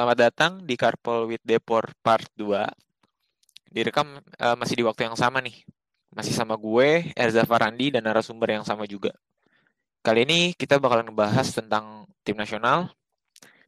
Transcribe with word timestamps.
Selamat 0.00 0.32
datang 0.32 0.64
di 0.64 0.80
Carpool 0.80 1.28
with 1.28 1.44
Depor 1.44 1.92
Part 2.00 2.24
2. 2.32 2.56
Direkam 3.68 4.16
uh, 4.16 4.56
masih 4.56 4.80
di 4.80 4.84
waktu 4.88 5.04
yang 5.04 5.12
sama 5.12 5.44
nih. 5.44 5.60
Masih 6.16 6.32
sama 6.32 6.56
gue, 6.56 7.12
Erza 7.12 7.44
Farandi, 7.44 7.92
dan 7.92 8.08
narasumber 8.08 8.48
yang 8.48 8.64
sama 8.64 8.88
juga. 8.88 9.12
Kali 10.00 10.24
ini 10.24 10.56
kita 10.56 10.80
bakalan 10.80 11.12
ngebahas 11.12 11.52
tentang 11.52 12.08
tim 12.24 12.32
nasional. 12.32 12.88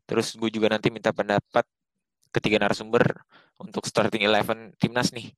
Terus 0.09 0.32
gue 0.32 0.49
juga 0.49 0.73
nanti 0.73 0.89
minta 0.89 1.13
pendapat 1.13 1.68
ketiga 2.33 2.64
narasumber 2.64 3.12
untuk 3.61 3.85
starting 3.85 4.25
eleven 4.25 4.73
timnas 4.80 5.12
nih. 5.12 5.37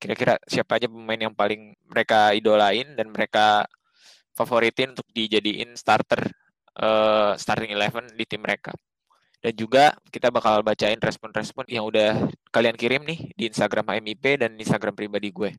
Kira-kira 0.00 0.40
siapa 0.48 0.80
aja 0.80 0.88
pemain 0.88 1.28
yang 1.28 1.36
paling 1.36 1.76
mereka 1.92 2.32
idolain 2.32 2.88
dan 2.96 3.12
mereka 3.12 3.68
favoritin 4.32 4.96
untuk 4.96 5.04
dijadiin 5.12 5.76
starter 5.76 6.24
uh, 6.80 7.36
starting 7.36 7.76
eleven 7.76 8.08
di 8.16 8.24
tim 8.24 8.40
mereka. 8.40 8.72
Dan 9.42 9.58
juga 9.58 9.90
kita 10.14 10.30
bakal 10.30 10.62
bacain 10.62 11.02
respon-respon 11.02 11.66
yang 11.66 11.82
udah 11.82 12.30
kalian 12.54 12.78
kirim 12.78 13.02
nih 13.02 13.34
di 13.34 13.50
Instagram 13.50 13.90
HMIP 13.90 14.38
dan 14.38 14.54
Instagram 14.54 14.94
pribadi 14.94 15.34
gue. 15.34 15.50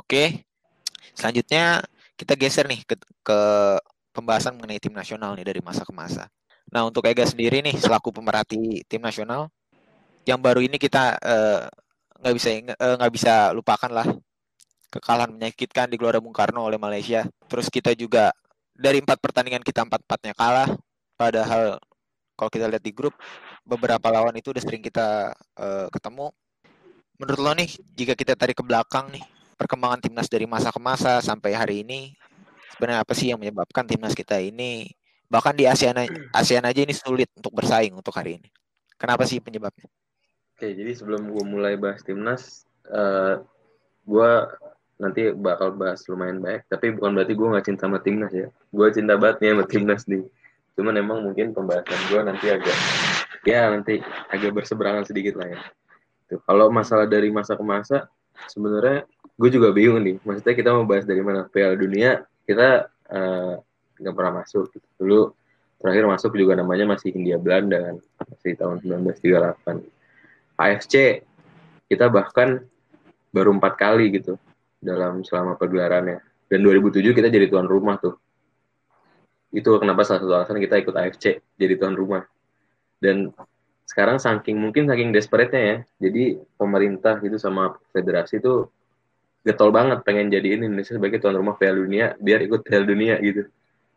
Oke, 0.00 0.48
selanjutnya 1.12 1.84
kita 2.16 2.32
geser 2.40 2.64
nih 2.64 2.80
ke, 2.88 2.96
ke 3.20 3.40
pembahasan 4.16 4.56
mengenai 4.56 4.80
tim 4.80 4.96
nasional 4.96 5.36
nih 5.36 5.44
dari 5.44 5.60
masa 5.60 5.84
ke 5.84 5.92
masa. 5.92 6.32
Nah 6.72 6.88
untuk 6.88 7.04
Ega 7.04 7.28
sendiri 7.28 7.60
nih 7.60 7.76
selaku 7.76 8.08
pemerhati 8.08 8.88
tim 8.88 9.04
nasional, 9.04 9.52
yang 10.24 10.40
baru 10.40 10.64
ini 10.64 10.80
kita 10.80 11.20
eh, 11.20 11.60
nggak 12.24 12.32
uh, 12.32 12.36
bisa 12.40 12.48
eh, 12.48 12.62
nggak 12.72 13.12
uh, 13.12 13.14
bisa 13.14 13.34
lupakan 13.52 13.90
lah 13.92 14.08
kekalahan 14.92 15.32
menyakitkan 15.32 15.88
di 15.92 15.96
Gelora 16.00 16.24
Bung 16.24 16.32
Karno 16.32 16.64
oleh 16.64 16.80
Malaysia. 16.80 17.24
Terus 17.48 17.68
kita 17.68 17.92
juga 17.92 18.32
dari 18.82 18.98
empat 18.98 19.22
pertandingan 19.22 19.62
kita 19.62 19.86
empat 19.86 20.02
empatnya 20.02 20.34
kalah. 20.34 20.70
Padahal 21.14 21.78
kalau 22.34 22.50
kita 22.50 22.66
lihat 22.66 22.82
di 22.82 22.90
grup 22.90 23.14
beberapa 23.62 24.10
lawan 24.10 24.34
itu 24.34 24.50
udah 24.50 24.58
sering 24.58 24.82
kita 24.82 25.30
uh, 25.54 25.86
ketemu. 25.94 26.34
Menurut 27.22 27.38
lo 27.38 27.52
nih, 27.54 27.70
jika 27.94 28.18
kita 28.18 28.34
tarik 28.34 28.58
ke 28.58 28.64
belakang 28.66 29.06
nih 29.14 29.22
perkembangan 29.54 30.02
timnas 30.02 30.26
dari 30.26 30.50
masa 30.50 30.74
ke 30.74 30.80
masa 30.82 31.22
sampai 31.22 31.54
hari 31.54 31.86
ini, 31.86 32.18
sebenarnya 32.74 33.06
apa 33.06 33.14
sih 33.14 33.30
yang 33.30 33.38
menyebabkan 33.38 33.86
timnas 33.86 34.18
kita 34.18 34.42
ini 34.42 34.90
bahkan 35.32 35.56
di 35.56 35.64
ASEAN 35.64 35.96
ASEAN 36.34 36.66
aja 36.68 36.84
ini 36.84 36.92
sulit 36.92 37.30
untuk 37.38 37.54
bersaing 37.54 37.94
untuk 37.94 38.12
hari 38.12 38.42
ini? 38.42 38.48
Kenapa 38.98 39.24
sih 39.24 39.38
penyebabnya? 39.38 39.88
Oke, 40.58 40.76
jadi 40.76 40.92
sebelum 40.92 41.30
gue 41.32 41.44
mulai 41.46 41.80
bahas 41.80 42.04
timnas, 42.04 42.68
uh, 42.90 43.40
gue 44.04 44.32
nanti 45.02 45.34
bakal 45.34 45.74
bahas 45.74 46.06
lumayan 46.06 46.38
banyak. 46.38 46.62
Tapi 46.70 46.94
bukan 46.94 47.10
berarti 47.18 47.34
gue 47.34 47.48
nggak 47.50 47.66
cinta 47.66 47.90
sama 47.90 47.98
timnas 47.98 48.30
ya. 48.30 48.46
Gue 48.70 48.86
cinta 48.94 49.18
banget 49.18 49.36
nih 49.42 49.48
sama 49.50 49.64
timnas 49.66 50.02
nih. 50.06 50.22
Cuman 50.78 50.94
emang 50.94 51.18
mungkin 51.26 51.50
pembahasan 51.50 52.00
gue 52.06 52.20
nanti 52.22 52.46
agak 52.54 52.76
ya 53.42 53.66
nanti 53.74 53.98
agak 54.30 54.54
berseberangan 54.54 55.02
sedikit 55.02 55.34
lah 55.34 55.50
ya. 55.50 55.58
Tuh, 56.30 56.38
kalau 56.46 56.70
masalah 56.70 57.10
dari 57.10 57.34
masa 57.34 57.58
ke 57.58 57.64
masa 57.66 58.06
sebenarnya 58.46 59.02
gue 59.34 59.50
juga 59.50 59.74
bingung 59.74 59.98
nih. 60.06 60.22
Maksudnya 60.22 60.54
kita 60.54 60.70
mau 60.70 60.86
bahas 60.86 61.02
dari 61.02 61.18
mana? 61.18 61.50
Piala 61.50 61.74
Dunia 61.74 62.22
kita 62.46 62.86
eh, 63.10 63.54
nggak 63.98 64.14
uh, 64.14 64.16
pernah 64.16 64.32
masuk. 64.38 64.70
Dulu 65.02 65.34
terakhir 65.82 66.06
masuk 66.06 66.30
juga 66.38 66.54
namanya 66.54 66.86
masih 66.86 67.10
Hindia 67.10 67.42
Belanda 67.42 67.90
kan. 67.90 67.96
Masih 68.30 68.54
tahun 68.54 68.78
1938 68.86 69.82
AFC 70.62 71.26
kita 71.90 72.06
bahkan 72.06 72.62
baru 73.34 73.50
empat 73.58 73.74
kali 73.74 74.14
gitu 74.14 74.38
dalam 74.82 75.22
selama 75.22 75.54
pergelarannya. 75.54 76.18
Dan 76.50 76.60
2007 76.66 77.16
kita 77.16 77.30
jadi 77.30 77.46
tuan 77.48 77.64
rumah 77.64 77.96
tuh. 77.96 78.18
Itu 79.54 79.78
kenapa 79.78 80.04
salah 80.04 80.20
satu 80.20 80.32
alasan 80.34 80.60
kita 80.60 80.82
ikut 80.82 80.92
AFC 80.92 81.40
jadi 81.56 81.78
tuan 81.78 81.94
rumah. 81.94 82.26
Dan 82.98 83.32
sekarang 83.88 84.18
saking 84.18 84.58
mungkin 84.58 84.90
saking 84.90 85.14
desperate-nya 85.14 85.62
ya. 85.62 85.76
Jadi 86.10 86.36
pemerintah 86.58 87.22
gitu 87.22 87.38
sama 87.38 87.78
federasi 87.94 88.42
itu 88.42 88.68
getol 89.42 89.74
banget 89.74 90.02
pengen 90.06 90.30
jadiin 90.30 90.66
Indonesia 90.66 90.94
sebagai 90.98 91.18
tuan 91.18 91.38
rumah 91.38 91.58
Piala 91.58 91.82
Dunia 91.82 92.14
biar 92.18 92.42
ikut 92.46 92.62
Piala 92.66 92.84
Dunia 92.84 93.18
gitu. 93.22 93.46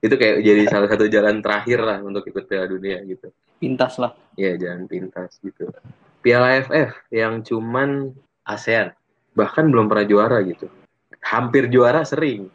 Itu 0.01 0.15
kayak 0.21 0.45
jadi 0.45 0.63
salah 0.69 0.89
satu 0.91 1.09
jalan 1.09 1.41
terakhir 1.41 1.81
lah 1.81 1.97
untuk 2.01 2.25
ikut 2.29 2.45
Piala 2.45 2.69
Dunia 2.69 3.01
gitu. 3.05 3.33
Pintas 3.57 3.97
lah. 3.97 4.13
Iya, 4.35 4.59
jalan 4.59 4.85
pintas 4.85 5.39
gitu. 5.39 5.71
Piala 6.19 6.59
AFF 6.59 6.91
yang 7.13 7.45
cuman 7.45 8.11
ASEAN 8.43 8.91
bahkan 9.35 9.67
belum 9.67 9.91
pernah 9.91 10.07
juara 10.07 10.39
gitu. 10.47 10.71
Hampir 11.21 11.67
juara 11.67 12.01
sering. 12.07 12.47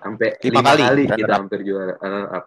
Sampai 0.00 0.36
lima, 0.44 0.60
kali, 0.62 1.08
kali 1.08 1.24
kita 1.24 1.32
hampir 1.34 1.60
juara. 1.64 1.96
Runner 1.98 2.28
up 2.30 2.44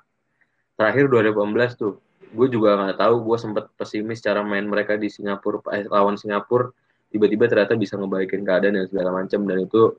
terakhir 0.78 1.10
2018 1.10 1.82
tuh. 1.82 1.98
Gue 2.34 2.48
juga 2.50 2.78
nggak 2.78 2.98
tahu 2.98 3.16
gue 3.30 3.38
sempet 3.38 3.66
pesimis 3.78 4.22
cara 4.22 4.42
main 4.42 4.66
mereka 4.66 4.98
di 4.98 5.10
Singapura 5.10 5.62
eh, 5.74 5.86
lawan 5.90 6.18
Singapura. 6.18 6.70
Tiba-tiba 7.14 7.46
ternyata 7.46 7.78
bisa 7.78 7.94
ngebaikin 7.98 8.42
keadaan 8.42 8.74
dan 8.78 8.86
segala 8.90 9.14
macam. 9.14 9.46
Dan 9.46 9.66
itu 9.66 9.98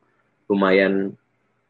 lumayan 0.51 1.15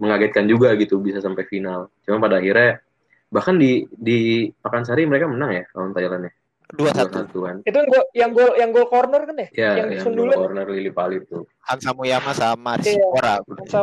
mengagetkan 0.01 0.49
juga 0.49 0.73
gitu 0.77 1.01
bisa 1.01 1.21
sampai 1.21 1.45
final. 1.49 1.93
Cuma 2.05 2.21
pada 2.21 2.41
akhirnya 2.41 2.81
bahkan 3.29 3.59
di 3.59 3.85
di 3.91 4.47
Pakansari 4.63 5.05
mereka 5.11 5.27
menang 5.27 5.51
ya 5.51 5.65
lawan 5.75 5.91
Thailand 5.91 6.31
ya 6.31 6.33
dua 6.75 6.91
satu 6.93 7.39
kan. 7.47 7.57
Itu 7.63 7.79
yang 7.79 7.89
gol 7.89 8.05
yang 8.13 8.31
gol 8.35 8.51
yang 8.59 8.71
gol 8.75 8.87
corner 8.91 9.23
kan 9.25 9.37
ya, 9.39 9.49
ya 9.55 9.71
yang, 9.81 9.89
yang 9.95 10.15
gol 10.15 10.31
corner 10.35 10.67
Lili 10.69 10.91
Pali 10.91 11.23
itu 11.23 11.47
Hansa 11.65 11.91
Muyama 11.95 12.33
sama 12.35 12.77
Ora. 13.15 13.41
Iya, 13.41 13.83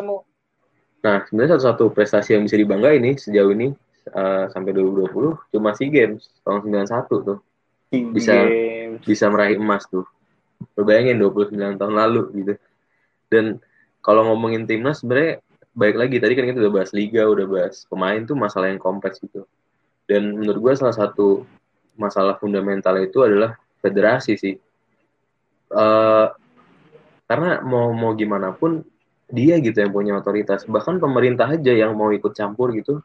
nah 1.02 1.18
sebenarnya 1.25 1.57
satu-satu 1.57 1.90
prestasi 1.97 2.38
yang 2.38 2.46
bisa 2.46 2.62
dibangga 2.62 2.94
ini 2.94 3.18
sejauh 3.18 3.52
ini 3.57 3.74
uh, 4.13 4.46
sampai 4.53 4.72
2020 4.74 5.53
cuma 5.53 5.74
si 5.74 5.90
games 5.90 6.29
tahun 6.46 6.69
91 6.69 7.28
tuh. 7.28 7.40
Bisa 7.91 8.35
games. 8.47 9.03
bisa 9.03 9.25
meraih 9.28 9.58
emas 9.58 9.85
tuh. 9.90 10.06
Lo 10.78 10.85
bayangin 10.85 11.18
29 11.19 11.81
tahun 11.81 11.94
lalu 11.97 12.22
gitu. 12.41 12.53
Dan 13.31 13.58
kalau 14.06 14.29
ngomongin 14.29 14.69
timnas 14.69 15.02
sebenarnya 15.02 15.41
baik 15.72 15.96
lagi 15.96 16.19
tadi 16.19 16.34
kan 16.35 16.46
kita 16.52 16.59
udah 16.68 16.73
bahas 16.73 16.91
liga 16.91 17.23
udah 17.25 17.47
bahas 17.47 17.88
pemain 17.88 18.22
tuh 18.28 18.38
masalah 18.38 18.69
yang 18.69 18.81
kompleks 18.81 19.19
gitu. 19.22 19.47
Dan 20.06 20.38
menurut 20.38 20.59
gue 20.59 20.73
salah 20.75 20.96
satu 20.96 21.47
masalah 22.01 22.41
fundamental 22.41 22.97
itu 22.97 23.22
adalah 23.22 23.53
federasi 23.78 24.34
sih. 24.34 24.56
Uh, 25.69 26.34
karena 27.29 27.62
mau 27.62 27.94
mau 27.94 28.12
gimana 28.17 28.51
pun 28.51 28.84
dia 29.31 29.62
gitu 29.62 29.78
yang 29.79 29.94
punya 29.94 30.17
otoritas. 30.17 30.67
Bahkan 30.67 31.00
pemerintah 31.00 31.47
aja 31.47 31.72
yang 31.72 31.94
mau 31.95 32.11
ikut 32.11 32.34
campur 32.35 32.73
gitu, 32.75 33.00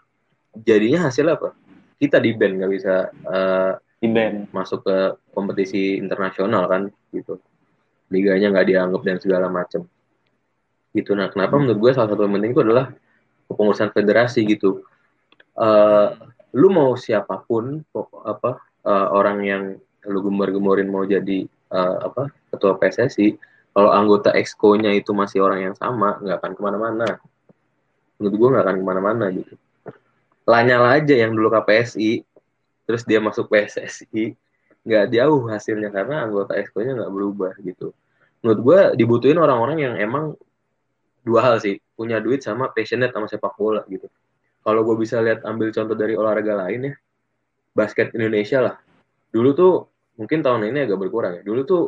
jadinya 0.64 1.06
hasil 1.06 1.28
apa? 1.28 1.52
Kita 2.00 2.18
di 2.18 2.34
band 2.34 2.58
nggak 2.60 2.72
bisa 2.72 2.94
uh, 3.28 3.72
di 4.02 4.08
band 4.10 4.50
masuk 4.50 4.82
ke 4.82 4.96
kompetisi 5.30 6.00
internasional 6.00 6.66
kan 6.66 6.90
gitu. 7.14 7.38
Liganya 8.10 8.50
nggak 8.50 8.66
dianggap 8.66 9.02
dan 9.06 9.16
segala 9.22 9.46
macam. 9.46 9.86
Gitu. 10.90 11.12
Nah, 11.14 11.28
kenapa 11.30 11.60
menurut 11.60 11.78
gue 11.78 11.90
salah 11.92 12.08
satu 12.08 12.24
yang 12.24 12.34
penting 12.40 12.52
itu 12.56 12.62
adalah 12.64 12.90
kepengurusan 13.46 13.90
federasi 13.94 14.42
gitu. 14.48 14.82
Uh, 15.56 16.12
lu 16.56 16.68
mau 16.72 16.96
siapa 16.98 17.44
pun 17.44 17.84
apa 18.24 18.65
uh, 18.86 19.06
orang 19.10 19.38
yang 19.42 19.62
lu 20.06 20.22
gembar-gemorin 20.22 20.86
mau 20.86 21.02
jadi 21.02 21.50
uh, 21.74 22.06
apa 22.06 22.30
ketua 22.54 22.78
PSSI 22.78 23.34
kalau 23.76 23.90
anggota 23.92 24.32
exco-nya 24.32 24.94
itu 24.94 25.12
masih 25.12 25.44
orang 25.44 25.68
yang 25.68 25.74
sama 25.76 26.16
nggak 26.22 26.40
akan 26.40 26.52
ke 26.56 26.62
mana-mana. 26.64 27.08
Menurut 28.16 28.34
gue 28.40 28.48
nggak 28.56 28.64
akan 28.64 28.76
ke 28.80 28.84
mana-mana 28.86 29.24
gitu. 29.34 29.54
Lanyala 30.48 30.96
aja 30.96 31.12
yang 31.12 31.36
dulu 31.36 31.52
KPSI 31.52 32.24
terus 32.86 33.02
dia 33.04 33.18
masuk 33.20 33.50
PSSI 33.50 34.32
nggak 34.86 35.04
jauh 35.12 35.50
hasilnya 35.50 35.90
karena 35.90 36.24
anggota 36.24 36.54
exco-nya 36.56 36.96
nggak 36.96 37.12
berubah 37.12 37.52
gitu. 37.60 37.92
Menurut 38.40 38.60
gue 38.62 38.80
dibutuhin 39.02 39.36
orang-orang 39.36 39.78
yang 39.82 39.94
emang 39.98 40.38
dua 41.26 41.42
hal 41.42 41.58
sih 41.58 41.76
punya 41.98 42.22
duit 42.22 42.40
sama 42.40 42.70
passionate 42.70 43.12
sama 43.12 43.26
sepak 43.28 43.58
bola 43.58 43.82
gitu. 43.90 44.06
Kalau 44.62 44.80
gue 44.86 44.96
bisa 44.96 45.20
lihat 45.20 45.44
ambil 45.44 45.68
contoh 45.74 45.98
dari 45.98 46.16
olahraga 46.16 46.64
lain 46.64 46.80
ya 46.88 46.94
basket 47.76 48.16
Indonesia 48.16 48.64
lah. 48.64 48.74
Dulu 49.28 49.50
tuh 49.52 49.72
mungkin 50.16 50.40
tahun 50.40 50.72
ini 50.72 50.88
agak 50.88 50.96
berkurang 50.96 51.40
ya. 51.40 51.42
Dulu 51.44 51.60
tuh 51.68 51.82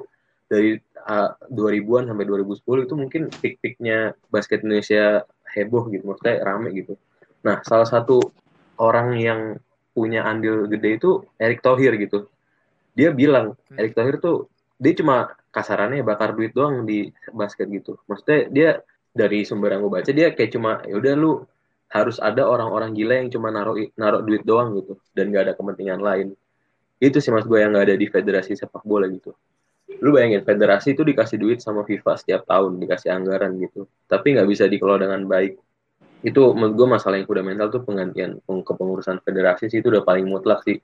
dari 0.48 0.76
uh, 1.08 1.32
2000-an 1.48 2.12
sampai 2.12 2.24
2010 2.28 2.84
itu 2.84 2.94
mungkin 2.96 3.22
pik-piknya 3.32 4.12
basket 4.28 4.60
Indonesia 4.60 5.24
heboh 5.56 5.88
gitu, 5.88 6.04
maksudnya 6.04 6.44
rame 6.44 6.68
gitu. 6.76 7.00
Nah, 7.44 7.64
salah 7.64 7.88
satu 7.88 8.20
orang 8.76 9.16
yang 9.16 9.40
punya 9.96 10.22
andil 10.28 10.68
gede 10.70 11.00
itu 11.00 11.24
Erick 11.40 11.64
Thohir 11.64 11.96
gitu. 11.96 12.28
Dia 12.94 13.10
bilang 13.10 13.56
hmm. 13.56 13.80
Erick 13.80 13.96
Thohir 13.96 14.20
tuh 14.20 14.52
dia 14.78 14.94
cuma 14.94 15.34
kasarannya 15.50 16.06
bakar 16.06 16.38
duit 16.38 16.54
doang 16.54 16.86
di 16.86 17.10
basket 17.34 17.66
gitu. 17.72 17.98
Maksudnya 18.06 18.40
dia 18.52 18.70
dari 19.10 19.42
sumber 19.42 19.74
yang 19.74 19.82
gue 19.82 19.92
baca 19.98 20.10
dia 20.14 20.30
kayak 20.30 20.50
cuma 20.54 20.78
ya 20.86 20.94
udah 20.94 21.14
lu 21.18 21.42
harus 21.88 22.20
ada 22.20 22.44
orang-orang 22.44 22.92
gila 22.92 23.14
yang 23.16 23.28
cuma 23.32 23.48
naruh 23.48 23.80
naruh 23.96 24.20
duit 24.20 24.44
doang 24.44 24.76
gitu 24.76 25.00
dan 25.16 25.32
gak 25.32 25.48
ada 25.48 25.52
kepentingan 25.56 26.00
lain. 26.04 26.36
Itu 27.00 27.22
sih 27.22 27.32
mas 27.32 27.48
gue 27.48 27.58
yang 27.58 27.72
gak 27.72 27.88
ada 27.88 27.96
di 27.96 28.06
federasi 28.10 28.52
sepak 28.58 28.84
bola 28.84 29.08
gitu. 29.08 29.32
Lu 30.04 30.12
bayangin 30.12 30.44
federasi 30.44 30.92
itu 30.92 31.02
dikasih 31.02 31.40
duit 31.40 31.58
sama 31.64 31.82
FIFA 31.82 32.12
setiap 32.20 32.42
tahun 32.44 32.76
dikasih 32.76 33.08
anggaran 33.08 33.56
gitu. 33.56 33.88
Tapi 34.04 34.36
nggak 34.36 34.46
bisa 34.46 34.68
dikelola 34.68 35.08
dengan 35.08 35.24
baik. 35.24 35.56
Itu 36.20 36.52
menurut 36.52 36.74
gue 36.76 36.88
masalah 36.92 37.16
yang 37.16 37.26
fundamental 37.26 37.72
tuh 37.72 37.82
penggantian 37.82 38.38
kepengurusan 38.44 39.24
federasi 39.24 39.72
sih 39.72 39.80
itu 39.80 39.88
udah 39.88 40.04
paling 40.04 40.28
mutlak 40.28 40.60
sih. 40.62 40.78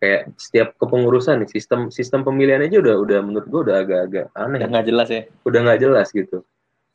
Kayak 0.00 0.32
setiap 0.40 0.68
kepengurusan 0.80 1.44
nih 1.44 1.50
sistem 1.52 1.92
sistem 1.92 2.24
pemilihan 2.24 2.64
aja 2.64 2.80
udah 2.80 2.96
udah 2.96 3.18
menurut 3.20 3.46
gue 3.46 3.60
udah 3.70 3.76
agak-agak 3.84 4.26
aneh. 4.32 4.58
Udah 4.58 4.68
nggak 4.72 4.86
jelas 4.88 5.08
ya. 5.12 5.22
udah 5.44 5.60
nggak 5.62 5.80
jelas 5.84 6.08
gitu. 6.10 6.38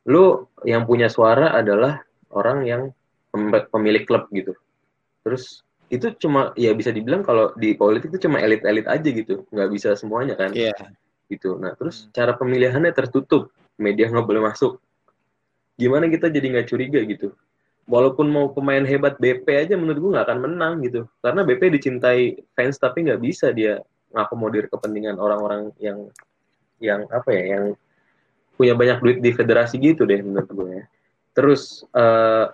Lu 0.09 0.49
yang 0.65 0.89
punya 0.89 1.07
suara 1.13 1.53
adalah 1.53 2.01
orang 2.33 2.65
yang 2.65 2.81
pemilik 3.71 4.03
klub 4.03 4.27
gitu. 4.35 4.53
Terus 5.23 5.63
itu 5.91 6.07
cuma 6.15 6.55
ya 6.55 6.71
bisa 6.71 6.91
dibilang 6.91 7.23
kalau 7.23 7.51
di 7.59 7.75
politik 7.75 8.15
itu 8.15 8.27
cuma 8.27 8.39
elit-elit 8.39 8.87
aja 8.87 9.09
gitu. 9.09 9.43
Nggak 9.51 9.69
bisa 9.71 9.89
semuanya 9.95 10.35
kan. 10.39 10.51
Iya. 10.55 10.75
gitu. 11.31 11.55
Nah 11.55 11.71
terus 11.79 12.11
cara 12.11 12.35
pemilihannya 12.35 12.91
tertutup. 12.91 13.51
Media 13.79 14.11
nggak 14.11 14.27
boleh 14.27 14.43
masuk. 14.51 14.79
Gimana 15.79 16.11
kita 16.11 16.27
jadi 16.27 16.43
nggak 16.43 16.67
curiga 16.67 16.99
gitu? 17.07 17.31
Walaupun 17.87 18.27
mau 18.29 18.51
pemain 18.51 18.83
hebat 18.83 19.17
BP 19.17 19.47
aja 19.67 19.75
menurut 19.79 19.99
gue 19.99 20.11
nggak 20.15 20.27
akan 20.27 20.39
menang 20.43 20.73
gitu. 20.83 21.07
Karena 21.23 21.41
BP 21.47 21.71
dicintai 21.79 22.39
fans 22.55 22.75
tapi 22.77 23.07
nggak 23.07 23.19
bisa 23.23 23.49
dia 23.55 23.79
ngakomodir 24.11 24.67
kepentingan 24.67 25.15
orang-orang 25.17 25.71
yang 25.79 26.11
yang 26.83 27.07
apa 27.09 27.31
ya 27.31 27.43
yang 27.57 27.63
punya 28.59 28.75
banyak 28.75 28.97
duit 28.99 29.17
di 29.23 29.31
federasi 29.31 29.79
gitu 29.79 30.03
deh 30.03 30.19
menurut 30.19 30.51
gue 30.51 30.69
ya. 30.83 30.85
Terus 31.31 31.87
eh, 31.95 32.45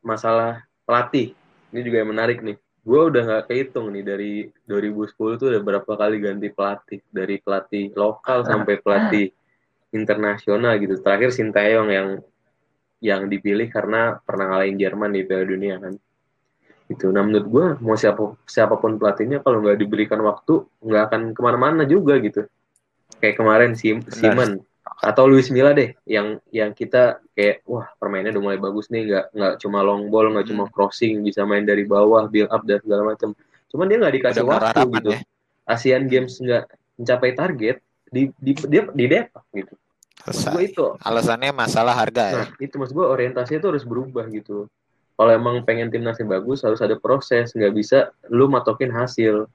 masalah 0.00 0.64
pelatih. 0.84 1.36
Ini 1.70 1.80
juga 1.86 2.02
yang 2.02 2.10
menarik 2.10 2.42
nih. 2.42 2.56
Gue 2.80 3.00
udah 3.12 3.22
nggak 3.22 3.44
kehitung 3.52 3.92
nih 3.92 4.04
dari 4.04 4.32
2010 4.66 5.38
tuh 5.38 5.46
udah 5.52 5.62
berapa 5.62 5.92
kali 5.94 6.16
ganti 6.18 6.48
pelatih. 6.50 7.00
Dari 7.12 7.36
pelatih 7.38 7.92
lokal 7.94 8.42
sampai 8.42 8.80
pelatih 8.80 9.30
internasional 9.94 10.78
gitu. 10.80 10.98
Terakhir 10.98 11.30
Sinteyong 11.30 11.88
yang 11.90 12.08
yang 13.00 13.32
dipilih 13.32 13.72
karena 13.72 14.20
pernah 14.20 14.52
ngalahin 14.52 14.76
Jerman 14.76 15.10
di 15.16 15.24
Piala 15.24 15.44
Dunia 15.48 15.76
kan. 15.80 15.94
Itu 16.90 17.14
nah 17.14 17.22
menurut 17.22 17.46
gue 17.46 17.66
mau 17.80 17.96
siapa 17.96 18.34
siapa 18.44 18.76
pun 18.76 18.98
pelatihnya 18.98 19.40
kalau 19.40 19.62
nggak 19.62 19.78
diberikan 19.78 20.20
waktu 20.26 20.66
nggak 20.82 21.02
akan 21.10 21.20
ke 21.32 21.40
mana-mana 21.40 21.82
juga 21.86 22.18
gitu. 22.18 22.44
Kayak 23.20 23.36
kemarin 23.40 23.72
si 23.76 23.94
Simon 24.10 24.64
atau 25.00 25.24
Luis 25.24 25.48
Milla 25.48 25.72
deh 25.72 25.96
yang 26.04 26.36
yang 26.52 26.76
kita 26.76 27.24
kayak 27.32 27.64
wah 27.64 27.88
permainnya 27.96 28.36
udah 28.36 28.44
mulai 28.44 28.60
bagus 28.60 28.92
nih 28.92 29.08
nggak 29.08 29.26
nggak 29.32 29.54
cuma 29.64 29.80
long 29.80 30.12
ball 30.12 30.28
nggak 30.28 30.52
cuma 30.52 30.68
crossing 30.68 31.24
bisa 31.24 31.48
main 31.48 31.64
dari 31.64 31.88
bawah 31.88 32.28
build 32.28 32.52
up 32.52 32.60
dan 32.68 32.84
segala 32.84 33.16
macam 33.16 33.32
cuman 33.72 33.86
dia 33.88 33.96
nggak 33.96 34.14
dikasih 34.20 34.42
Udah 34.44 34.52
waktu 34.60 34.80
gitu 35.00 35.10
ya. 35.16 35.20
Asian 35.72 36.04
Games 36.04 36.36
nggak 36.36 36.64
mencapai 37.00 37.32
target 37.32 37.76
di 38.12 38.28
di 38.36 38.52
dia 38.68 38.82
di 38.92 39.04
depak 39.08 39.44
gitu 39.56 39.74
gue 40.28 40.62
itu 40.68 40.86
Alasannya 41.00 41.52
masalah 41.54 41.96
harga 41.96 42.24
ya. 42.28 42.36
Nah, 42.44 42.48
itu 42.60 42.74
maksud 42.76 42.92
gue 42.92 43.06
orientasinya 43.08 43.56
itu 43.56 43.68
harus 43.72 43.84
berubah 43.88 44.28
gitu. 44.28 44.68
Kalau 45.16 45.32
emang 45.32 45.64
pengen 45.64 45.92
timnasnya 45.92 46.28
bagus, 46.28 46.64
harus 46.64 46.80
ada 46.80 46.96
proses. 46.96 47.52
Nggak 47.56 47.72
bisa 47.76 47.98
lu 48.28 48.48
matokin 48.48 48.92
hasil 48.92 49.48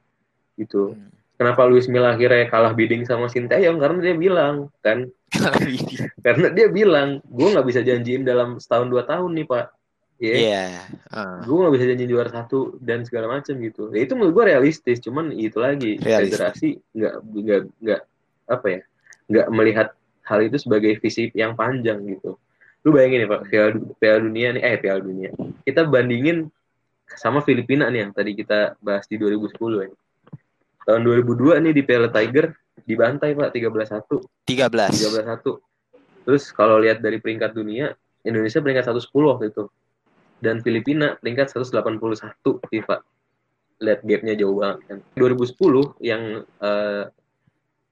gitu. 0.57 0.93
Hmm. 0.93 1.09
Kenapa 1.35 1.67
Luis 1.67 1.91
Milla 1.91 2.15
akhirnya 2.15 2.47
kalah 2.47 2.71
bidding 2.71 3.03
sama 3.03 3.27
Sinteyong? 3.27 3.75
Karena 3.75 3.99
dia 3.99 4.15
bilang, 4.15 4.71
kan? 4.79 5.11
Karena 6.25 6.47
dia 6.55 6.71
bilang, 6.71 7.19
gue 7.27 7.47
nggak 7.51 7.67
bisa 7.67 7.83
janjiin 7.83 8.23
dalam 8.23 8.55
setahun 8.55 8.87
dua 8.87 9.03
tahun 9.03 9.35
nih, 9.35 9.47
Pak. 9.47 9.65
Ya, 10.15 10.31
Iya. 10.31 10.63
Ah. 11.11 11.43
gue 11.43 11.51
nggak 11.59 11.75
bisa 11.75 11.85
janjiin 11.91 12.07
juara 12.07 12.31
satu 12.31 12.79
dan 12.79 13.03
segala 13.03 13.27
macam 13.35 13.51
gitu. 13.59 13.91
Ya 13.91 14.07
itu 14.07 14.15
menurut 14.15 14.31
gue 14.31 14.45
realistis, 14.47 15.03
cuman 15.03 15.35
itu 15.35 15.59
lagi 15.59 15.99
Realistis. 15.99 16.39
federasi 16.39 16.69
nggak 16.95 17.13
nggak 17.19 17.61
nggak 17.83 18.01
apa 18.47 18.67
ya, 18.71 18.79
nggak 19.27 19.47
melihat 19.51 19.87
hal 20.23 20.39
itu 20.39 20.55
sebagai 20.55 20.95
visi 21.03 21.27
yang 21.35 21.59
panjang 21.59 21.99
gitu. 22.07 22.39
Lu 22.87 22.95
bayangin 22.95 23.25
nih 23.25 23.29
Pak, 23.29 23.41
Piala, 23.51 23.71
Piala 23.99 24.19
Dunia 24.23 24.47
nih, 24.55 24.63
eh 24.63 24.75
Piala 24.79 25.01
Dunia. 25.03 25.35
Kita 25.67 25.83
bandingin 25.83 26.47
sama 27.19 27.43
Filipina 27.43 27.91
nih 27.91 28.07
yang 28.07 28.11
tadi 28.15 28.31
kita 28.39 28.79
bahas 28.79 29.03
di 29.11 29.19
2010 29.19 29.51
ya. 29.83 29.89
Tahun 30.85 31.01
2002 31.01 31.65
nih 31.65 31.73
di 31.73 31.81
Piala 31.81 32.13
Tiger 32.13 32.53
dibantai 32.85 33.33
Pak 33.33 33.49
13-1. 33.57 34.21
13. 34.45 35.25
13-1. 35.25 36.25
Terus 36.25 36.43
kalau 36.53 36.77
lihat 36.77 37.01
dari 37.01 37.17
peringkat 37.17 37.57
dunia, 37.57 37.93
Indonesia 38.21 38.61
peringkat 38.61 38.93
110 38.93 39.09
waktu 39.25 39.45
itu. 39.49 39.65
Dan 40.41 40.61
Filipina 40.61 41.17
peringkat 41.17 41.53
181 41.57 42.69
FIFA. 42.69 42.97
Lihat 43.81 43.99
gapnya 44.05 44.33
jauh 44.37 44.61
banget 44.61 44.79
kan. 44.85 44.97
2010 45.17 45.97
yang 46.05 46.45
eh, 46.45 47.03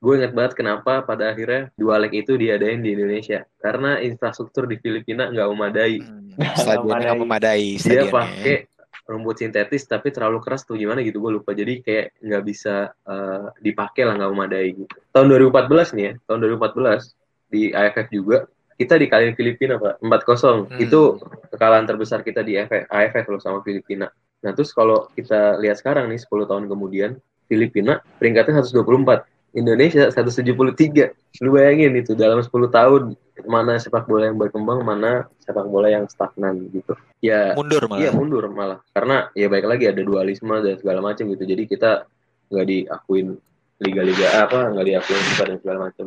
gue 0.04 0.14
ingat 0.20 0.34
banget 0.36 0.54
kenapa 0.60 1.00
pada 1.08 1.32
akhirnya 1.32 1.72
dua 1.80 1.96
leg 1.96 2.12
itu 2.14 2.38
diadain 2.38 2.82
di 2.82 2.94
Indonesia. 2.94 3.42
Karena 3.58 3.98
infrastruktur 4.02 4.70
di 4.70 4.78
Filipina 4.78 5.34
nggak 5.34 5.50
memadai. 5.50 5.98
Hmm. 5.98 6.30
Stadionnya 6.58 7.14
nggak 7.14 7.22
memadai. 7.26 7.68
Dia 7.82 8.06
pakai 8.10 8.73
rumput 9.04 9.36
sintetis 9.44 9.84
tapi 9.84 10.10
terlalu 10.16 10.40
keras 10.40 10.64
tuh 10.64 10.80
gimana 10.80 11.04
gitu 11.04 11.20
gue 11.20 11.40
lupa. 11.40 11.52
Jadi 11.52 11.84
kayak 11.84 12.20
nggak 12.24 12.44
bisa 12.44 12.92
eh, 12.92 13.46
dipakai 13.60 14.04
lah 14.08 14.16
nggak 14.20 14.32
memadai 14.32 14.68
gitu. 14.76 14.96
Tahun 15.12 15.28
2014 15.28 15.96
nih 15.98 16.04
ya 16.04 16.14
tahun 16.28 16.40
2014 16.60 17.52
di 17.54 17.62
AFF 17.70 18.08
juga 18.10 18.38
kita 18.74 18.98
dikalahin 18.98 19.38
Filipina 19.38 19.78
pak 19.78 20.02
4-0 20.02 20.66
Hmm. 20.66 20.82
itu 20.82 21.22
kekalahan 21.54 21.86
terbesar 21.86 22.26
kita 22.26 22.42
di 22.42 22.58
AFF, 22.58 22.90
AFF 22.90 23.26
loh 23.30 23.42
sama 23.42 23.60
Filipina. 23.62 24.10
Nah 24.44 24.52
terus 24.52 24.74
kalau 24.74 25.08
kita 25.14 25.62
lihat 25.62 25.78
sekarang 25.80 26.10
nih 26.10 26.20
10 26.20 26.50
tahun 26.50 26.66
kemudian 26.66 27.12
Filipina 27.46 28.02
peringkatnya 28.18 28.66
124 28.66 29.28
Indonesia 29.54 30.10
173 30.10 31.42
lu 31.46 31.50
bayangin 31.54 31.94
itu 31.94 32.18
dalam 32.18 32.42
10 32.42 32.50
tahun 32.74 33.14
mana 33.46 33.82
sepak 33.82 34.06
bola 34.06 34.30
yang 34.30 34.38
berkembang 34.38 34.86
mana 34.86 35.26
sepak 35.42 35.66
bola 35.70 35.90
yang 35.90 36.06
stagnan 36.10 36.70
gitu. 36.70 36.94
Ya 37.22 37.58
Mundur 37.58 37.86
malah. 37.90 38.02
Iya 38.02 38.10
mundur 38.14 38.46
malah. 38.50 38.80
Karena 38.94 39.30
ya 39.34 39.50
baik 39.50 39.66
lagi 39.66 39.86
ada 39.90 40.02
dualisme 40.02 40.54
dan 40.62 40.78
segala 40.78 41.02
macam 41.02 41.30
gitu. 41.34 41.44
Jadi 41.46 41.64
kita 41.66 42.06
nggak 42.54 42.66
diakuin 42.70 43.38
liga-liga 43.82 44.28
apa 44.46 44.70
nggak 44.74 44.86
diakuin 44.86 45.22
FIFA 45.34 45.44
dan 45.50 45.58
segala 45.62 45.80
macam 45.90 46.06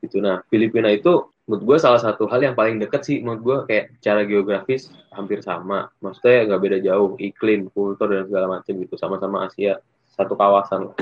gitu. 0.00 0.16
Nah 0.20 0.36
Filipina 0.48 0.88
itu 0.92 1.28
menurut 1.48 1.62
gue 1.66 1.76
salah 1.80 2.00
satu 2.00 2.28
hal 2.28 2.40
yang 2.44 2.54
paling 2.54 2.78
dekat 2.78 3.02
sih 3.02 3.20
menurut 3.24 3.42
gue 3.42 3.56
kayak 3.72 3.84
cara 4.04 4.24
geografis 4.24 4.92
hampir 5.12 5.40
sama. 5.40 5.88
Maksudnya 6.00 6.48
nggak 6.48 6.60
beda 6.60 6.78
jauh. 6.84 7.16
Iklim 7.16 7.68
kultur 7.72 8.08
dan 8.08 8.28
segala 8.28 8.60
macam 8.60 8.72
gitu. 8.76 8.94
Sama-sama 9.00 9.48
Asia 9.48 9.80
satu 10.12 10.36
kawasan. 10.36 10.92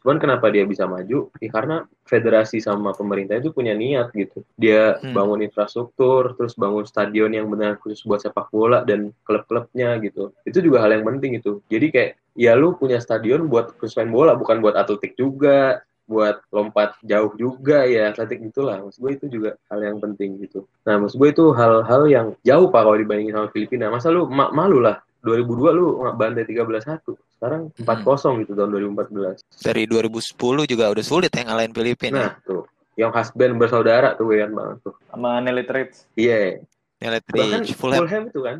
Cuman 0.00 0.16
kenapa 0.16 0.48
dia 0.48 0.64
bisa 0.64 0.88
maju? 0.88 1.28
Ya 1.44 1.50
karena 1.52 1.76
federasi 2.08 2.56
sama 2.58 2.96
pemerintah 2.96 3.36
itu 3.36 3.52
punya 3.52 3.76
niat 3.76 4.10
gitu. 4.16 4.40
Dia 4.56 4.96
Hmm. 4.96 5.12
bangun 5.12 5.44
infrastruktur, 5.44 6.32
terus 6.40 6.56
bangun 6.56 6.88
stadion 6.88 7.28
yang 7.30 7.46
benar 7.52 7.76
khusus 7.84 8.00
buat 8.08 8.24
sepak 8.24 8.48
bola 8.48 8.80
dan 8.88 9.12
klub-klubnya 9.28 10.00
gitu. 10.00 10.32
Itu 10.48 10.64
juga 10.64 10.80
hal 10.82 10.96
yang 10.96 11.04
penting 11.04 11.36
itu. 11.36 11.60
Jadi 11.68 11.86
kayak 11.92 12.10
ya 12.32 12.56
lu 12.56 12.72
punya 12.80 12.96
stadion 12.96 13.44
buat 13.46 13.76
khusus 13.76 13.94
main 14.00 14.08
bola, 14.08 14.32
bukan 14.32 14.64
buat 14.64 14.72
atletik 14.72 15.20
juga, 15.20 15.84
buat 16.10 16.42
lompat 16.50 16.98
jauh 17.06 17.30
juga 17.38 17.86
ya 17.86 18.10
atletik 18.10 18.42
itulah. 18.42 18.82
Maksud 18.82 18.98
gue 18.98 19.12
itu 19.14 19.26
juga 19.30 19.50
hal 19.70 19.78
yang 19.84 20.02
penting 20.02 20.42
gitu. 20.42 20.66
Nah, 20.82 20.98
maksud 20.98 21.20
gue 21.22 21.30
itu 21.30 21.44
hal-hal 21.54 22.02
yang 22.10 22.26
jauh 22.42 22.66
pak 22.72 22.82
kalau 22.82 22.98
dibandingin 22.98 23.36
sama 23.36 23.48
Filipina. 23.54 23.92
Masa 23.94 24.10
lu 24.10 24.26
ma- 24.26 24.50
malu 24.50 24.82
lah 24.82 24.98
2002 25.22 25.76
lu 25.76 26.00
bantai 26.16 26.44
13-1. 26.48 27.04
Sekarang 27.36 27.72
4-0 27.76 28.44
gitu 28.44 28.52
tahun 28.52 28.70
2014. 28.92 29.44
Dari 29.64 29.84
2010 29.88 30.36
juga 30.68 30.84
udah 30.92 31.04
sulit 31.04 31.32
ya 31.32 31.48
ngalahin 31.48 31.72
Filipina. 31.72 32.16
Nah, 32.20 32.32
tuh. 32.44 32.68
Yang 33.00 33.10
husband 33.16 33.56
bersaudara 33.56 34.12
tuh 34.18 34.28
kan 34.28 34.52
banget 34.52 34.76
tuh. 34.84 34.94
Sama 35.08 35.40
Nelly 35.40 35.64
Trades. 35.64 36.04
Iya. 36.18 36.60
Nilai 37.00 37.20
Bahkan 37.24 37.64
di 37.64 37.72
Fulham. 37.72 38.04
Fulham 38.04 38.22
itu 38.28 38.40
kan 38.44 38.56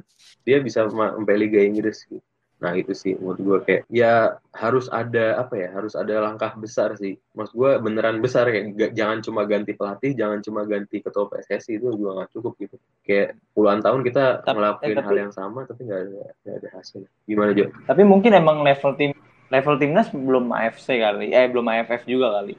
dia 0.49 0.59
bisa 0.64 0.88
sampai 0.88 1.37
Liga 1.37 1.61
Inggris 1.61 2.09
gitu. 2.09 2.25
Nah, 2.61 2.76
itu 2.76 2.93
sih 2.93 3.17
menurut 3.17 3.40
gue 3.40 3.59
kayak 3.64 3.83
ya 3.88 4.37
harus 4.52 4.93
ada 4.93 5.40
apa 5.40 5.57
ya? 5.57 5.73
Harus 5.73 5.97
ada 5.97 6.21
langkah 6.21 6.52
besar 6.55 6.93
sih. 6.95 7.17
Maksud 7.33 7.57
gue 7.57 7.73
beneran 7.81 8.21
besar 8.21 8.45
kayak 8.47 8.76
ga- 8.76 8.93
jangan 8.93 9.25
cuma 9.25 9.49
ganti 9.49 9.73
pelatih, 9.73 10.12
jangan 10.12 10.45
cuma 10.45 10.69
ganti 10.69 11.00
ketua 11.00 11.25
PSSI 11.26 11.81
itu 11.81 11.88
juga 11.90 12.21
nggak 12.21 12.31
cukup 12.37 12.52
gitu. 12.61 12.76
Kayak 13.00 13.40
puluhan 13.57 13.81
tahun 13.81 14.05
kita 14.05 14.45
Tapi- 14.45 14.52
ngelakuin 14.55 14.87
eh, 14.87 14.97
tapi- 14.97 15.09
hal 15.09 15.17
yang 15.19 15.33
sama 15.33 15.64
tapi 15.64 15.81
nggak 15.88 16.00
ada 16.05 16.21
nggak 16.37 16.57
ada 16.61 16.69
hasil. 16.76 17.00
Gimana 17.25 17.50
Jo? 17.57 17.64
Tapi 17.88 18.02
mungkin 18.05 18.31
emang 18.33 18.61
level 18.61 18.93
tim 18.95 19.17
level 19.49 19.75
timnas 19.81 20.12
belum 20.12 20.52
AFC 20.52 21.00
kali. 21.00 21.33
Eh 21.33 21.49
belum 21.49 21.64
AFF 21.64 22.05
juga 22.05 22.38
kali. 22.38 22.55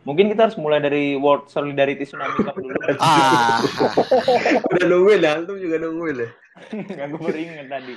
Mungkin 0.00 0.32
kita 0.32 0.48
harus 0.48 0.56
mulai 0.56 0.80
dari 0.80 1.12
World 1.12 1.48
Solidarity 1.48 2.04
Tsunami 2.04 2.40
Cup 2.40 2.56
dulu. 2.56 2.72
Ah, 2.96 3.60
Udah 4.72 4.86
nungguin 4.88 5.20
ya, 5.20 5.36
antum 5.36 5.60
juga 5.60 5.76
nungguin 5.76 6.24
ya. 6.24 6.28
Nggak 6.70 7.06
gue 7.08 7.20
baru 7.20 7.38
inget 7.38 7.66
tadi. 7.66 7.94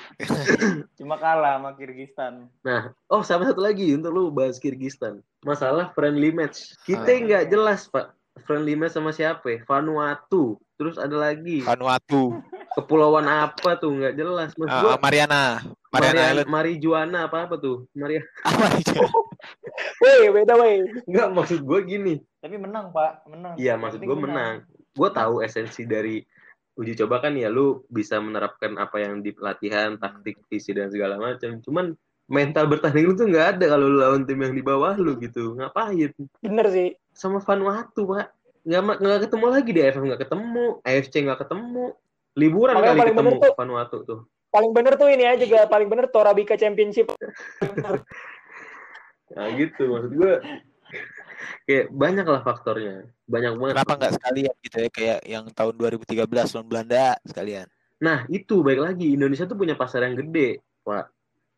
Cuma 0.98 1.16
kalah 1.16 1.58
sama 1.58 1.74
Kirgistan. 1.74 2.48
Nah, 2.62 2.94
oh 3.08 3.22
sama 3.22 3.44
satu 3.44 3.60
lagi 3.60 3.92
untuk 3.92 4.10
lu 4.10 4.30
bahas 4.30 4.58
Kirgistan. 4.58 5.20
Masalah 5.42 5.92
friendly 5.92 6.30
match. 6.30 6.72
Kita 6.82 7.04
Ah. 7.04 7.20
nggak 7.20 7.44
jelas, 7.48 7.86
Pak. 7.88 8.14
Friendly 8.44 8.74
match 8.74 8.94
sama 8.94 9.10
siapa? 9.10 9.46
ya? 9.48 9.60
Vanuatu. 9.64 10.58
Terus 10.74 10.98
ada 10.98 11.14
lagi 11.14 11.62
Vanuatu. 11.62 12.42
kepulauan 12.74 13.26
apa 13.26 13.78
tuh 13.78 13.94
nggak 13.94 14.16
jelas. 14.16 14.54
Mas 14.56 14.68
Ah, 14.68 14.82
gua 14.82 14.96
Mariana. 14.98 15.62
Mariana 15.90 16.14
Marian, 16.16 16.32
Island. 16.34 16.50
Marijuana 16.50 17.20
apa 17.24 17.38
apa 17.46 17.56
tuh? 17.58 17.86
Maria. 17.94 18.26
Apa 18.42 18.74
itu? 18.76 18.98
Weh, 20.00 20.30
beda 20.32 20.54
weh. 20.56 20.82
Nggak 21.06 21.28
maksud 21.32 21.60
gue 21.62 21.80
gini. 21.84 22.14
Tapi 22.40 22.58
menang, 22.58 22.90
Pak. 22.90 23.26
Menang. 23.28 23.54
Iya, 23.56 23.78
maksud 23.78 24.02
gue 24.02 24.18
menang. 24.18 24.66
Gue 24.94 25.10
tahu 25.10 25.40
esensi 25.40 25.86
dari 25.86 26.22
uji 26.74 26.98
coba 27.06 27.22
kan 27.22 27.38
ya 27.38 27.54
lu 27.54 27.86
bisa 27.86 28.18
menerapkan 28.18 28.74
apa 28.82 28.98
yang 28.98 29.22
di 29.22 29.30
pelatihan, 29.30 29.94
taktik, 30.02 30.42
visi 30.50 30.74
dan 30.74 30.90
segala 30.90 31.22
macam. 31.22 31.62
Cuman 31.62 31.94
mental 32.26 32.66
bertanding 32.66 33.06
lu 33.06 33.14
tuh 33.14 33.30
nggak 33.30 33.48
ada 33.58 33.78
kalau 33.78 33.86
lu 33.86 33.98
lawan 34.02 34.26
tim 34.26 34.42
yang 34.42 34.58
di 34.58 34.64
bawah 34.66 34.98
lu 34.98 35.14
gitu. 35.22 35.54
Ngapain? 35.60 36.10
Bener 36.42 36.68
sih. 36.74 36.98
sama 37.14 37.38
Vanuatu 37.38 38.10
pak. 38.10 38.34
Nggak 38.66 38.82
nggak 39.06 39.22
ketemu 39.30 39.46
lagi 39.54 39.70
di 39.70 39.82
AFF 39.86 40.02
nggak 40.02 40.22
ketemu. 40.26 40.66
AFC 40.82 41.14
nggak 41.22 41.40
ketemu. 41.46 41.86
Liburan 42.34 42.74
Makanya 42.74 42.90
kali 42.90 42.98
paling 42.98 43.14
ketemu 43.14 43.32
tuh- 43.38 43.58
Vanuatu 43.58 43.98
tuh. 44.02 44.20
Paling 44.54 44.72
bener 44.74 44.94
tuh 44.98 45.10
ini 45.10 45.26
aja 45.26 45.46
juga 45.46 45.66
paling 45.70 45.90
bener 45.90 46.06
Torabika 46.10 46.58
Championship. 46.58 47.14
nah 49.38 49.46
gitu. 49.54 49.94
Maksud 49.94 50.12
gue 50.18 50.34
kayak 51.66 51.86
banyak 51.92 52.26
lah 52.28 52.42
faktornya. 52.44 53.08
Banyak 53.28 53.54
banget 53.58 53.74
Kenapa 53.80 53.94
nggak 54.00 54.14
sekalian 54.20 54.54
gitu 54.64 54.78
ya? 54.78 54.90
Kayak 54.92 55.20
yang 55.26 55.46
tahun 55.52 55.74
2013 55.80 56.28
lawan 56.28 56.68
Belanda 56.68 57.18
sekalian. 57.28 57.68
nah 58.04 58.28
itu 58.28 58.60
baik 58.60 58.84
lagi. 58.84 59.16
Indonesia 59.16 59.48
tuh 59.48 59.56
punya 59.56 59.80
pasar 59.80 60.04
yang 60.04 60.20
gede 60.20 60.60
pak. 60.84 61.08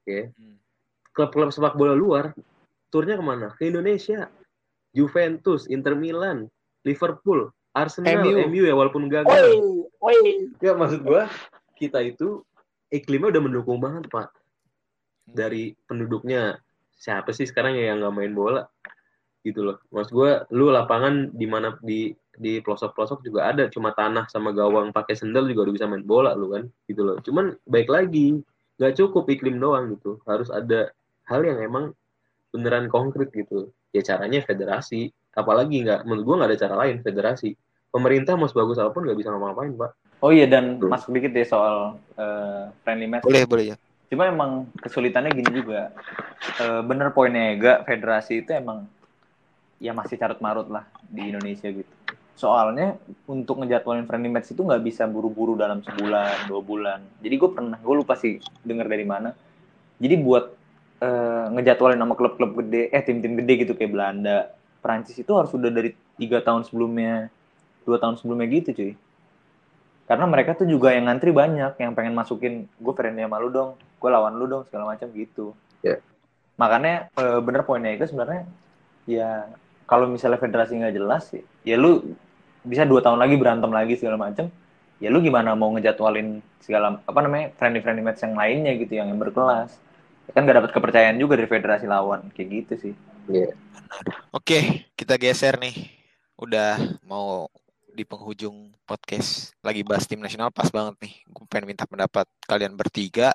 Oke. 0.06 0.30
Hmm. 0.38 0.58
klub-klub 1.16 1.50
sepak 1.50 1.80
bola 1.80 1.96
luar 1.96 2.36
turnya 2.94 3.18
ke 3.18 3.24
mana? 3.26 3.48
Ke 3.58 3.72
Indonesia. 3.72 4.30
Juventus 4.96 5.68
Inter 5.68 5.98
Milan 5.98 6.48
Liverpool 6.86 7.50
Arsenal 7.76 8.24
MU. 8.24 8.46
MU, 8.48 8.64
ya 8.64 8.76
walaupun 8.78 9.12
gagal. 9.12 9.28
Woi, 9.28 9.84
woi. 10.00 10.20
ya 10.64 10.78
maksud 10.78 11.04
gua 11.04 11.28
kita 11.76 12.00
itu 12.00 12.46
iklimnya 12.88 13.36
udah 13.36 13.42
mendukung 13.44 13.82
banget 13.82 14.08
pak. 14.08 14.32
Dari 15.28 15.76
penduduknya. 15.90 16.62
Siapa 16.96 17.36
sih 17.36 17.44
sekarang 17.44 17.76
ya 17.76 17.92
yang 17.92 18.00
nggak 18.00 18.16
main 18.16 18.32
bola 18.32 18.64
gitu 19.46 19.62
loh 19.62 19.78
maksud 19.94 20.12
gua 20.12 20.32
lu 20.50 20.74
lapangan 20.74 21.30
di 21.30 21.46
mana 21.46 21.78
di 21.86 22.12
di 22.36 22.60
pelosok-pelosok 22.60 23.22
juga 23.22 23.54
ada 23.54 23.70
cuma 23.70 23.94
tanah 23.94 24.26
sama 24.28 24.52
gawang 24.52 24.90
pakai 24.90 25.14
sendal 25.14 25.46
juga 25.46 25.70
udah 25.70 25.76
bisa 25.78 25.86
main 25.86 26.04
bola 26.04 26.34
lu 26.34 26.52
kan 26.52 26.66
gitu 26.90 27.06
loh 27.06 27.22
cuman 27.22 27.54
baik 27.70 27.88
lagi 27.88 28.42
nggak 28.82 28.98
cukup 28.98 29.30
iklim 29.30 29.62
doang 29.62 29.96
gitu 29.96 30.20
harus 30.28 30.50
ada 30.50 30.92
hal 31.30 31.46
yang 31.46 31.62
emang 31.62 31.94
beneran 32.50 32.90
konkret 32.90 33.30
gitu 33.32 33.72
ya 33.94 34.04
caranya 34.04 34.44
federasi 34.44 35.14
apalagi 35.38 35.86
nggak 35.86 36.04
menurut 36.04 36.24
gua 36.26 36.36
nggak 36.44 36.50
ada 36.52 36.62
cara 36.68 36.76
lain 36.84 37.00
federasi 37.06 37.54
pemerintah 37.94 38.36
mau 38.36 38.50
sebagus 38.50 38.82
apa 38.82 38.92
pun 38.92 39.08
nggak 39.08 39.20
bisa 39.22 39.32
ngapa-ngapain 39.32 39.78
pak 39.78 39.92
Oh 40.24 40.32
iya 40.32 40.48
dan 40.48 40.80
Betul. 40.80 40.90
masuk 40.90 41.10
dikit 41.20 41.38
ya 41.38 41.46
soal 41.46 41.76
eh, 42.16 42.64
friendly 42.82 43.06
match. 43.06 43.26
Boleh, 43.28 43.44
boleh 43.44 43.66
ya. 43.70 43.76
Cuma 44.08 44.30
emang 44.30 44.70
kesulitannya 44.80 45.34
gini 45.34 45.52
juga. 45.52 45.92
Eh, 46.62 46.82
bener 46.82 47.12
poinnya 47.12 47.54
Ega, 47.54 47.74
federasi 47.84 48.46
itu 48.46 48.50
emang 48.56 48.90
ya 49.80 49.92
masih 49.92 50.16
carut 50.16 50.40
marut 50.40 50.68
lah 50.72 50.88
di 51.08 51.32
Indonesia 51.32 51.68
gitu. 51.68 51.92
Soalnya 52.36 53.00
untuk 53.32 53.64
ngejadwalin 53.64 54.04
friendly 54.04 54.28
match 54.28 54.52
itu 54.52 54.60
nggak 54.60 54.84
bisa 54.84 55.08
buru-buru 55.08 55.56
dalam 55.56 55.80
sebulan, 55.80 56.52
dua 56.52 56.62
bulan. 56.64 57.00
Jadi 57.24 57.36
gue 57.40 57.50
pernah, 57.52 57.80
gue 57.80 57.96
lupa 57.96 58.20
sih 58.20 58.44
denger 58.64 58.88
dari 58.92 59.06
mana. 59.08 59.32
Jadi 60.00 60.16
buat 60.20 60.52
eh, 61.00 61.46
ngejadwalin 61.56 62.00
sama 62.00 62.16
klub-klub 62.20 62.52
gede, 62.60 62.92
eh 62.92 63.04
tim-tim 63.04 63.40
gede 63.40 63.54
gitu 63.64 63.74
kayak 63.76 63.92
Belanda, 63.96 64.52
Prancis 64.84 65.16
itu 65.16 65.32
harus 65.32 65.50
udah 65.56 65.72
dari 65.72 65.96
tiga 66.20 66.44
tahun 66.44 66.68
sebelumnya, 66.68 67.32
dua 67.88 67.98
tahun 68.04 68.20
sebelumnya 68.20 68.48
gitu 68.52 68.70
cuy. 68.76 68.94
Karena 70.06 70.26
mereka 70.30 70.54
tuh 70.54 70.70
juga 70.70 70.94
yang 70.94 71.10
ngantri 71.10 71.34
banyak, 71.34 71.82
yang 71.82 71.92
pengen 71.96 72.14
masukin 72.14 72.68
gue 72.78 72.94
friendly 72.94 73.24
sama 73.26 73.40
lu 73.40 73.50
dong, 73.50 73.80
gue 73.80 74.10
lawan 74.12 74.36
lu 74.36 74.46
dong 74.46 74.68
segala 74.68 74.92
macam 74.92 75.08
gitu. 75.16 75.56
Ya. 75.82 76.04
Makanya 76.60 77.08
eh, 77.16 77.40
bener 77.40 77.64
poinnya 77.64 77.96
itu 77.96 78.12
sebenarnya 78.12 78.44
ya 79.08 79.50
kalau 79.86 80.10
misalnya 80.10 80.42
federasi 80.42 80.78
nggak 80.78 80.96
jelas 80.98 81.34
ya 81.66 81.76
lu 81.78 82.02
bisa 82.66 82.86
dua 82.86 83.02
tahun 83.02 83.22
lagi 83.22 83.38
berantem 83.38 83.70
lagi 83.70 83.94
segala 83.98 84.18
macam 84.18 84.50
ya 84.98 85.10
lu 85.14 85.22
gimana 85.22 85.54
mau 85.54 85.70
ngejadwalin 85.78 86.42
segala 86.62 87.02
apa 87.06 87.20
namanya 87.22 87.54
friendly 87.58 87.82
friendly 87.82 88.02
match 88.02 88.26
yang 88.26 88.34
lainnya 88.34 88.74
gitu 88.78 88.98
yang, 88.98 89.14
yang 89.14 89.20
berkelas 89.22 89.78
ya 90.26 90.32
kan 90.34 90.42
nggak 90.46 90.58
dapat 90.66 90.72
kepercayaan 90.74 91.18
juga 91.22 91.38
dari 91.38 91.50
federasi 91.50 91.86
lawan 91.86 92.34
kayak 92.34 92.50
gitu 92.50 92.74
sih 92.90 92.94
Oke, 94.34 94.90
kita 94.98 95.16
geser 95.16 95.56
nih. 95.62 95.76
Udah 96.36 96.76
mau 97.06 97.48
di 97.96 98.04
penghujung 98.04 98.76
podcast 98.84 99.56
lagi 99.64 99.82
bahas 99.88 100.04
tim 100.04 100.20
nasional 100.20 100.52
pas 100.52 100.68
banget 100.68 101.00
nih. 101.08 101.14
Gue 101.32 101.46
pengen 101.48 101.72
minta 101.72 101.88
pendapat 101.88 102.28
kalian 102.44 102.76
bertiga. 102.76 103.32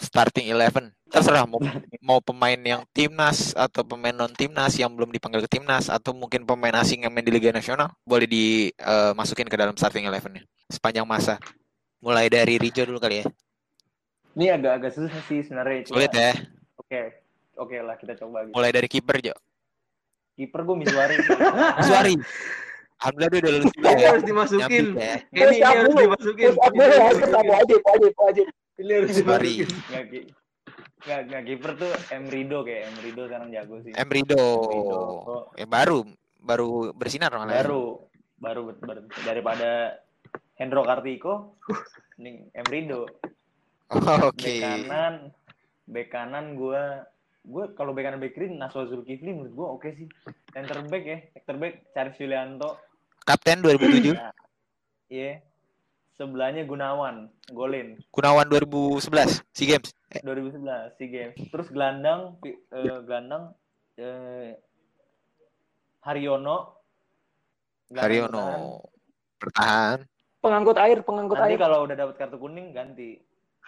Starting 0.00 0.48
eleven, 0.48 0.88
terserah 1.06 1.44
mau 1.44 1.60
mau 2.00 2.18
pemain 2.18 2.56
yang 2.56 2.88
timnas 2.90 3.52
atau 3.52 3.84
pemain 3.84 4.16
non 4.16 4.32
timnas 4.32 4.72
yang 4.72 4.88
belum 4.88 5.12
dipanggil 5.12 5.44
ke 5.44 5.50
timnas 5.52 5.92
atau 5.92 6.16
mungkin 6.16 6.42
pemain 6.42 6.72
asing 6.74 7.04
yang 7.04 7.12
main 7.12 7.20
di 7.20 7.28
Liga 7.28 7.52
Nasional 7.52 7.92
boleh 8.02 8.24
dimasukin 8.24 9.44
ke 9.44 9.54
dalam 9.54 9.76
starting 9.76 10.08
eleven 10.08 10.40
sepanjang 10.66 11.04
masa. 11.04 11.36
Mulai 12.00 12.32
dari 12.32 12.56
Rijo 12.56 12.80
dulu 12.82 12.96
kali 12.96 13.20
ya. 13.20 13.26
ini 14.30 14.46
agak-agak 14.48 14.94
susah 14.94 15.20
sih 15.26 15.44
sebenarnya 15.44 15.84
cuma- 15.84 16.00
Sulit 16.00 16.12
ya. 16.14 16.32
oke 16.78 17.00
oke 17.58 17.76
lah 17.76 17.94
kita 17.94 18.16
coba 18.16 18.46
gitu 18.46 18.54
Mulai 18.56 18.70
dari 18.70 18.88
kiper 18.88 19.16
Jo. 19.20 19.34
kiper 20.32 20.60
gue 20.64 20.76
Miswari 20.78 21.16
Suari. 21.84 22.14
Alhamdulillah 22.96 23.28
dia 23.28 23.40
udah 23.42 23.52
lulus 23.52 23.72
ini 23.74 23.84
ya. 23.84 24.08
harus 24.08 24.24
dimasukin 24.24 24.84
ya. 24.94 25.14
ini, 25.28 25.40
ini 25.44 25.56
harus 25.60 25.92
dulu. 25.92 26.00
dimasukin 26.06 26.50
Ini 26.52 26.78
harus 26.78 26.96
harus 26.96 27.18
dimasukin. 27.18 27.50
wajib, 27.52 27.78
wajib, 27.84 28.12
wajib. 28.16 28.46
Ini 28.80 28.92
harus 28.94 29.12
Suari. 29.12 29.54
dimasukin 29.60 30.24
nggak 31.00 31.20
nggak 31.26 31.42
kiper 31.46 31.72
tuh 31.76 31.92
Emrido 32.10 32.58
kayak 32.60 32.88
Emrido 32.90 33.22
sekarang 33.24 33.48
jago 33.50 33.76
sih 33.80 33.92
Emrido. 33.94 34.36
Emrido. 34.62 35.00
Ya 35.54 35.66
baru 35.66 35.98
baru 36.38 36.68
bersinar 36.92 37.28
malah. 37.30 37.48
ya. 37.50 37.56
baru 37.58 38.04
baru 38.36 38.60
ber- 38.66 38.80
ber- 38.82 39.08
daripada 39.22 39.96
Hendro 40.54 40.82
Kartiko 40.82 41.56
nih 42.16 42.48
Emrido 42.52 43.04
Oh, 43.90 44.30
Oke. 44.30 44.46
bek 44.46 44.62
kanan 44.62 45.14
bek 45.84 46.08
kanan 46.08 46.54
gue 46.54 46.82
gue 47.42 47.64
kalau 47.74 47.90
bek 47.90 48.06
kanan 48.06 48.18
bek 48.18 48.32
kiri 48.32 48.46
Naswa 48.48 48.86
Zulkifli 48.86 49.34
menurut 49.34 49.50
gue 49.50 49.66
oke 49.68 49.88
sih 49.90 50.06
center 50.48 50.84
back 50.84 51.02
ya 51.02 51.18
center 51.34 51.56
back 51.56 51.74
Charles 51.90 52.14
Yulianto 52.16 52.78
Kapten 53.20 53.58
2007, 53.58 54.12
Nah, 54.12 54.30
iya 55.08 55.42
sebelahnya 56.20 56.68
Gunawan 56.68 57.32
golin 57.48 57.96
Gunawan 58.12 58.44
2011 58.52 59.40
SEA 59.56 59.64
Games. 59.80 59.88
Eh, 60.12 60.20
2011 60.20 60.92
SEA 61.00 61.08
Games 61.08 61.36
terus 61.48 61.72
gelandang 61.72 62.36
eh, 62.44 63.00
gelandang 63.08 63.56
eh, 63.96 64.60
Haryono 66.04 66.76
Gelandang. 67.88 68.04
Haryono 68.04 68.48
bertahan. 69.40 69.98
Pengangkut 70.40 70.76
air, 70.76 71.00
pengangkut 71.00 71.36
nanti 71.40 71.56
air. 71.56 71.60
kalau 71.60 71.88
udah 71.88 71.96
dapat 71.96 72.14
kartu 72.20 72.36
kuning 72.36 72.76
ganti 72.76 73.16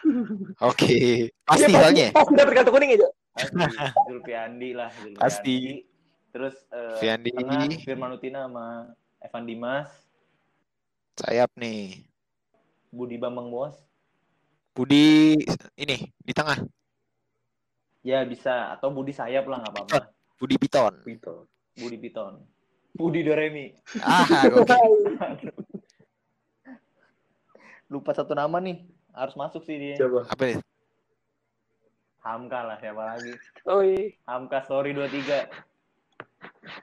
Oke. 0.69 1.29
Pasti 1.49 1.73
Iya, 1.73 1.81
soalnya. 1.81 2.09
Pasti 2.13 2.33
dapat 2.37 2.53
kartu 2.61 2.71
kuning 2.77 2.91
aja. 3.01 3.09
pasti 3.33 3.57
Zulfiandi 4.13 4.71
lah 4.77 4.89
Zulfiandi. 4.93 5.17
Pasti. 5.21 5.59
terus 6.33 6.57
eh, 6.73 6.97
Fiandi. 6.97 7.29
tengah 7.33 7.69
Firman 7.85 8.17
Utina 8.17 8.49
sama 8.49 8.89
Evan 9.21 9.45
Dimas 9.49 9.89
Sayap 11.21 11.53
nih. 11.61 12.12
Budi 12.93 13.17
Bambang 13.17 13.49
Bos 13.49 13.75
Budi 14.71 15.37
ini 15.75 15.97
di 16.15 16.33
tengah. 16.33 16.61
ya 18.03 18.21
bisa 18.23 18.71
atau 18.71 18.91
Budi 18.91 19.11
Sayap 19.11 19.45
lah 19.45 19.61
nggak 19.61 19.73
apa-apa 19.75 20.11
Budi 20.37 20.57
Piton. 20.57 20.93
Gitu. 21.03 21.35
Budi 21.75 21.97
Piton 21.97 22.35
Budi 22.93 23.23
Doremi 23.23 23.73
Ah, 23.99 24.27
oke. 24.53 25.49
lupa 27.89 28.13
satu 28.13 28.33
nama 28.33 28.57
nih 28.59 28.85
harus 29.13 29.33
masuk 29.35 29.63
sih 29.63 29.77
dia 29.77 29.97
coba 29.99 30.25
Apa 30.27 30.43
nih? 30.47 30.59
Hamka 32.23 32.61
lah 32.63 32.77
siapa 32.77 33.03
lagi 33.07 33.33
Oi. 33.67 34.17
Hamka 34.25 34.61
Story 34.63 34.93
23 34.93 35.72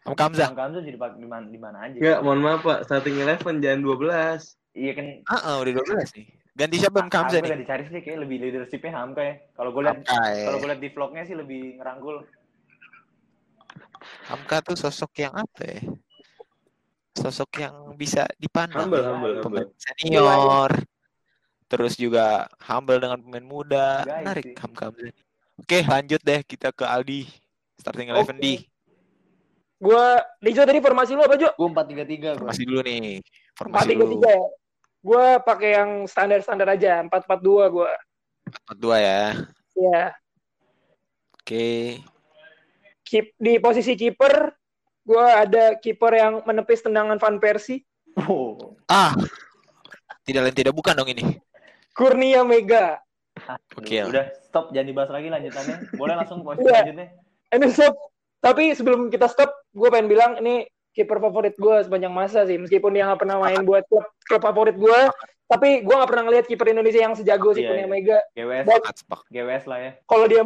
Hamka 0.05 0.23
Hamzah. 0.27 0.47
Hamka 0.51 0.63
Hamzah 0.67 0.81
jadi 0.83 0.97
pak 0.99 1.11
di 1.15 1.27
mana 1.27 1.45
di 1.47 1.59
mana 1.59 1.77
aja 1.87 1.95
Enggak, 1.97 2.19
mohon 2.23 2.39
maaf 2.43 2.61
Pak, 2.63 2.79
starting 2.87 3.15
eleven 3.19 3.55
jangan 3.63 3.79
12. 3.81 4.55
iya 4.75 4.91
kan 4.95 5.05
Ah, 5.27 5.39
ah, 5.43 5.55
udah 5.59 5.71
12 5.75 6.09
nih. 6.15 6.27
Ganti 6.55 6.75
siapa 6.77 6.97
Hamka 7.03 7.17
Hamzah 7.23 7.39
Hamka 7.39 7.45
nih? 7.45 7.51
udah 7.51 7.61
dicari 7.63 7.83
sih 7.87 8.01
kayak 8.03 8.19
lebih 8.27 8.37
leadershipnya 8.43 8.91
Hamka 8.93 9.21
ya 9.23 9.33
kalau 9.55 9.69
gue 9.71 9.81
lihat 9.87 9.97
ya. 10.03 10.45
kalau 10.47 10.57
gue 10.59 10.69
lihat 10.71 10.81
di 10.81 10.89
vlognya 10.91 11.23
sih 11.23 11.35
lebih 11.35 11.61
ngerangkul 11.79 12.15
Hamka 14.29 14.57
tuh 14.63 14.77
sosok 14.77 15.11
yang 15.19 15.33
apa 15.35 15.61
ya? 15.65 15.79
Sosok 17.17 17.49
yang 17.59 17.75
bisa 17.99 18.23
dipandang. 18.39 18.87
Humble, 18.87 19.01
ya. 19.03 19.09
humble, 19.11 19.33
Pemain 19.43 19.67
humble. 19.67 19.81
senior. 19.81 20.71
Terus 21.69 21.93
juga 21.99 22.47
humble 22.63 22.97
dengan 23.01 23.19
pemain 23.19 23.45
muda. 23.45 24.05
Menarik. 24.07 24.55
Hamka. 24.57 24.93
Oke, 25.59 25.83
lanjut 25.83 26.21
deh 26.23 26.39
kita 26.47 26.71
ke 26.71 26.85
Aldi. 26.87 27.27
Starting 27.75 28.07
eleven 28.13 28.37
Oke. 28.39 28.43
di. 28.45 28.53
Gua 29.79 30.19
Rijo 30.43 30.61
tadi 30.67 30.83
formasi 30.83 31.15
lu 31.15 31.23
apa, 31.23 31.39
Jo? 31.39 31.55
gue 31.55 31.67
empat 31.71 31.85
tiga 31.87 32.03
tiga 32.03 32.29
gue 32.35 32.43
Formasi 32.43 32.67
dulu 32.67 32.83
nih. 32.83 33.23
Empat 33.23 33.55
Formasi 33.55 33.87
tiga 33.87 34.03
dulu. 34.03 34.13
tiga 34.19 34.29
ya. 34.35 34.45
Gua 34.99 35.25
pakai 35.39 35.69
yang 35.73 35.89
standar-standar 36.03 36.67
aja, 36.75 36.99
empat 36.99 37.23
empat 37.23 37.39
dua 37.39 37.71
gua. 37.71 37.91
4-2 38.75 38.99
ya. 38.99 39.21
Ya. 39.73 40.03
Oke. 41.39 42.01
Keep 43.07 43.25
di 43.39 43.53
posisi 43.57 43.95
kiper, 43.95 44.51
gua 45.01 45.47
ada 45.47 45.79
kiper 45.79 46.13
yang 46.13 46.33
menepis 46.43 46.83
tendangan 46.83 47.17
Van 47.17 47.39
Persie, 47.39 47.81
oh. 48.21 48.75
Ah. 48.85 49.15
Tidak 50.21 50.45
lain 50.45 50.53
tidak 50.53 50.75
bukan 50.75 50.93
dong 50.93 51.09
ini. 51.09 51.39
Kurnia 51.95 52.45
Mega. 52.45 53.01
Oke 53.73 53.97
lah. 53.97 54.07
Udah 54.11 54.25
stop 54.45 54.69
jangan 54.69 54.87
dibahas 54.87 55.09
lagi 55.09 55.27
lanjutannya. 55.31 55.75
Boleh 55.95 56.13
langsung 56.19 56.43
posisi 56.43 56.67
Iya. 56.67 56.85
selanjutnya. 56.85 57.07
Ini 57.49 57.65
stop. 57.71 57.93
Tapi 58.39 58.63
sebelum 58.71 59.09
kita 59.09 59.25
stop, 59.25 59.49
gue 59.69 59.87
pengen 59.87 60.07
bilang 60.07 60.31
ini 60.39 60.65
kiper 60.89 61.17
favorit 61.17 61.55
gue 61.55 61.75
sepanjang 61.81 62.11
masa 62.11 62.43
sih. 62.43 62.57
Meskipun 62.57 62.91
dia 62.91 63.05
nggak 63.05 63.21
pernah 63.21 63.37
main 63.39 63.61
buat 63.61 63.85
klub, 63.85 64.05
klub 64.23 64.41
favorit 64.41 64.75
gue, 64.75 64.99
tapi 65.45 65.81
gue 65.81 65.95
nggak 65.95 66.09
pernah 66.09 66.23
ngeliat 66.27 66.45
kiper 66.45 66.67
Indonesia 66.67 67.01
yang 67.01 67.13
sejago 67.13 67.53
si 67.53 67.61
Iya, 67.61 67.69
Kurnia 67.69 67.85
iya. 67.85 67.89
Mega. 67.89 68.19
GWS, 68.33 68.65
Dan. 68.65 68.81
GWS 69.29 69.63
lah 69.65 69.79
ya. 69.79 69.91
kalau 70.03 70.25
dia 70.25 70.41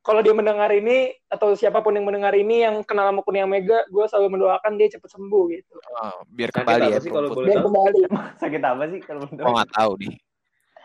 kalau 0.00 0.24
dia 0.24 0.32
mendengar 0.32 0.72
ini 0.72 1.12
atau 1.28 1.52
siapa 1.52 1.84
pun 1.84 1.92
yang 1.92 2.08
mendengar 2.08 2.32
ini 2.32 2.64
yang 2.64 2.80
kenal 2.82 3.04
sama 3.04 3.20
Kurnia 3.20 3.44
Mega, 3.44 3.84
gue 3.86 4.04
selalu 4.08 4.38
mendoakan 4.38 4.72
dia 4.74 4.88
cepet 4.88 5.10
sembuh 5.12 5.44
gitu. 5.52 5.76
Oh, 5.92 6.24
biar 6.26 6.48
kembali 6.50 6.88
ya. 6.88 6.98
sih 6.98 7.12
kalau 7.12 7.28
Biar 7.36 7.60
tahu? 7.60 7.66
kembali. 7.68 8.00
Sakit 8.40 8.62
apa 8.64 8.84
sih 8.88 9.00
kalau 9.04 9.28
menurut? 9.28 9.44
Oh 9.44 9.52
nggak 9.52 9.70
tahu 9.76 9.92
nih. 10.00 10.14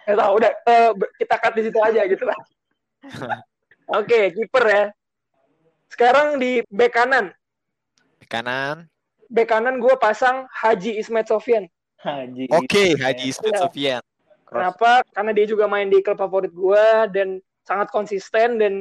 Nggak 0.05 0.17
tahu, 0.19 0.31
udah 0.35 0.51
eh, 0.51 0.89
kita 1.15 1.35
cut 1.39 1.53
di 1.55 1.63
situ 1.63 1.79
aja 1.79 2.01
gitu 2.03 2.23
lah. 2.27 2.39
Oke, 3.97 4.33
kiper 4.33 4.65
ya. 4.67 4.83
Sekarang 5.87 6.35
di 6.35 6.59
bek 6.67 6.91
kanan. 6.91 7.31
Di 8.19 8.27
kanan. 8.27 8.87
Bek 9.25 9.49
kanan 9.49 9.81
gue 9.81 9.93
pasang 9.97 10.45
Haji 10.53 11.01
Ismet 11.01 11.25
Sofian. 11.25 11.65
Haji. 11.99 12.45
Oke, 12.53 12.93
Haji 12.97 13.25
Ismet 13.33 13.53
Iya. 13.57 13.61
Sofian. 13.65 14.01
Cross. 14.45 14.61
Kenapa? 14.61 14.91
Karena 15.09 15.31
dia 15.33 15.45
juga 15.49 15.65
main 15.65 15.89
di 15.89 16.05
klub 16.05 16.21
favorit 16.21 16.53
gue 16.53 16.85
dan 17.09 17.41
sangat 17.65 17.89
konsisten 17.89 18.61
dan 18.61 18.73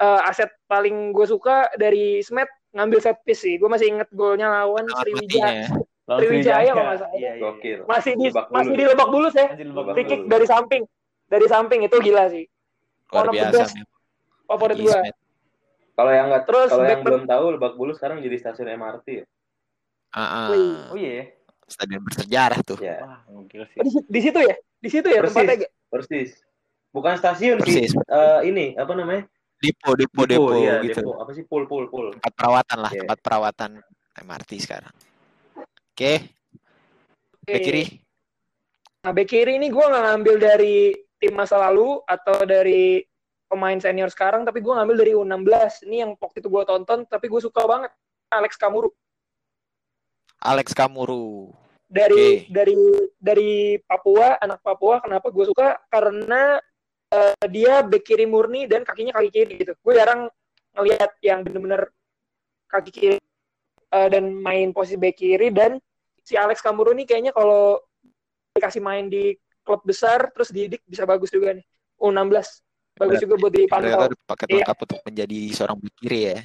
eh, 0.00 0.20
aset 0.28 0.48
paling 0.64 1.12
gue 1.12 1.26
suka 1.28 1.68
dari 1.76 2.24
Ismet 2.24 2.48
ngambil 2.72 2.98
set 3.04 3.20
piece 3.22 3.44
sih. 3.44 3.60
Gue 3.60 3.68
masih 3.68 3.92
inget 3.92 4.08
golnya 4.16 4.48
lawan 4.48 4.88
Sriwijaya. 4.88 5.68
Lawan 6.08 6.18
Sriwijaya 6.24 6.70
kalau 6.72 6.86
nggak 6.88 6.98
salah. 7.04 7.14
Iya, 7.20 7.30
iya. 7.36 7.76
Masih 7.84 8.12
di 8.16 8.26
Lebak 8.32 8.46
masih 8.50 8.70
bulus. 8.72 8.80
di 8.80 8.84
Lebak 8.88 9.08
Bulus 9.12 9.34
ya. 9.36 9.46
Masih 9.52 9.92
Free 9.94 10.06
kick 10.08 10.20
dari 10.26 10.46
samping. 10.48 10.82
Dari 11.28 11.46
samping 11.48 11.80
itu 11.84 11.96
gila 12.00 12.24
sih. 12.32 12.44
Luar 13.12 13.28
biasa. 13.28 13.64
Favorit 14.48 14.78
gue. 14.80 15.00
Kalau 15.94 16.10
yang 16.10 16.26
nggak 16.26 16.44
Terus 16.50 16.68
kalau 16.74 16.84
yang 16.84 17.02
belum 17.06 17.22
tahu 17.30 17.44
Lebak 17.54 17.72
Bulus 17.78 17.96
sekarang 18.02 18.18
jadi 18.18 18.36
stasiun 18.38 18.66
MRT 18.74 19.06
ya. 19.22 19.24
Ah, 20.14 20.22
ah. 20.22 20.46
Wih. 20.50 20.74
Oh 20.90 20.98
iya. 20.98 21.30
Stadion 21.64 22.02
bersejarah 22.04 22.60
tuh. 22.60 22.76
Ya, 22.82 23.00
Wah, 23.00 23.18
sih. 23.24 23.78
Oh, 23.80 23.82
di, 23.82 23.90
situ- 23.90 24.08
di 24.10 24.20
situ 24.20 24.38
ya? 24.42 24.54
Di 24.84 24.88
situ 24.92 25.08
ya 25.08 25.20
Persis. 25.24 25.34
tempatnya? 25.38 25.68
Persis. 25.88 26.30
Bukan 26.92 27.14
stasiun 27.16 27.56
sih. 27.64 27.88
Persis. 27.88 27.92
Eh, 27.96 28.40
ini 28.50 28.66
apa 28.76 28.92
namanya? 28.92 29.24
Depo, 29.62 29.96
depo, 29.96 30.22
depo, 30.28 30.52
iya, 30.60 30.82
gitu. 30.84 31.00
depo. 31.00 31.16
Apa 31.24 31.30
sih? 31.32 31.46
Pool, 31.48 31.64
pool, 31.64 31.88
pool. 31.88 32.12
Tempat 32.20 32.32
perawatan 32.36 32.78
lah, 32.84 32.92
Iya. 32.92 33.00
tempat 33.06 33.18
perawatan 33.24 33.70
MRT 34.20 34.50
sekarang. 34.60 34.92
Oke, 35.94 36.26
bek 37.46 37.60
kiri. 37.64 37.84
Nah, 39.06 39.12
bek 39.14 39.26
kiri 39.30 39.56
ini 39.56 39.70
gue 39.70 39.84
nggak 39.84 40.04
ngambil 40.10 40.36
dari 40.42 40.90
tim 41.16 41.32
masa 41.32 41.56
lalu 41.56 42.02
atau 42.04 42.42
dari 42.44 42.98
pemain 43.54 43.78
senior 43.78 44.10
sekarang, 44.10 44.42
tapi 44.42 44.58
gue 44.58 44.74
ngambil 44.74 44.96
dari 44.98 45.12
U16. 45.14 45.86
Ini 45.86 45.96
yang 46.02 46.10
waktu 46.18 46.42
itu 46.42 46.50
gue 46.50 46.62
tonton, 46.66 47.06
tapi 47.06 47.30
gue 47.30 47.38
suka 47.38 47.62
banget. 47.62 47.94
Alex 48.34 48.58
Kamuru. 48.58 48.90
Alex 50.42 50.74
Kamuru. 50.74 51.54
Dari 51.86 52.42
Oke. 52.42 52.50
dari 52.50 52.74
dari 53.14 53.52
Papua, 53.78 54.42
anak 54.42 54.58
Papua. 54.66 54.98
Kenapa 54.98 55.30
gue 55.30 55.46
suka? 55.46 55.78
Karena 55.86 56.58
eh, 57.14 57.46
dia 57.46 57.86
bek 57.86 58.02
kiri 58.02 58.26
murni 58.26 58.66
dan 58.66 58.82
kakinya 58.82 59.14
kaki 59.14 59.30
kiri 59.30 59.52
gitu. 59.62 59.78
Gue 59.78 59.94
jarang 59.94 60.26
ngelihat 60.74 61.14
yang 61.22 61.46
bener-bener 61.46 61.86
kaki 62.66 62.90
kiri 62.90 63.18
eh, 63.94 64.08
dan 64.10 64.34
main 64.34 64.74
posisi 64.74 64.98
bek 64.98 65.14
kiri 65.14 65.54
dan 65.54 65.78
si 66.26 66.34
Alex 66.34 66.58
Kamuru 66.58 66.90
ini 66.90 67.06
kayaknya 67.06 67.30
kalau 67.30 67.78
dikasih 68.58 68.82
main 68.82 69.06
di 69.06 69.38
klub 69.62 69.86
besar 69.86 70.34
terus 70.34 70.50
didik 70.50 70.82
bisa 70.90 71.06
bagus 71.06 71.30
juga 71.30 71.54
nih. 71.54 71.64
U16 71.94 72.63
bagus 72.94 73.18
juga 73.18 73.34
buat 73.36 73.52
dipantau. 73.52 74.08
paket 74.24 74.46
Iya. 74.46 74.56
lengkap 74.62 74.78
untuk 74.80 75.00
menjadi 75.02 75.40
seorang 75.50 75.76
bek 75.78 75.94
kiri 75.98 76.20
ya. 76.24 76.38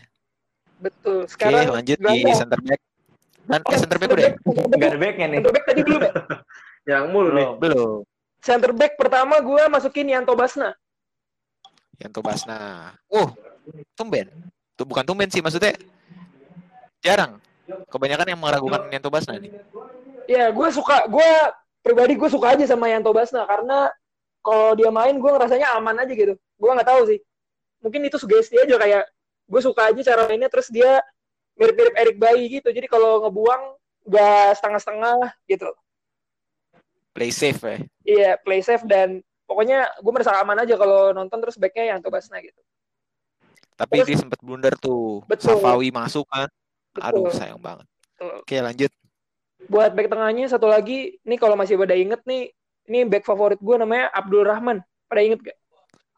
Betul. 0.80 1.18
Oke, 1.22 1.32
Sekarang 1.32 1.66
lanjut 1.76 1.98
di 2.00 2.20
center 2.32 2.60
back. 2.60 2.82
Dan 3.44 3.60
Oh, 3.60 3.72
eh, 3.72 3.78
center 3.78 3.98
back 3.98 4.10
udah 4.10 4.24
ya? 4.24 4.32
center 4.32 4.54
back- 4.54 4.70
Enggak 4.70 4.90
ada 4.90 5.00
backnya 5.00 5.26
nih. 5.26 5.38
Center 5.38 5.52
back 5.52 5.66
tadi 5.66 5.82
belum 5.82 6.02
ya? 6.02 6.12
Yang 6.90 7.04
mulu 7.10 7.30
nih. 7.30 7.48
Belum. 7.48 7.58
Belum. 7.60 7.98
Center 8.40 8.72
back 8.72 8.94
pertama 8.96 9.36
gue 9.40 9.64
masukin 9.68 10.08
Yanto 10.08 10.34
Basna. 10.34 10.70
Yanto 11.98 12.22
Basna. 12.22 12.60
Oh, 13.08 13.28
tumben. 13.94 14.32
Tuh 14.74 14.86
bukan 14.86 15.04
tumben 15.04 15.28
sih 15.28 15.40
maksudnya. 15.40 15.76
Jarang. 17.00 17.38
Kebanyakan 17.86 18.28
yang 18.28 18.40
meragukan 18.40 18.82
Yanto 18.90 19.10
Basna 19.10 19.36
nih. 19.36 19.52
Ya, 20.26 20.50
gue 20.50 20.68
suka, 20.70 21.06
gue 21.06 21.30
pribadi 21.82 22.14
gue 22.14 22.30
suka 22.30 22.54
aja 22.54 22.64
sama 22.64 22.88
Yanto 22.88 23.10
Basna 23.10 23.44
karena 23.44 23.90
kalau 24.39 24.75
dia 24.75 24.89
main 24.89 25.15
gue 25.15 25.32
ngerasanya 25.32 25.75
aman 25.75 25.95
aja 25.99 26.13
gitu. 26.13 26.34
Gue 26.36 26.69
nggak 26.71 26.89
tahu 26.89 27.02
sih. 27.12 27.19
Mungkin 27.80 28.08
itu 28.08 28.17
sugesti 28.19 28.60
aja 28.60 28.75
kayak 28.75 29.04
gue 29.49 29.62
suka 29.63 29.89
aja 29.89 30.02
cara 30.13 30.28
mainnya 30.28 30.52
terus 30.52 30.67
dia 30.69 30.99
mirip-mirip 31.60 31.95
Erik 31.95 32.17
Bayi 32.19 32.60
gitu. 32.60 32.71
Jadi 32.71 32.88
kalau 32.88 33.23
ngebuang 33.28 33.75
gak 34.10 34.58
setengah-setengah 34.58 35.17
gitu. 35.45 35.69
Play 37.12 37.32
safe 37.36 37.60
ya. 37.60 37.78
Iya, 38.08 38.32
play 38.39 38.62
safe 38.63 38.86
dan 38.88 39.19
pokoknya 39.43 39.86
gue 39.99 40.12
merasa 40.13 40.39
aman 40.39 40.63
aja 40.63 40.80
kalau 40.80 41.12
nonton 41.12 41.41
terus 41.43 41.60
backnya 41.60 41.95
Yanto 41.95 42.08
Basna 42.08 42.39
gitu. 42.39 42.58
Tapi 43.75 44.04
Terus- 44.04 44.08
dia 44.12 44.17
sempat 44.19 44.39
blunder 44.43 44.75
tuh. 44.75 45.23
Betul. 45.28 45.56
Safawi 45.60 45.91
masuk 45.91 46.28
kan. 46.28 46.52
Aduh, 46.99 47.28
Betul. 47.28 47.38
sayang 47.39 47.62
banget. 47.63 47.88
Betul. 48.15 48.36
Oke, 48.43 48.58
lanjut. 48.60 48.91
Buat 49.67 49.91
back 49.95 50.08
tengahnya 50.12 50.45
satu 50.52 50.67
lagi, 50.67 51.19
nih 51.23 51.39
kalau 51.39 51.56
masih 51.56 51.75
pada 51.80 51.95
inget 51.95 52.19
nih, 52.23 52.52
ini 52.89 53.06
back 53.06 53.23
favorit 53.23 53.62
gue 53.62 53.75
namanya 53.78 54.10
Abdul 54.12 54.43
Rahman. 54.43 54.82
Pada 55.06 55.21
inget 55.21 55.39
gak? 55.45 55.58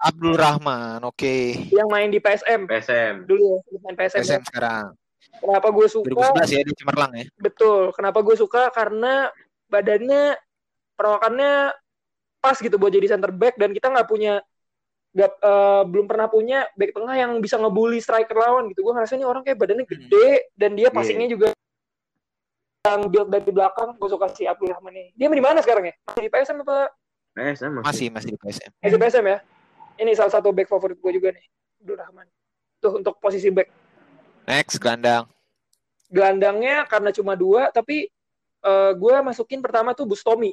Abdul 0.01 0.33
Rahman, 0.33 1.05
oke. 1.05 1.35
Yang 1.69 1.87
main 1.91 2.09
di 2.09 2.17
PSM 2.17 2.65
PSM. 2.65 3.13
dulu 3.29 3.61
ya, 3.61 3.77
main 3.85 3.95
PSM. 3.99 4.23
SM 4.25 4.43
sekarang. 4.49 4.97
Kenapa 5.37 5.67
gue 5.69 5.87
suka? 5.91 6.33
2011 6.33 6.57
ya 6.57 6.61
di 6.65 6.73
Cemerlang 6.73 7.11
ya. 7.13 7.25
Betul. 7.37 7.93
Kenapa 7.93 8.19
gue 8.25 8.33
suka? 8.33 8.73
Karena 8.73 9.29
badannya, 9.69 10.39
perawakannya 10.97 11.53
pas 12.41 12.57
gitu 12.57 12.73
buat 12.81 12.89
jadi 12.89 13.13
center 13.13 13.29
back 13.29 13.53
dan 13.61 13.69
kita 13.69 13.93
nggak 13.93 14.09
punya 14.09 14.41
nggak 15.13 15.31
eh, 15.37 15.83
belum 15.85 16.05
pernah 16.09 16.27
punya 16.31 16.65
back 16.73 16.97
tengah 16.97 17.15
yang 17.15 17.31
bisa 17.37 17.61
ngebully 17.61 18.01
striker 18.01 18.33
lawan 18.33 18.73
gitu. 18.73 18.81
Gue 18.81 18.93
ngerasa 18.97 19.13
ini 19.13 19.25
orang 19.29 19.45
kayak 19.45 19.61
badannya 19.61 19.85
gede 19.85 20.49
dan 20.57 20.73
dia 20.73 20.89
passingnya 20.89 21.29
juga 21.29 21.53
yang 22.81 23.01
build 23.09 23.29
dari 23.29 23.51
belakang. 23.53 23.93
Gue 23.97 24.09
suka 24.09 24.27
si 24.33 24.49
Abdul 24.49 24.73
Rahman 24.73 24.93
ini. 24.93 25.09
Dia 25.13 25.29
di 25.29 25.43
mana 25.43 25.61
sekarang 25.61 25.85
ya? 25.89 25.93
Masih 26.09 26.21
di 26.25 26.29
PSM 26.33 26.57
apa? 26.65 26.77
PSM 27.31 27.71
Masih 27.85 28.07
masih 28.09 28.29
di 28.33 28.39
PSM. 28.41 28.71
Masih 28.81 28.93
di 28.97 29.01
PSM 29.01 29.25
ya? 29.29 29.37
Ini 30.01 30.11
salah 30.17 30.33
satu 30.33 30.49
back 30.49 30.67
favorit 30.67 30.97
gue 30.97 31.11
juga 31.13 31.29
nih. 31.29 31.45
Abdul 31.81 31.97
Rahman. 32.01 32.27
Tuh 32.81 32.93
untuk 32.97 33.21
posisi 33.21 33.53
back. 33.53 33.69
Next 34.49 34.81
gelandang. 34.81 35.29
Gelandangnya 36.11 36.83
karena 36.89 37.13
cuma 37.13 37.37
dua, 37.37 37.69
tapi 37.69 38.09
eh, 38.65 38.91
gue 38.97 39.15
masukin 39.21 39.61
pertama 39.61 39.93
tuh 39.93 40.09
Bustomi. 40.09 40.51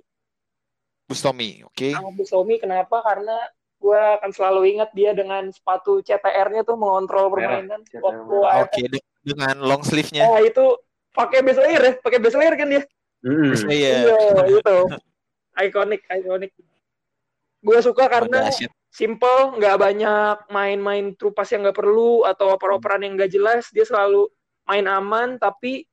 Bustomi, 1.09 1.64
oke. 1.64 1.97
sama 1.97 2.12
Bustomi 2.12 2.61
kenapa 2.61 3.01
karena 3.01 3.41
gue 3.81 4.03
akan 4.21 4.31
selalu 4.37 4.77
ingat 4.77 4.93
dia 4.93 5.17
dengan 5.17 5.49
sepatu 5.49 6.05
CTR-nya 6.05 6.69
tuh 6.69 6.77
mengontrol 6.77 7.33
permainan 7.33 7.81
waktu. 7.81 8.37
Oke, 8.69 8.83
de- 8.93 9.07
dengan 9.25 9.57
long 9.64 9.81
sleeve-nya. 9.81 10.29
ah, 10.29 10.45
itu 10.45 10.77
pakai 11.18 11.42
base 11.42 11.59
layer 11.59 11.83
ya 11.83 11.92
pakai 11.98 12.18
base 12.22 12.37
layer 12.38 12.54
kan 12.54 12.68
dia. 12.70 12.83
Mm-mm. 13.26 13.50
Iya. 13.66 13.94
iya 14.07 14.42
itu 14.46 14.78
ikonik 15.59 16.07
ikonik 16.07 16.54
gue 17.59 17.78
suka 17.83 18.07
karena 18.07 18.46
simple 18.88 19.59
nggak 19.59 19.76
banyak 19.76 20.37
main-main 20.54 21.12
trupas 21.18 21.50
yang 21.50 21.66
nggak 21.66 21.74
perlu 21.74 22.22
atau 22.22 22.54
oper-operan 22.54 23.02
yang 23.02 23.18
nggak 23.18 23.33
jelas. 23.35 23.66
Dia 23.74 23.83
selalu 23.83 24.31
main 24.64 24.87
aman 24.87 25.37
tapi 25.42 25.85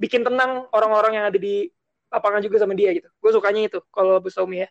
bikin 0.00 0.24
tenang 0.24 0.64
orang-orang 0.72 1.20
yang 1.20 1.26
ada 1.28 1.36
di 1.36 1.68
lapangan 2.08 2.40
juga 2.40 2.64
sama 2.64 2.72
dia 2.72 2.96
gitu. 2.96 3.08
Gue 3.20 3.30
sukanya 3.30 3.68
itu 3.68 3.78
kalau 3.92 4.18
Bustomi 4.18 4.64
ya. 4.64 4.68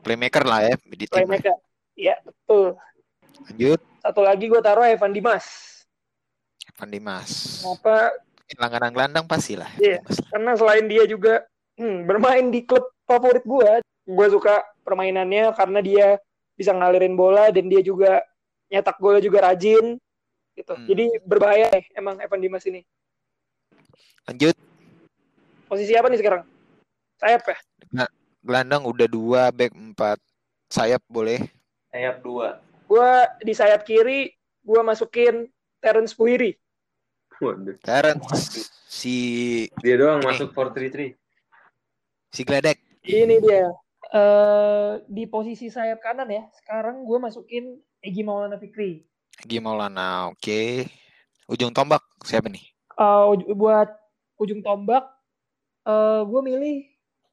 Playmaker 0.00 0.44
lah 0.48 0.64
ya 0.64 0.74
di 0.88 1.04
tim. 1.04 1.12
playmaker. 1.12 1.56
Iya 1.96 2.16
betul. 2.24 2.80
Lanjut. 3.40 3.80
satu 4.00 4.20
lagi 4.24 4.48
gue 4.48 4.60
taruh 4.64 4.84
Evan 4.84 5.12
Dimas 5.12 5.79
Evan 6.80 6.96
Dimas. 6.96 7.60
Kenapa? 7.60 8.08
Langganan 8.56 8.92
gelandang 8.96 9.28
pasti 9.28 9.52
lah. 9.52 9.68
Iya. 9.76 10.00
Lah. 10.00 10.16
Karena 10.32 10.50
selain 10.56 10.88
dia 10.88 11.04
juga 11.04 11.44
hmm, 11.76 12.08
bermain 12.08 12.48
di 12.48 12.64
klub 12.64 12.88
favorit 13.04 13.44
gue, 13.44 13.84
gue 14.08 14.26
suka 14.32 14.64
permainannya 14.80 15.52
karena 15.52 15.84
dia 15.84 16.06
bisa 16.56 16.72
ngalirin 16.72 17.20
bola 17.20 17.52
dan 17.52 17.68
dia 17.68 17.84
juga 17.84 18.24
nyetak 18.72 18.96
golnya 18.96 19.20
juga 19.20 19.44
rajin 19.44 20.00
gitu. 20.56 20.72
Hmm. 20.72 20.88
Jadi 20.88 21.20
berbahaya 21.20 21.68
nih 21.68 21.84
emang 22.00 22.16
Evan 22.16 22.40
Dimas 22.40 22.64
ini. 22.64 22.80
Lanjut. 24.24 24.56
Posisi 25.68 25.92
apa 25.92 26.08
nih 26.08 26.18
sekarang? 26.24 26.42
Sayap 27.20 27.44
ya? 27.44 27.58
Gelandang 28.40 28.88
udah 28.88 29.04
dua, 29.04 29.52
back 29.52 29.76
empat. 29.76 30.16
Sayap 30.72 31.04
boleh. 31.12 31.44
Sayap 31.92 32.24
dua. 32.24 32.64
Gue 32.88 33.10
di 33.44 33.52
sayap 33.52 33.84
kiri 33.84 34.32
gue 34.64 34.80
masukin 34.80 35.44
Terence 35.80 36.12
Puhiri. 36.12 36.59
Waduh. 37.40 37.76
Terence 37.80 38.68
si 38.84 39.16
Dia 39.80 39.96
doang 39.96 40.20
Ini. 40.20 40.28
masuk 40.28 40.52
433. 40.52 41.16
si 42.30 42.42
Gledek. 42.44 42.78
Ini 43.02 43.36
dia 43.40 43.64
eh 44.12 44.90
di 45.08 45.24
posisi 45.24 45.72
sayap 45.72 46.04
kanan 46.04 46.28
ya. 46.28 46.44
Sekarang 46.52 47.02
gue 47.02 47.18
masukin 47.18 47.80
Egi 48.00 48.20
Maulana 48.20 48.60
Fikri. 48.60 49.08
Egi 49.40 49.58
Maulana, 49.58 50.28
oke. 50.28 50.84
Ujung 51.48 51.72
tombak 51.72 52.04
siapa 52.22 52.46
nih? 52.46 52.62
Eh, 52.94 53.24
uj- 53.32 53.48
buat 53.56 53.88
ujung 54.36 54.60
tombak, 54.60 55.08
eh 55.84 56.22
gue 56.22 56.40
milih 56.44 56.76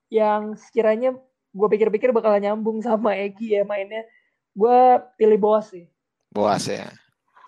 yang 0.07 0.55
sekiranya 0.55 1.11
gue 1.51 1.67
pikir-pikir 1.67 2.15
bakal 2.15 2.31
nyambung 2.39 2.79
sama 2.79 3.11
Egi 3.13 3.59
ya 3.59 3.67
mainnya. 3.67 4.07
Gue 4.55 5.03
pilih 5.19 5.37
Boas 5.37 5.67
sih. 5.69 5.85
Boas 6.31 6.63
ya. 6.65 6.87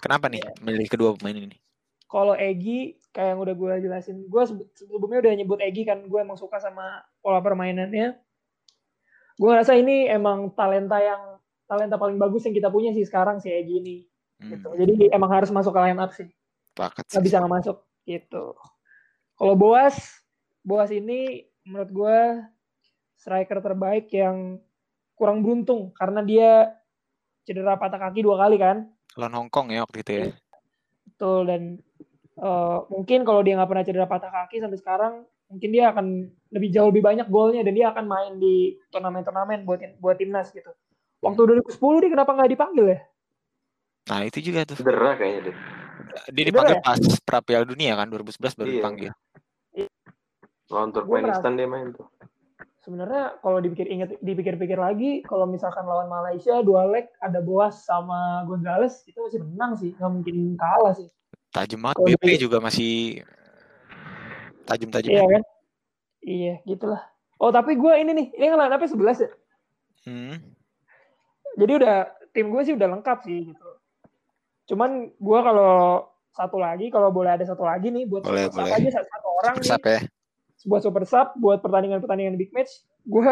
Kenapa 0.04 0.28
nih 0.28 0.44
milih 0.60 0.88
kedua 0.92 1.16
pemain 1.16 1.36
ini? 1.40 1.56
Kalau 2.10 2.34
Egi, 2.34 2.98
kayak 3.14 3.38
yang 3.38 3.40
udah 3.46 3.54
gue 3.54 3.74
jelasin, 3.86 4.26
gue 4.26 4.44
sebelumnya 4.74 5.22
udah 5.22 5.34
nyebut 5.38 5.62
Egi 5.62 5.86
kan, 5.86 6.02
gue 6.10 6.20
emang 6.20 6.42
suka 6.42 6.58
sama 6.58 7.06
pola 7.22 7.38
permainannya. 7.38 8.18
Gue 9.38 9.48
ngerasa 9.54 9.78
ini 9.78 10.10
emang 10.10 10.50
talenta 10.58 10.98
yang 10.98 11.38
talenta 11.70 12.02
paling 12.02 12.18
bagus 12.18 12.50
yang 12.50 12.58
kita 12.58 12.74
punya 12.74 12.90
sih 12.98 13.06
sekarang 13.06 13.38
si 13.38 13.54
Egi 13.54 13.76
ini. 13.78 13.98
Hmm, 14.42 14.50
Gitu. 14.58 14.70
Jadi 14.74 14.94
emang 15.14 15.30
harus 15.30 15.54
masuk 15.54 15.70
ke 15.70 15.80
line 15.86 16.02
up 16.02 16.12
sih. 16.18 16.28
nggak 17.14 17.24
bisa 17.24 17.38
nggak 17.44 17.54
masuk 17.62 17.78
gitu. 18.10 18.58
Kalau 19.38 19.54
Boas, 19.54 19.96
Boas 20.66 20.90
ini 20.90 21.46
menurut 21.62 21.92
gue 21.94 22.20
striker 23.20 23.62
terbaik 23.62 24.10
yang 24.10 24.58
kurang 25.14 25.44
beruntung 25.44 25.92
karena 25.94 26.24
dia 26.24 26.52
cedera 27.44 27.76
patah 27.76 28.00
kaki 28.00 28.24
dua 28.26 28.40
kali 28.40 28.58
kan. 28.58 28.88
Lawan 29.20 29.36
Hong 29.36 29.50
Kong 29.52 29.70
ya 29.70 29.84
waktu 29.84 30.02
itu 30.02 30.12
ya. 30.12 30.26
Betul 31.06 31.52
dan 31.52 31.62
eh, 32.40 32.78
mungkin 32.90 33.28
kalau 33.28 33.44
dia 33.44 33.60
nggak 33.60 33.70
pernah 33.70 33.84
cedera 33.86 34.08
patah 34.08 34.32
kaki 34.32 34.64
sampai 34.64 34.80
sekarang 34.80 35.14
mungkin 35.50 35.70
dia 35.74 35.92
akan 35.92 36.06
lebih 36.54 36.70
jauh 36.72 36.90
lebih 36.94 37.04
banyak 37.04 37.28
golnya 37.28 37.62
dan 37.66 37.74
dia 37.74 37.92
akan 37.92 38.06
main 38.06 38.34
di 38.38 38.78
turnamen-turnamen 38.94 39.66
buat 39.68 39.82
buat 40.00 40.16
timnas 40.18 40.54
gitu. 40.56 40.70
Waktu 41.20 41.42
2010 41.68 42.02
dia 42.06 42.12
kenapa 42.16 42.32
nggak 42.32 42.52
dipanggil 42.56 42.86
ya? 42.96 43.00
Nah 44.10 44.20
itu 44.24 44.40
juga 44.40 44.64
tuh. 44.64 44.80
Cedera 44.80 45.20
kayaknya 45.20 45.52
deh. 45.52 45.56
Dia 46.34 46.44
dipanggil 46.48 46.78
ya? 46.80 46.82
pas 46.82 47.00
pra 47.22 47.40
Piala 47.44 47.66
Dunia 47.68 47.94
kan 48.00 48.08
2011 48.08 48.56
baru 48.56 48.70
Iya. 48.70 48.76
dipanggil. 48.80 49.12
Lawan 50.70 50.90
Turkmenistan 50.94 51.58
dia 51.58 51.66
main 51.66 51.90
tuh. 51.92 52.06
Sebenarnya 52.80 53.38
kalau 53.44 53.60
dipikir 53.60 53.90
inget 53.92 54.16
dipikir-pikir 54.24 54.80
lagi 54.80 55.22
kalau 55.28 55.44
misalkan 55.46 55.84
lawan 55.84 56.08
Malaysia 56.08 56.64
dua 56.64 56.88
leg 56.88 57.12
ada 57.20 57.44
Boas 57.44 57.84
sama 57.84 58.46
Gonzales 58.48 59.04
itu 59.06 59.20
masih 59.20 59.44
menang 59.44 59.76
sih 59.76 59.92
nggak 59.98 60.12
mungkin 60.14 60.56
kalah 60.56 60.96
sih. 60.96 61.10
Tajam 61.50 61.80
banget. 61.82 61.98
BP 62.06 62.46
juga 62.46 62.58
masih 62.62 63.26
tajam-tajam. 64.70 65.10
Iya 65.10 65.24
kan? 65.26 65.44
Iya, 66.22 66.54
gitulah. 66.68 67.02
Oh, 67.40 67.50
tapi 67.50 67.74
gue 67.80 67.94
ini 67.98 68.12
nih, 68.14 68.28
ini 68.36 68.46
line 68.52 68.74
up-nya 68.76 68.90
11 68.92 69.24
ya. 69.26 69.30
Hmm. 70.06 70.36
Jadi 71.58 71.72
udah 71.82 71.96
tim 72.32 72.54
gue 72.54 72.62
sih 72.62 72.76
udah 72.78 72.88
lengkap 73.00 73.18
sih 73.26 73.52
gitu. 73.52 73.68
Cuman 74.70 75.10
gue 75.10 75.40
kalau 75.42 76.06
satu 76.30 76.62
lagi, 76.62 76.94
kalau 76.94 77.10
boleh 77.10 77.34
ada 77.34 77.44
satu 77.48 77.66
lagi 77.66 77.90
nih 77.90 78.06
buat 78.06 78.22
Boleh, 78.22 78.48
super 78.48 78.54
sub 78.54 78.64
boleh. 78.70 78.78
aja 78.78 78.90
satu, 79.02 79.08
satu 79.10 79.28
orang 79.42 79.56
Super 79.58 79.64
nih, 79.66 79.70
sub 79.74 79.84
ya. 79.84 80.00
buat 80.70 80.82
super 80.86 81.04
sub, 81.10 81.28
buat 81.42 81.60
pertandingan-pertandingan 81.66 82.36
big 82.38 82.52
match, 82.54 82.86
gue 83.04 83.24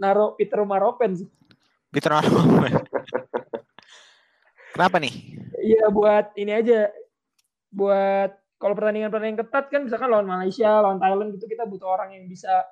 naruh 0.00 0.32
Peter 0.40 0.62
Maropen 0.64 1.12
sih. 1.18 1.28
Peter 1.92 2.08
Arno. 2.08 2.40
Kenapa 4.72 4.96
nih? 4.96 5.12
Iya 5.60 5.92
buat 5.92 6.32
ini 6.34 6.52
aja, 6.56 6.88
buat 7.72 8.36
kalau 8.60 8.78
pertandingan-pertandingan 8.78 9.42
ketat 9.42 9.66
kan 9.74 9.88
misalkan 9.88 10.12
lawan 10.12 10.28
Malaysia, 10.28 10.70
lawan 10.78 11.02
Thailand 11.02 11.34
gitu 11.34 11.50
kita 11.50 11.66
butuh 11.66 11.98
orang 11.98 12.14
yang 12.14 12.30
bisa 12.30 12.62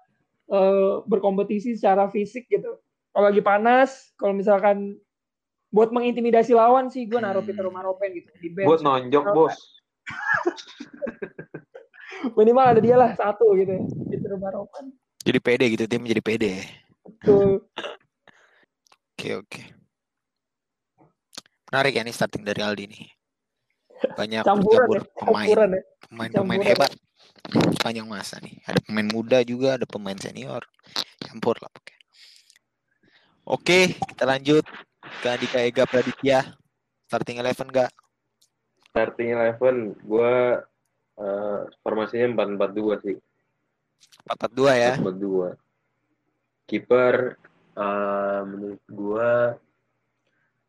eh, 0.53 1.03
berkompetisi 1.09 1.75
secara 1.75 2.07
fisik 2.07 2.47
gitu. 2.47 2.79
Kalau 3.11 3.27
lagi 3.27 3.43
panas, 3.43 4.15
kalau 4.15 4.37
misalkan 4.37 4.95
buat 5.75 5.91
mengintimidasi 5.91 6.55
lawan 6.55 6.91
sih 6.91 7.11
gue 7.11 7.19
naruh 7.19 7.43
Hmm. 7.43 7.51
Peter 7.51 7.67
Maropen 7.67 8.11
gitu 8.15 8.31
di 8.39 8.49
bench. 8.55 8.69
Buat 8.71 8.83
nonjok 8.87 9.25
bos. 9.35 9.57
Minimal 12.39 12.67
ada 12.77 12.81
dia 12.83 12.97
lah 12.99 13.11
satu 13.15 13.55
gitu 13.59 13.73
ya. 13.75 13.83
Peter 14.11 14.35
Maropen. 14.39 14.95
Jadi 15.27 15.39
pede 15.43 15.65
gitu 15.75 15.85
tim 15.91 16.03
jadi 16.07 16.23
pede. 16.23 16.55
Tuh. 17.23 17.63
Oke 19.15 19.29
oke. 19.37 19.63
Menarik 21.71 21.93
ya 21.99 22.03
nih 22.03 22.15
starting 22.15 22.43
dari 22.43 22.61
Aldi 22.63 22.85
nih. 22.91 23.05
Banyak 24.17 24.43
Campuran 24.45 24.89
ya, 24.89 25.03
pemain, 25.13 25.45
campuran 25.45 25.69
ya. 25.77 25.83
pemain-pemain 26.09 26.61
campuran. 26.61 26.69
hebat 26.73 26.93
sepanjang 27.77 28.07
masa 28.09 28.37
nih. 28.41 28.57
Ada 28.65 28.81
pemain 28.85 29.09
muda 29.09 29.39
juga, 29.45 29.69
ada 29.77 29.87
pemain 29.89 30.17
senior, 30.17 30.63
campur 31.21 31.57
lah 31.61 31.71
pokoknya. 31.73 31.99
Oke, 33.51 33.79
kita 33.97 34.25
lanjut 34.29 34.65
ke 35.25 35.27
Andika 35.27 35.59
Ega 35.65 35.85
Praditya. 35.89 36.55
Starting 37.11 37.43
eleven 37.43 37.69
gak? 37.75 37.91
Starting 38.95 39.35
eleven, 39.35 39.99
gue 40.07 40.33
uh, 41.19 41.61
formasinya 41.83 42.27
empat 42.31 42.49
empat 42.55 42.71
dua 42.71 42.95
sih. 43.03 43.19
4-4-2 44.29 44.71
ya. 44.77 44.93
Empat 45.01 45.17
dua. 45.19 45.49
Kiper, 46.71 47.35
uh, 47.75 48.41
menurut 48.47 48.83
gue, 48.87 49.31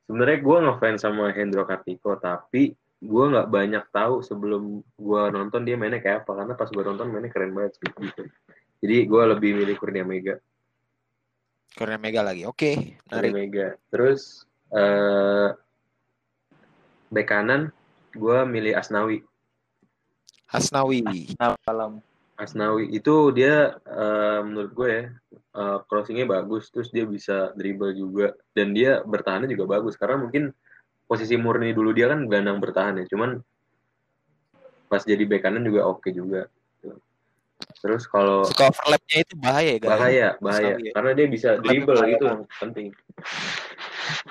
sebenarnya 0.09 0.39
gue 0.41 0.57
ngefans 0.65 0.99
sama 1.05 1.29
Hendro 1.29 1.63
Kartiko, 1.67 2.17
tapi 2.17 2.73
gue 3.01 3.25
nggak 3.33 3.49
banyak 3.49 3.85
tahu 3.89 4.21
sebelum 4.21 4.85
gue 4.85 5.23
nonton 5.33 5.65
dia 5.65 5.73
mainnya 5.73 5.97
kayak 5.97 6.23
apa, 6.23 6.31
karena 6.37 6.53
pas 6.53 6.69
gue 6.69 6.83
nonton 6.85 7.09
mainnya 7.09 7.33
keren 7.33 7.51
banget 7.57 7.81
sih. 7.81 7.89
Gitu. 7.89 8.23
Jadi 8.81 8.95
gue 9.09 9.23
lebih 9.25 9.51
milih 9.57 9.75
Kurnia 9.81 10.05
Mega. 10.05 10.37
Kurnia 11.73 11.97
Mega 11.97 12.21
lagi. 12.21 12.45
Oke, 12.45 12.97
Kurnia 13.09 13.09
menarik. 13.09 13.31
Mega. 13.33 13.67
Terus 13.89 14.45
uh, 14.69 15.57
bek 17.09 17.25
kanan, 17.25 17.73
gue 18.13 18.37
milih 18.45 18.77
Asnawi. 18.77 19.25
Hasnawi. 20.51 21.01
Nah, 21.39 21.57
malam. 21.65 22.03
Asnawi 22.41 22.89
itu 22.89 23.29
dia 23.37 23.77
eh, 23.85 24.39
menurut 24.41 24.71
gue 24.73 24.89
ya 24.89 25.03
eh, 25.61 25.77
crossingnya 25.85 26.25
bagus 26.25 26.73
terus 26.73 26.89
dia 26.89 27.05
bisa 27.05 27.53
dribble 27.53 27.93
juga 27.93 28.33
dan 28.57 28.73
dia 28.73 29.05
bertahannya 29.05 29.53
juga 29.53 29.77
bagus 29.77 29.93
karena 29.93 30.17
mungkin 30.17 30.49
posisi 31.11 31.35
murni 31.35 31.75
dulu 31.75 31.91
dia 31.91 32.07
kan 32.07 32.23
gelandang 32.23 32.63
bertahan 32.63 33.03
ya 33.03 33.05
cuman 33.11 33.43
pas 34.87 35.03
jadi 35.03 35.27
bek 35.27 35.43
kanan 35.43 35.67
juga 35.67 35.91
oke 35.91 36.07
juga 36.15 36.47
terus 37.83 38.07
kalau 38.07 38.47
Suka 38.47 38.71
overlapnya 38.71 39.19
itu 39.27 39.35
bahaya 39.35 39.75
ya, 39.75 39.83
bahaya 39.83 40.27
bahaya 40.39 40.73
ya. 40.79 40.91
karena 40.95 41.11
dia 41.11 41.27
bisa 41.27 41.49
Lebih 41.59 41.67
dribble 41.83 41.95
bahaya 41.99 42.15
itu 42.15 42.25
yang 42.31 42.41
penting 42.63 42.87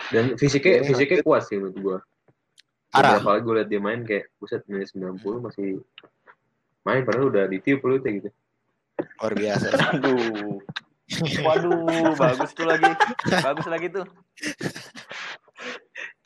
dan 0.09 0.25
fisiknya 0.41 0.73
Oke, 0.81 0.87
fisiknya 0.89 1.21
kuat 1.21 1.43
sih 1.45 1.61
menurut 1.61 1.77
gue 1.77 1.97
Parah. 2.91 3.21
beberapa 3.21 3.29
kali 3.29 3.41
gue 3.45 3.55
liat 3.61 3.69
dia 3.69 3.81
main 3.85 4.01
kayak 4.09 4.25
buset 4.41 4.65
menit 4.65 4.89
90 4.97 5.21
masih 5.45 5.69
main 6.89 7.05
padahal 7.05 7.29
udah 7.29 7.45
ditiup 7.45 7.85
lu 7.85 8.01
gitu 8.01 8.33
Luar 9.21 9.35
biasa. 9.37 9.67
Aduh. 9.97 10.61
Waduh, 11.43 12.15
bagus 12.15 12.51
tuh 12.55 12.67
lagi. 12.69 12.91
Bagus 13.43 13.67
lagi 13.67 13.87
tuh. 13.91 14.07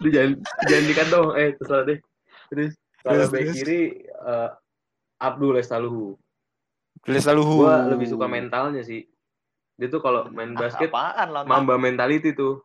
Lu 0.03 0.09
jangan 0.11 0.33
jangan 0.67 0.85
dikat 0.91 1.07
dong. 1.13 1.29
Eh 1.39 1.49
terserah 1.59 1.85
deh. 1.87 1.99
Terus 2.51 2.73
kalau 3.05 3.25
terus. 3.31 3.55
kiri 3.55 3.81
eh, 4.09 4.51
Abdul 5.21 5.61
Estaluhu 5.61 6.19
Tulis 7.05 7.21
selalu 7.21 7.43
gua 7.45 7.85
lebih 7.85 8.09
suka 8.09 8.25
mentalnya 8.25 8.81
sih. 8.81 9.05
Dia 9.77 9.93
tuh 9.93 10.01
kalau 10.01 10.25
main 10.33 10.57
Ah, 10.57 10.67
basket 10.67 10.89
apaan 10.89 11.29
lawan, 11.29 11.45
mamba 11.45 11.77
mentality 11.77 12.33
tuh. 12.33 12.65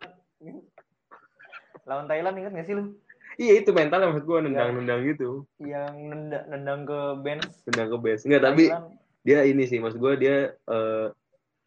Lawan 1.84 2.08
Thailand 2.08 2.38
ingat 2.39 2.54
gak 2.56 2.68
sih 2.70 2.76
lu? 2.78 2.96
iya 3.39 3.56
itu 3.56 3.72
mentalnya 3.72 4.12
maksud 4.12 4.28
gua 4.28 4.44
nendang-nendang 4.44 5.00
gitu. 5.12 5.48
Yang 5.63 5.96
nendang, 5.96 6.44
nendang 6.52 6.80
ke 6.88 7.00
bench. 7.24 7.48
nendang 7.72 7.88
ke 7.92 7.98
base 8.00 8.24
enggak 8.28 8.44
tapi 8.48 8.63
Thailand. 8.68 8.88
dia 9.24 9.39
ini 9.48 9.63
sih 9.68 9.80
maksud 9.80 10.00
gua 10.00 10.15
dia 10.15 10.56
eh, 10.56 11.06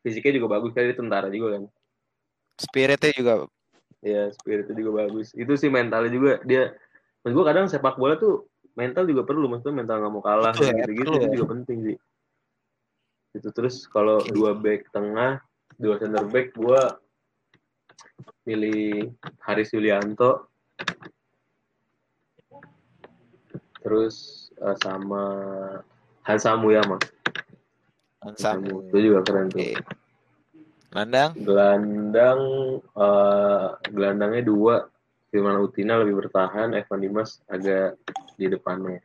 fisiknya 0.01 0.41
juga 0.41 0.57
bagus 0.57 0.73
kali 0.73 0.93
dia 0.93 0.97
tentara 0.97 1.29
juga 1.29 1.61
kan. 1.61 1.65
Spiritnya 2.57 3.13
juga 3.13 3.35
ya 4.03 4.29
spiritnya 4.35 4.75
juga 4.75 5.07
bagus. 5.07 5.31
Itu 5.33 5.55
sih 5.55 5.71
mentalnya 5.71 6.11
juga 6.11 6.33
dia 6.43 6.75
maksud 7.23 7.35
gua 7.39 7.47
kadang 7.55 7.71
sepak 7.71 7.97
bola 7.97 8.19
tuh 8.19 8.51
mental 8.75 9.07
juga 9.07 9.23
perlu 9.23 9.47
maksudnya 9.47 9.87
mental 9.87 10.03
nggak 10.03 10.13
mau 10.13 10.25
kalah 10.25 10.55
ya, 10.59 10.75
gitu 10.83 10.91
gitu 10.91 11.07
perlu 11.07 11.23
itu 11.23 11.27
ya. 11.31 11.35
juga 11.39 11.47
penting 11.55 11.79
sih. 11.87 11.97
Itu 13.33 13.49
terus 13.55 13.87
kalau 13.89 14.21
dua 14.35 14.59
back 14.59 14.91
tengah 14.91 15.41
dua 15.79 15.97
center 16.03 16.27
back 16.27 16.53
gua 16.59 16.99
pilih 18.43 19.15
Haris 19.47 19.71
Yulianto. 19.71 20.51
Terus 23.83 24.51
eh, 24.59 24.77
sama 24.83 25.25
Hansa 26.27 26.59
Muyama. 26.59 26.99
Hansa 28.23 28.59
itu 28.59 28.99
juga 28.99 29.27
keren 29.27 29.51
tuh. 29.51 29.59
Oke. 29.59 30.02
Landang. 30.93 31.31
gelandang 31.35 32.41
eh, 32.85 33.67
gelandangnya 33.89 34.43
dua 34.43 34.75
Firman 35.29 35.57
Utina 35.59 35.97
lebih 35.97 36.21
bertahan 36.21 36.73
Evan 36.73 37.01
Dimas 37.01 37.41
agak 37.47 37.97
di 38.37 38.47
depannya 38.47 39.01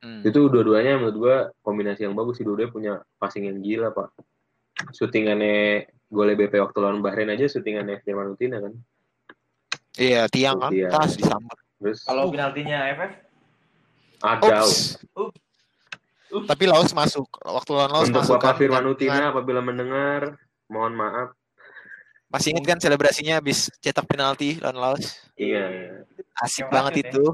Hmm. 0.00 0.24
itu 0.24 0.48
dua-duanya 0.48 0.96
menurut 0.96 1.16
gua 1.16 1.36
kombinasi 1.60 2.08
yang 2.08 2.16
bagus 2.16 2.36
sih 2.36 2.44
dua-duanya 2.44 2.72
punya 2.72 2.92
passing 3.16 3.44
yang 3.44 3.60
gila 3.60 3.92
pak 3.92 4.08
shootingannya 4.90 5.84
gol 6.08 6.24
BP 6.26 6.56
waktu 6.56 6.78
lawan 6.80 7.04
Bahrain 7.04 7.28
aja 7.28 7.44
syutingan 7.46 7.84
FC 7.92 8.10
Manutina 8.10 8.58
kan. 8.58 8.72
Iya, 9.94 10.24
tiang 10.26 10.56
kan 10.58 10.72
Iya. 10.72 10.88
disambar. 11.04 11.52
Terus 11.76 12.00
Kalau 12.02 12.26
Uh. 12.26 12.30
penaltinya 12.32 12.78
FF, 12.90 13.12
ada. 14.18 14.56
Ups. 14.64 14.96
Tapi 16.48 16.64
Laos 16.64 16.90
masuk. 16.90 17.28
Waktu 17.36 17.70
lawan 17.70 17.90
Laos 17.92 18.08
untuk 18.08 18.24
masuk 18.24 18.34
Bapak 18.40 18.48
kan. 18.48 18.58
Firman 18.58 18.80
Dengan- 18.80 18.92
Utina 18.96 19.24
apabila 19.28 19.60
mendengar, 19.60 20.20
mohon 20.70 20.94
maaf. 20.94 21.34
Masih 22.30 22.54
ingat 22.54 22.64
kan 22.64 22.78
selebrasinya 22.78 23.42
habis 23.42 23.66
cetak 23.82 24.06
penalti 24.06 24.62
lawan 24.62 24.78
Laos? 24.78 25.18
Iya. 25.34 26.06
Asik 26.38 26.70
Yang 26.70 26.72
banget 26.72 26.92
ya. 26.94 27.02
itu. 27.10 27.26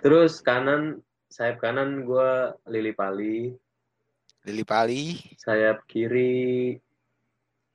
Terus 0.00 0.40
kanan 0.40 1.04
sayap 1.28 1.60
kanan 1.60 2.08
gua 2.08 2.56
Lili 2.64 2.96
Pali, 2.96 3.52
Lili 4.48 4.64
Pali. 4.64 5.20
sayap 5.36 5.84
kiri 5.84 6.72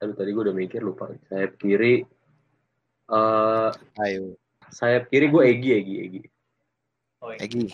aduh 0.01 0.19
tadi 0.19 0.35
gue 0.35 0.43
udah 0.43 0.57
mikir 0.57 0.83
lupa 0.83 1.15
sayap 1.31 1.55
kiri 1.55 2.03
eh 3.07 3.69
Ayo. 4.03 4.35
sayap 4.67 5.07
kiri 5.07 5.31
gue 5.31 5.43
Egi 5.47 5.69
Egi 5.79 5.95
Egi 6.03 6.21
oh, 7.23 7.31
iya. 7.31 7.39
Egi. 7.39 7.65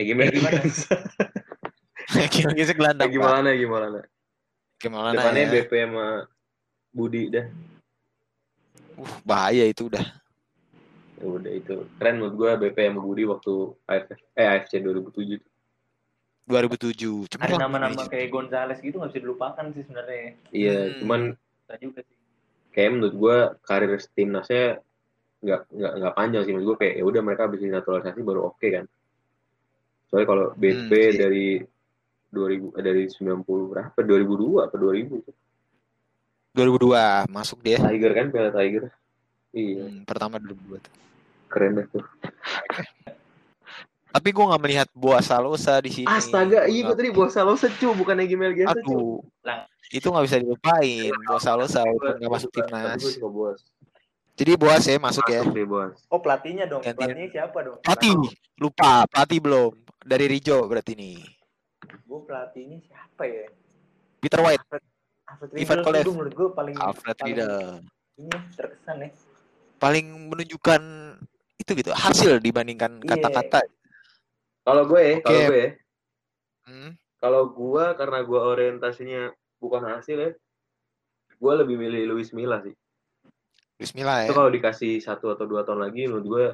Egi 0.00 0.12
Egi 0.16 0.40
mana? 0.40 0.56
Merkez 0.56 0.78
Egi 2.24 2.40
lagi 2.48 2.62
segelandang. 2.64 3.12
Egi 3.12 3.18
Pak. 3.20 3.28
Maulana 3.28 3.50
Egi 3.52 3.66
Maulana 4.88 5.12
Gimana 5.12 5.26
depannya 5.28 5.42
ya? 5.42 5.52
BP 5.60 5.72
sama 5.82 6.06
Budi 6.90 7.22
dah 7.28 7.46
Uh, 8.96 9.04
bahaya 9.22 9.68
itu 9.68 9.92
udah. 9.92 10.00
ya 11.16 11.26
udah 11.26 11.52
itu 11.52 11.84
keren 11.96 12.16
menurut 12.16 12.32
gue 12.34 12.50
BP 12.64 12.78
sama 12.82 13.00
Budi 13.00 13.22
waktu 13.24 13.52
AFF 13.84 14.20
eh 14.32 14.46
AFC 14.48 14.72
2007 14.80 15.36
tuh. 15.36 15.52
2007. 16.48 17.28
Cuma 17.28 17.44
Ada 17.44 17.56
nama-nama 17.58 18.08
kayak 18.08 18.32
Gonzales 18.32 18.80
gitu 18.80 18.96
nggak 18.96 19.12
bisa 19.12 19.20
dilupakan 19.20 19.64
sih 19.68 19.84
sebenarnya. 19.84 20.32
iya 20.48 20.76
Hmm. 20.88 20.96
cuman 20.96 21.20
juga 21.76 22.00
sih. 22.00 22.16
kayak 22.72 22.90
menurut 22.90 23.14
gue 23.14 23.36
karir 23.64 23.92
timnasnya 24.12 24.80
nggak 25.40 25.60
nggak 25.68 25.92
nggak 26.00 26.14
panjang 26.14 26.42
sih 26.44 26.52
menurut 26.52 26.68
gue 26.72 26.78
kayak 26.80 26.94
ya 26.96 27.04
udah 27.04 27.20
mereka 27.20 27.42
habis 27.44 27.60
naturalisasi 27.60 28.20
baru 28.24 28.40
oke 28.48 28.68
kan 28.72 28.84
soalnya 30.08 30.24
kalau 30.26 30.46
BP 30.54 30.88
Hmm, 30.88 30.96
iya. 30.96 31.12
dari 31.18 31.46
2000 32.28 32.74
eh, 32.74 32.82
dari 32.82 33.02
90 33.06 33.42
berapa 33.70 33.98
2002 33.98 34.66
apa 34.66 34.74
2000 34.74 35.26
tuh 35.26 35.34
2002 36.52 37.28
masuk 37.28 37.58
dia. 37.60 37.76
Tiger 37.78 38.12
kan 38.12 38.26
Piala 38.28 38.50
Tiger 38.50 38.84
iya 39.52 39.84
Hmm, 39.84 40.02
pertama 40.02 40.36
2002 40.36 40.80
tuh. 40.80 40.92
keren 41.46 41.72
deh 41.74 41.86
tuh 41.86 42.04
Tapi 44.08 44.32
gue 44.32 44.44
nggak 44.44 44.62
melihat 44.62 44.88
Boa 44.90 45.20
Salosa 45.20 45.76
di 45.78 45.92
sini. 45.92 46.08
astaga 46.08 46.64
iya 46.64 46.80
Gua 46.82 46.88
gue 46.88 46.96
tadi 46.96 47.10
bawa 47.12 47.28
Salo 47.28 47.52
secu 47.52 47.92
bukan 47.92 48.16
Egi 48.16 48.32
Melgiasa 48.32 48.80
cu 48.80 48.96
Aduh. 48.96 49.20
Lang. 49.44 49.68
Itu 49.92 50.08
nggak 50.08 50.24
bisa 50.24 50.36
dilupain. 50.40 51.12
Boa 51.22 51.36
Salosa 51.36 51.84
walaupun 51.84 52.16
nggak 52.16 52.32
masuk 52.32 52.50
timnas. 52.50 53.02
Jadi 54.36 54.52
Boas 54.56 54.84
ya 54.84 54.96
masuk 54.96 55.24
ya. 55.28 55.44
deh 55.44 55.64
Oh 56.08 56.20
pelatihnya 56.20 56.64
dong. 56.64 56.80
Gantian. 56.80 57.12
Pelatihnya 57.12 57.28
siapa 57.30 57.58
dong? 57.60 57.76
Pelatih. 57.80 58.16
Lupa. 58.56 59.04
Pelatih 59.04 59.38
belum. 59.38 59.72
Dari 60.00 60.24
Rijo 60.26 60.64
berarti 60.64 60.92
nih. 60.92 61.20
Gue 62.02 62.20
pelatihnya 62.22 62.78
siapa 62.82 63.22
ya? 63.24 63.46
Peter 64.18 64.40
White. 64.40 64.62
Alfred 65.26 65.50
Ivan 65.54 65.78
Kolev. 65.82 66.02
itu 66.02 66.12
menurut 66.12 66.34
gue 66.34 66.48
paling 66.52 66.74
Alfred 66.76 67.16
paling 67.16 67.34
Riedel. 67.34 67.56
ini 68.16 68.30
terkesan 68.54 68.96
ya. 69.02 69.10
Paling 69.76 70.06
menunjukkan 70.30 70.82
itu 71.56 71.70
gitu 71.74 71.90
hasil 71.90 72.38
dibandingkan 72.38 73.00
Iya. 73.00 73.16
kata-kata. 73.16 73.60
kalau 74.62 74.82
gue 74.84 75.02
kalau 75.20 75.30
Oke. 75.36 75.46
gue 75.46 75.64
Hmm. 76.62 76.90
kalau 77.16 77.42
gue 77.48 77.84
karena 77.94 78.18
gue 78.20 78.40
orientasinya 78.40 79.22
bukan 79.56 79.82
hasil 79.88 80.16
ya 80.16 80.30
gue 81.32 81.52
lebih 81.54 81.78
milih 81.78 82.10
Luis 82.10 82.34
Milla 82.34 82.58
sih 82.58 82.74
Bismillah 83.76 84.24
ya. 84.24 84.26
itu 84.26 84.34
kalau 84.34 84.50
dikasih 84.50 84.98
satu 84.98 85.30
atau 85.30 85.44
dua 85.44 85.62
tahun 85.62 85.84
lagi 85.84 86.10
menurut 86.10 86.26
gue 86.26 86.44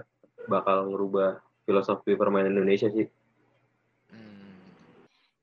bakal 0.44 0.90
ngerubah 0.90 1.40
filosofi 1.62 2.12
permainan 2.12 2.52
Indonesia 2.52 2.90
sih. 2.90 3.06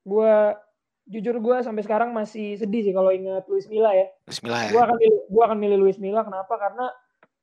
Gue 0.10 0.34
jujur 1.10 1.42
gue 1.42 1.58
sampai 1.66 1.82
sekarang 1.82 2.14
masih 2.14 2.58
sedih 2.58 2.86
sih 2.86 2.94
kalau 2.94 3.10
ingat 3.10 3.46
Luis 3.50 3.66
Milla 3.66 3.94
ya. 3.94 4.10
Bismillah 4.30 4.62
ya. 4.66 4.72
Gue 4.74 4.82
akan 4.82 4.98
milih, 4.98 5.20
gua 5.30 5.44
akan 5.50 5.58
milih 5.58 5.78
Luis 5.82 5.98
Milla 5.98 6.22
kenapa? 6.22 6.54
Karena 6.58 6.86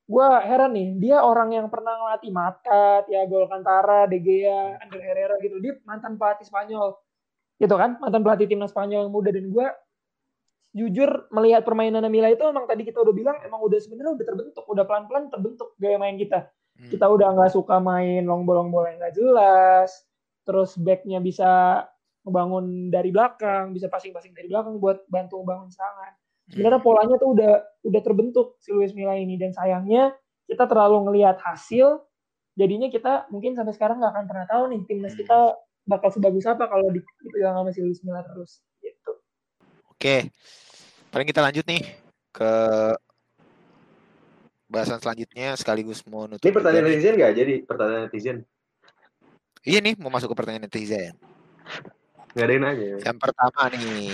gue 0.07 0.29
heran 0.47 0.71
nih, 0.71 0.89
dia 1.03 1.19
orang 1.19 1.51
yang 1.51 1.67
pernah 1.67 1.99
ngelatih 1.99 2.31
Mata, 2.31 3.03
Thiago 3.11 3.43
Alcantara, 3.43 4.07
De 4.07 4.23
Gea, 4.23 4.79
Ander 4.79 5.03
Herrera 5.03 5.35
gitu. 5.43 5.59
Dia 5.59 5.75
mantan 5.83 6.15
pelatih 6.15 6.47
Spanyol, 6.47 6.95
gitu 7.59 7.75
kan? 7.75 7.99
Mantan 7.99 8.23
pelatih 8.23 8.47
timnas 8.47 8.71
Spanyol 8.71 9.11
yang 9.11 9.13
muda 9.15 9.35
dan 9.35 9.51
gue 9.51 9.67
jujur 10.77 11.27
melihat 11.35 11.67
permainan 11.67 12.07
Milla 12.07 12.31
itu 12.31 12.45
emang 12.47 12.71
tadi 12.71 12.85
kita 12.87 13.01
udah 13.01 13.15
bilang 13.17 13.37
emang 13.43 13.65
udah 13.67 13.83
sebenarnya 13.83 14.15
udah 14.15 14.27
terbentuk, 14.29 14.65
udah 14.69 14.85
pelan-pelan 14.87 15.25
terbentuk 15.27 15.75
gaya 15.81 15.99
main 15.99 16.15
kita. 16.15 16.55
Hmm. 16.79 16.93
Kita 16.93 17.09
udah 17.11 17.33
nggak 17.35 17.51
suka 17.51 17.83
main 17.83 18.23
long 18.29 18.47
bolong 18.47 18.71
bola 18.71 18.95
yang 18.95 19.03
nggak 19.03 19.17
jelas, 19.17 20.07
terus 20.47 20.79
backnya 20.79 21.19
bisa 21.19 21.83
ngebangun 22.27 22.91
dari 22.91 23.15
belakang, 23.15 23.71
bisa 23.71 23.87
passing-passing 23.87 24.35
dari 24.35 24.51
belakang 24.51 24.83
buat 24.83 25.07
bantu 25.07 25.47
bangun 25.47 25.71
serangan 25.71 26.13
sebenarnya 26.51 26.81
polanya 26.83 27.17
tuh 27.19 27.35
udah 27.35 27.53
udah 27.83 28.01
terbentuk 28.03 28.47
si 28.63 28.71
Luis 28.71 28.95
Milla 28.95 29.19
ini 29.19 29.35
dan 29.35 29.51
sayangnya 29.51 30.15
kita 30.47 30.71
terlalu 30.71 31.11
ngelihat 31.11 31.43
hasil 31.43 32.07
jadinya 32.55 32.87
kita 32.87 33.27
mungkin 33.35 33.59
sampai 33.59 33.75
sekarang 33.75 33.99
nggak 33.99 34.13
akan 34.15 34.27
pernah 34.31 34.47
tahu 34.47 34.63
nih 34.71 34.81
timnas 34.87 35.15
kita 35.19 35.59
bakal 35.87 36.11
sebagus 36.15 36.47
apa 36.47 36.71
kalau 36.71 36.87
di- 36.91 37.03
dipegang 37.23 37.55
sama 37.55 37.71
si 37.75 37.83
Luis 37.83 38.03
Milla 38.03 38.23
terus 38.27 38.63
gitu. 38.83 39.13
Oke. 39.91 40.31
Paling 41.11 41.27
kita 41.27 41.43
lanjut 41.43 41.67
nih 41.67 41.83
ke 42.35 42.51
bahasan 44.67 44.99
selanjutnya 44.99 45.55
sekaligus 45.55 46.03
mau 46.11 46.27
nutup. 46.27 46.43
ini 46.43 46.55
pertanyaan 46.55 46.91
netizen 46.91 47.15
nggak 47.15 47.33
jadi 47.39 47.55
pertanyaan 47.63 48.03
netizen 48.11 48.37
Iya 49.67 49.79
nih 49.83 49.95
mau 49.99 50.11
masuk 50.15 50.31
ke 50.31 50.37
pertanyaan 50.39 50.71
netizen. 50.71 51.15
Nggak 52.37 52.45
ada 52.45 52.53
yang 52.53 52.65
nanya 52.69 52.87
Yang 53.01 53.17
pertama 53.17 53.61
nih. 53.73 54.13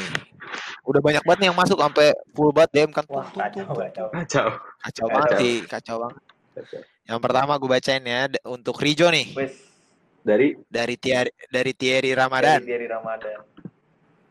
Udah 0.86 1.00
banyak 1.02 1.22
banget 1.26 1.38
nih 1.42 1.48
yang 1.50 1.58
masuk 1.58 1.78
sampai 1.82 2.14
full 2.30 2.54
banget 2.54 2.70
DM 2.70 2.90
kan. 2.94 3.02
Wah 3.10 3.26
kacau 3.34 3.74
kacau. 3.74 4.06
kacau 4.14 4.46
Kacau 4.46 4.46
Kacau. 4.78 5.06
banget 5.10 5.30
sih, 5.42 5.54
kacau 5.66 5.96
banget. 6.06 6.22
Yang 7.02 7.18
pertama 7.18 7.52
gue 7.58 7.66
bacain 7.66 8.02
ya 8.06 8.30
untuk 8.46 8.78
Rijo 8.78 9.10
nih 9.10 9.34
Wes 9.34 9.58
dari 10.22 10.54
dari 10.70 10.94
Thierry 10.94 11.34
dari 11.50 11.72
Thierry 11.74 12.14
dari 12.14 12.20
Ramadan. 12.22 12.60
Thierry 12.62 12.86
Ramadan. 12.86 13.42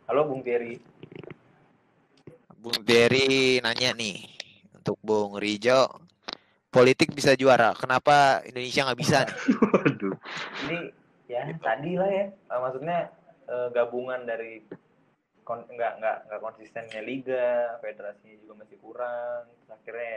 Halo 0.08 0.21
Bung 0.23 0.39
Thierry. 0.39 0.80
Bung 2.63 2.80
Thierry 2.88 3.60
nanya 3.60 3.91
nih 3.91 4.23
untuk 4.71 4.95
Bung 5.04 5.36
Rijo 5.36 5.91
politik 6.71 7.12
bisa 7.12 7.36
juara. 7.36 7.75
Kenapa 7.75 8.39
Indonesia 8.47 8.88
nggak 8.88 8.99
bisa 9.04 9.17
nih? 9.27 9.36
waduh 9.75 10.15
Ini 10.63 10.77
ya 11.27 11.43
tadi 11.60 11.99
lah 11.99 12.08
ya. 12.08 12.25
Maksudnya 12.47 12.99
eh, 13.51 13.69
gabungan 13.75 14.23
dari 14.23 14.63
kon 15.43 15.67
nggak 15.67 15.93
nggak 15.99 16.17
nggak 16.31 16.41
konsistennya 16.41 17.01
liga, 17.03 17.75
federasinya 17.83 18.35
juga 18.39 18.53
masih 18.63 18.77
kurang. 18.79 19.43
Terus 19.51 19.69
akhirnya 19.75 20.15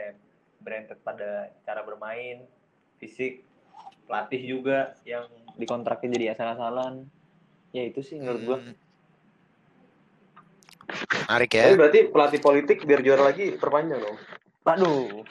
berentet 0.63 0.99
pada 1.03 1.51
cara 1.67 1.83
bermain, 1.83 2.47
fisik, 2.97 3.43
pelatih 4.07 4.39
juga 4.39 4.95
yang 5.03 5.27
dikontraknya 5.59 6.15
jadi 6.15 6.25
asal-asalan. 6.37 7.03
Ya 7.75 7.83
itu 7.83 7.99
sih 7.99 8.15
menurut 8.21 8.41
gua. 8.47 8.57
Hmm. 8.63 8.75
Menarik 11.27 11.51
ya. 11.51 11.63
Tapi 11.67 11.75
berarti 11.75 11.99
pelatih 12.07 12.39
politik 12.39 12.77
biar 12.85 13.01
juara 13.01 13.33
lagi 13.33 13.57
perpanjang 13.57 13.99
dong 13.99 14.17
Waduh, 14.65 15.21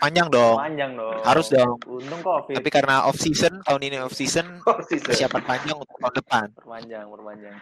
Panjang 0.00 0.26
dong. 0.28 0.56
panjang 0.58 0.92
dong. 0.96 1.20
Harus 1.22 1.46
dong. 1.52 1.76
Untung 1.86 2.20
covid. 2.22 2.54
Tapi 2.58 2.68
karena 2.70 3.06
off 3.06 3.18
season 3.18 3.62
tahun 3.64 3.82
ini 3.86 3.96
off 4.02 4.14
season 4.14 4.60
season. 4.90 5.06
persiapan 5.10 5.42
panjang 5.44 5.76
untuk 5.78 5.96
tahun 5.98 6.14
depan. 6.18 6.46
perpanjang, 6.56 7.04
perpanjang. 7.08 7.56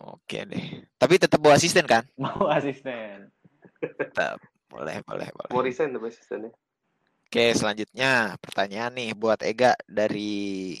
Oke 0.00 0.38
deh. 0.48 0.66
Tapi 0.96 1.14
tetap 1.20 1.38
bawa 1.38 1.54
asisten 1.60 1.84
kan? 1.84 2.04
Mau 2.22 2.48
asisten. 2.48 3.28
Tetap. 3.80 4.40
Boleh, 4.70 5.02
boleh, 5.02 5.26
boleh. 5.34 5.50
mau 5.50 5.66
resign 5.66 5.90
tuh 5.90 5.98
asistennya 6.06 6.54
Oke, 7.26 7.54
selanjutnya 7.58 8.38
pertanyaan 8.38 8.94
nih 8.94 9.10
buat 9.18 9.42
Ega 9.42 9.74
dari 9.90 10.78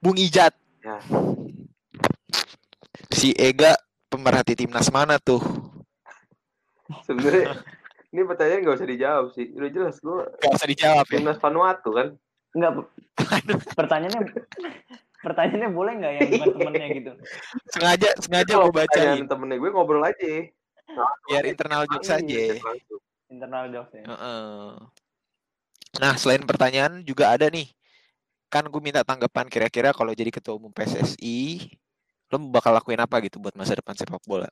Bung 0.00 0.16
Ijat. 0.16 0.56
Ya. 0.80 0.96
Si 3.12 3.36
Ega 3.36 3.76
pemerhati 4.08 4.56
timnas 4.56 4.88
mana 4.88 5.20
tuh? 5.20 5.40
sebenarnya 7.06 7.54
ini 8.10 8.20
pertanyaan 8.26 8.60
nggak 8.66 8.76
usah 8.78 8.88
dijawab 8.90 9.24
sih 9.34 9.46
udah 9.54 9.70
jelas 9.70 9.96
gue 10.02 10.18
Gak 10.42 10.52
usah 10.58 10.68
dijawab 10.68 11.04
ya. 11.06 11.12
timnas 11.18 11.38
Vanuatu 11.38 11.90
kan 11.94 12.08
Enggak, 12.50 12.72
pertanyaannya 13.78 14.26
pertanyaannya 15.22 15.70
boleh 15.70 15.92
nggak 16.02 16.12
yang 16.18 16.28
bukan 16.34 16.48
temennya 16.58 16.86
gitu? 16.98 17.10
Sengaja 17.70 18.08
sengaja 18.18 18.52
gue 18.58 18.72
pertanyaan 18.74 19.26
temennya 19.30 19.56
gue 19.62 19.70
ngobrol 19.70 20.02
aja 20.02 20.50
biar 21.30 21.44
internal 21.46 21.86
jokes 21.86 22.10
aja. 22.10 22.26
Iya, 22.26 22.58
langsung. 22.58 23.00
Internal 23.30 23.64
jokes 23.70 23.94
ya. 23.94 24.02
Heeh. 24.10 24.70
Nah, 26.02 26.12
selain 26.18 26.42
pertanyaan 26.42 27.02
juga 27.06 27.30
ada 27.30 27.46
nih. 27.46 27.70
Kan 28.50 28.66
gue 28.66 28.82
minta 28.82 29.06
tanggapan 29.06 29.46
kira-kira 29.46 29.94
kalau 29.94 30.10
jadi 30.10 30.34
ketua 30.34 30.58
umum 30.58 30.74
PSSI, 30.74 31.70
lo 32.30 32.36
bakal 32.50 32.74
lakuin 32.74 32.98
apa 32.98 33.22
gitu 33.22 33.38
buat 33.38 33.54
masa 33.54 33.78
depan 33.78 33.94
sepak 33.94 34.22
bola? 34.26 34.50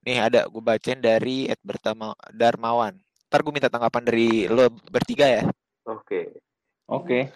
Nih 0.00 0.16
ada 0.16 0.48
gue 0.48 0.62
bacain 0.64 0.96
dari 0.96 1.44
Ed 1.48 1.60
Bertama 1.60 2.16
Darmawan. 2.32 2.96
Ntar 3.28 3.40
gue 3.44 3.52
minta 3.52 3.68
tanggapan 3.68 4.02
dari 4.02 4.48
lo 4.48 4.72
bertiga 4.88 5.28
ya. 5.28 5.44
Oke. 5.84 6.40
Oke. 6.88 7.28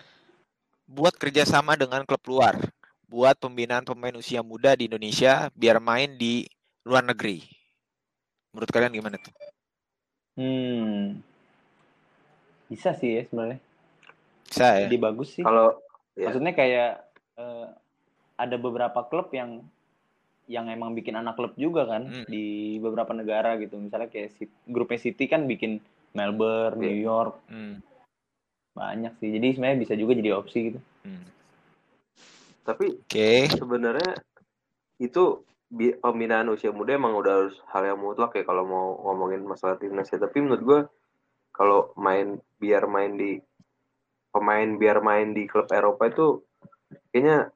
Buat 0.88 1.20
kerjasama 1.20 1.77
dengan 1.77 2.03
klub 2.09 2.24
luar. 2.24 2.57
Buat 3.05 3.38
pembinaan 3.38 3.85
pemain 3.85 4.16
usia 4.16 4.40
muda 4.40 4.74
di 4.74 4.88
Indonesia 4.88 5.53
biar 5.53 5.79
main 5.79 6.16
di 6.16 6.48
luar 6.88 7.05
negeri. 7.05 7.44
Menurut 8.50 8.70
kalian 8.72 8.96
gimana 8.96 9.16
tuh? 9.20 9.35
Hmm. 10.40 11.20
Bisa 12.66 12.96
sih 12.96 13.20
ya 13.20 13.22
sebenarnya. 13.29 13.61
Bisa 14.48 14.66
ya? 14.81 14.87
Jadi 14.88 14.98
bagus 14.98 15.29
sih. 15.37 15.44
Kalau 15.44 15.79
ya. 16.16 16.33
Maksudnya 16.33 16.53
kayak 16.57 16.90
eh, 17.38 17.66
ada 18.35 18.57
beberapa 18.59 19.05
klub 19.07 19.31
yang 19.31 19.62
yang 20.45 20.69
emang 20.69 20.93
bikin 20.93 21.17
anak 21.17 21.41
klub 21.41 21.57
juga 21.57 21.89
kan 21.89 22.05
Hmm. 22.05 22.27
di 22.29 22.77
beberapa 22.77 23.17
negara 23.17 23.57
gitu. 23.57 23.81
Misalnya 23.81 24.13
kayak 24.13 24.37
City- 24.37 24.61
grupnya 24.69 25.01
City 25.01 25.25
kan 25.25 25.49
bikin 25.49 25.81
Melbourne, 26.13 26.79
Iya. 26.79 26.85
New 26.85 26.99
York, 27.01 27.35
Hmm, 27.49 27.81
banyak 28.73 29.13
sih. 29.19 29.33
Jadi 29.33 29.57
sebenarnya 29.57 29.81
bisa 29.81 29.95
juga 29.95 30.13
jadi 30.15 30.31
opsi 30.37 30.59
gitu. 30.73 30.81
hmm. 31.05 31.25
tapi 32.65 32.97
Oke. 32.97 33.45
sebenarnya 33.53 34.17
itu 34.97 35.45
bi- 35.69 35.93
pembinaan 35.93 36.49
usia 36.49 36.73
muda 36.73 36.97
emang 36.97 37.13
udah 37.13 37.33
harus 37.45 37.57
hal 37.69 37.85
yang 37.85 38.01
mutlak 38.01 38.33
ya 38.33 38.45
kalau 38.47 38.65
mau 38.65 38.87
ngomongin 39.05 39.45
masalah 39.45 39.77
timnas 39.77 40.09
ya. 40.09 40.17
Tapi 40.17 40.41
menurut 40.41 40.63
gua 40.65 40.81
kalau 41.53 41.93
main 41.95 42.41
biar 42.57 42.89
main 42.89 43.21
di 43.21 43.37
pemain 44.33 44.65
biar 44.75 45.05
main 45.05 45.37
di 45.37 45.45
klub 45.45 45.69
Eropa 45.69 46.09
itu 46.09 46.41
kayaknya 47.13 47.53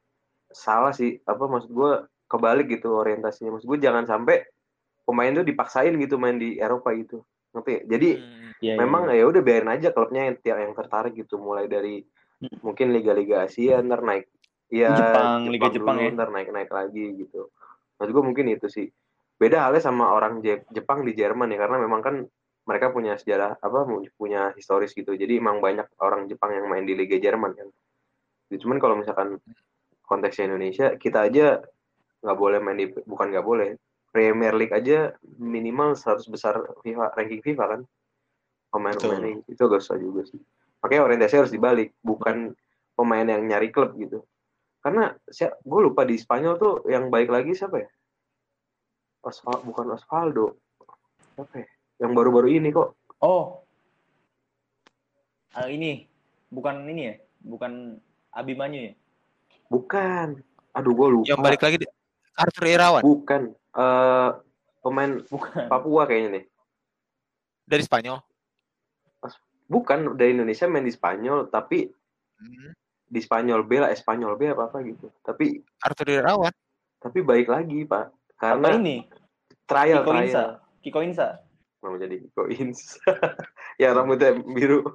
salah 0.53 0.93
sih. 0.93 1.17
Apa 1.25 1.49
maksud 1.49 1.73
gua 1.73 2.05
kebalik 2.29 2.69
gitu 2.69 2.95
orientasinya. 2.95 3.57
Maksud 3.57 3.67
gua 3.67 3.81
jangan 3.81 4.05
sampai 4.05 4.45
pemain 5.09 5.33
tuh 5.33 5.45
dipaksain 5.49 5.97
gitu 5.97 6.21
main 6.21 6.37
di 6.37 6.61
Eropa 6.61 6.93
gitu. 6.93 7.25
Ngerti? 7.57 7.73
ya? 7.73 7.81
Jadi 7.97 8.11
Hmm, 8.21 8.39
Iya, 8.59 8.75
iya, 8.75 8.81
memang 8.83 9.03
iya. 9.15 9.23
ya 9.23 9.25
udah 9.31 9.43
biarin 9.43 9.71
aja 9.71 9.89
klubnya 9.95 10.27
yang 10.27 10.37
yang 10.43 10.75
tertarik 10.75 11.15
gitu 11.15 11.39
mulai 11.39 11.71
dari 11.71 12.03
Hmm. 12.39 12.59
mungkin 12.63 12.95
liga-liga 12.95 13.47
Asia 13.51 13.83
ntar 13.83 14.03
naik 14.03 14.31
ya 14.71 14.95
Jepang, 14.95 15.51
Liga 15.51 15.69
Jepang 15.75 15.97
dulu, 15.99 16.07
ya. 16.07 16.15
ntar 16.15 16.29
naik-naik 16.31 16.71
lagi 16.71 17.05
gitu 17.19 17.51
maksud 17.99 18.15
gue 18.15 18.25
mungkin 18.27 18.47
itu 18.47 18.71
sih 18.71 18.87
beda 19.43 19.67
halnya 19.67 19.83
sama 19.83 20.07
orang 20.15 20.39
Je- 20.39 20.63
Jepang 20.71 21.03
di 21.03 21.19
Jerman 21.19 21.51
ya 21.51 21.59
karena 21.59 21.83
memang 21.83 21.99
kan 21.99 22.15
mereka 22.63 22.95
punya 22.95 23.19
sejarah 23.19 23.59
apa 23.59 23.91
punya 24.15 24.55
historis 24.55 24.95
gitu 24.95 25.19
jadi 25.19 25.43
emang 25.43 25.59
banyak 25.59 25.91
orang 25.99 26.31
Jepang 26.31 26.55
yang 26.55 26.71
main 26.71 26.87
di 26.87 26.95
Liga 26.95 27.19
Jerman 27.19 27.59
kan 27.59 27.69
Ya, 28.49 28.57
cuman 28.57 28.81
kalau 28.81 28.97
misalkan 28.97 29.43
konteksnya 30.09 30.49
Indonesia 30.49 30.97
kita 30.97 31.29
aja 31.29 31.61
nggak 32.19 32.39
boleh 32.39 32.59
main 32.59 32.79
di 32.79 32.87
bukan 33.07 33.31
nggak 33.31 33.47
boleh 33.47 33.79
Premier 34.09 34.57
League 34.57 34.75
aja 34.75 35.13
minimal 35.39 35.95
100 35.95 36.25
besar 36.33 36.59
FIFA 36.83 37.13
ranking 37.15 37.45
FIFA 37.45 37.65
kan? 37.77 37.81
Pemain-pemain 38.69 39.41
itu 39.49 39.63
agak 39.65 39.81
susah 39.81 39.97
juga 40.01 40.29
sih. 40.29 40.41
Makanya 40.85 41.03
orientasi 41.09 41.35
harus 41.41 41.53
dibalik 41.53 41.97
bukan 42.05 42.53
pemain 42.93 43.25
yang 43.25 43.45
nyari 43.45 43.73
klub 43.73 43.97
gitu. 43.97 44.25
Karena 44.81 45.13
gue 45.65 45.81
lupa 45.83 46.05
di 46.05 46.17
Spanyol 46.17 46.55
tuh 46.57 46.75
yang 46.89 47.09
baik 47.09 47.29
lagi 47.33 47.53
siapa 47.57 47.85
ya? 47.85 47.89
Osval 49.25 49.61
bukan 49.67 49.93
Osvaldo. 49.93 50.57
Siapa 51.35 51.55
ya? 51.65 51.69
Yang 52.07 52.13
baru-baru 52.15 52.49
ini 52.55 52.69
kok. 52.71 52.95
Oh. 53.19 53.67
Ah, 55.53 55.67
ini. 55.67 56.07
Bukan 56.49 56.87
ini 56.89 57.03
ya? 57.13 57.15
Bukan 57.45 57.99
Abimanyu 58.33 58.93
ya? 58.93 58.95
bukan. 59.69 60.41
Aduh 60.73 60.93
gue 60.97 61.09
lupa. 61.21 61.29
Yang 61.29 61.41
balik 61.45 61.61
lagi 61.61 61.77
di- 61.85 61.98
Arthur 62.39 62.65
Irawan 62.67 63.03
bukan 63.03 63.43
Eh 63.71 64.31
pemain 64.79 65.21
Bukan. 65.25 65.67
Papua 65.67 66.03
kayaknya 66.05 66.41
nih 66.41 66.45
dari 67.65 67.83
Spanyol. 67.83 68.19
bukan 69.67 70.17
dari 70.17 70.33
Indonesia 70.33 70.65
main 70.65 70.83
di 70.83 70.91
Spanyol 70.91 71.47
tapi 71.49 71.91
Hmm, 72.39 72.71
di 73.05 73.19
Spanyol 73.19 73.61
B 73.63 73.83
lah 73.83 73.91
Espanyol 73.91 74.33
B 74.35 74.47
apa 74.47 74.71
apa 74.71 74.79
gitu 74.81 75.11
tapi 75.21 75.59
Arthur 75.81 76.07
Irawan. 76.09 76.55
tapi 76.97 77.19
baik 77.21 77.47
lagi 77.47 77.83
pak 77.83 78.15
Apa 78.33 78.39
karena 78.39 78.69
ini? 78.75 79.03
trial 79.65 80.01
Kiko 80.01 80.09
trial 80.09 80.25
Insa. 80.25 80.45
Kiko 80.81 80.99
Insa. 81.03 81.29
mau 81.79 81.95
jadi 81.95 82.15
Kiko 82.21 82.43
Ins 82.49 82.95
ya 83.83 83.91
rambutnya 83.91 84.39
biru 84.39 84.87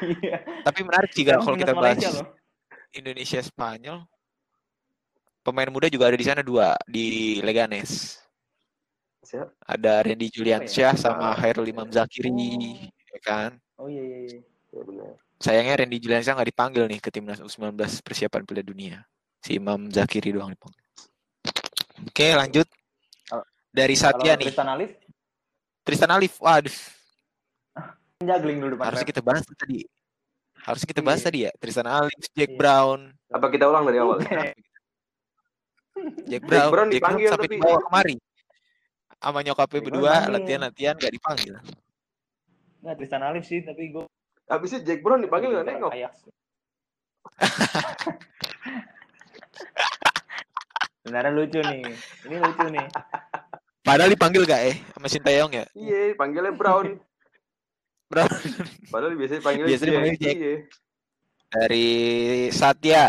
Iya. 0.00 0.42
Tapi 0.62 0.80
menarik 0.82 1.10
Sekarang 1.12 1.44
kalau 1.44 1.56
kita 1.56 1.72
bahas. 1.72 2.00
Indonesia 2.90 3.40
Spanyol. 3.40 4.04
Pemain 5.44 5.68
muda 5.68 5.92
juga 5.92 6.08
ada 6.08 6.16
di 6.16 6.24
sana 6.24 6.40
dua 6.40 6.72
di 6.88 7.38
Leganes. 7.38 8.16
Ada 9.60 10.00
Randy 10.00 10.28
Juliansyah 10.30 10.96
sama 10.96 11.32
Ah, 11.32 11.36
Hairul 11.36 11.66
Imam 11.66 11.88
Zakiri, 11.88 12.30
Oh. 12.30 12.88
ya 13.12 13.20
kan? 13.20 13.50
Oh 13.76 13.88
iya 13.88 14.00
iya 14.00 14.18
iya. 14.24 14.40
ya 14.70 14.82
benar 14.84 15.10
Sayangnya 15.36 15.74
Randy 15.82 15.98
Juliansyah 15.98 16.32
nggak 16.32 16.48
dipanggil 16.48 16.84
nih 16.86 16.98
ke 16.98 17.10
timnas 17.10 17.40
U19 17.40 17.74
persiapan 18.00 18.42
Piala 18.42 18.62
Dunia. 18.62 18.98
Si 19.40 19.56
Imam 19.56 19.90
Zakiri 19.90 20.32
doang 20.32 20.48
dipanggil. 20.48 20.80
Oke, 22.04 22.32
lanjut. 22.32 22.68
Dari 23.68 23.96
Satya 23.98 24.32
Kalau 24.32 24.38
nih, 24.38 24.46
Tristan 24.48 24.68
Alif 24.70 24.90
Tristan 25.82 26.10
Alif. 26.14 26.32
Waduh, 26.38 26.76
jagling 28.30 28.58
dulu 28.62 28.70
depan 28.78 28.84
harusnya 28.86 29.04
rep. 29.04 29.12
kita 29.12 29.20
bahas 29.20 29.44
tadi. 29.44 29.78
Harusnya 30.62 30.88
kita 30.88 31.02
bahas 31.02 31.20
Iya. 31.20 31.26
tadi 31.28 31.38
ya. 31.44 31.50
Tristan 31.58 31.88
Alif, 31.90 32.22
Jack 32.32 32.50
Iya. 32.54 32.56
Brown, 32.56 33.00
apa 33.28 33.46
kita 33.50 33.64
ulang 33.66 33.84
dari 33.84 33.98
awal 34.00 34.16
Jack 36.26 36.42
Brown, 36.42 36.68
Brown 36.70 36.88
Jack 36.90 37.02
Brown 37.02 37.18
dipanggil 37.18 37.28
sampai 37.28 37.46
tapi- 37.46 37.56
dibawa 37.56 37.78
kemari. 37.80 38.16
Sama 39.16 39.38
nyokapnya 39.40 39.72
Jack 39.74 39.84
berdua, 39.84 40.00
Brown 40.02 40.12
dipanggil. 40.14 40.34
latihan-latihan 40.36 40.94
gak 40.96 41.12
dipanggil. 41.12 41.54
Nggak 42.80 42.94
Tristan 42.98 43.22
Alif 43.22 43.44
sih, 43.44 43.60
tapi 43.60 43.82
gue 43.88 44.04
habisnya 44.46 44.80
Jack 44.82 45.00
Brown 45.00 45.20
dipanggil 45.20 45.50
nggak 45.50 45.66
nengok. 45.66 45.92
Sebenarnya 51.00 51.32
lucu 51.32 51.60
nih. 51.60 51.82
Ini 52.24 52.36
lucu 52.38 52.66
nih. 52.70 52.86
Padahal 53.80 54.08
dipanggil 54.08 54.42
gak 54.42 54.62
eh 54.64 54.76
sama 54.90 55.06
Sintayong 55.06 55.52
ya? 55.52 55.64
iya 55.76 56.16
panggilnya 56.16 56.56
Brown 56.56 56.96
Brown. 58.10 58.32
padahal 58.88 59.12
biasanya 59.12 59.42
panggilnya 59.42 59.68
Biasanya 59.70 59.92
Jack. 59.92 60.16
Jack. 60.18 60.36
iya 60.36 60.54
Dari 61.52 61.88
Satya. 62.48 63.04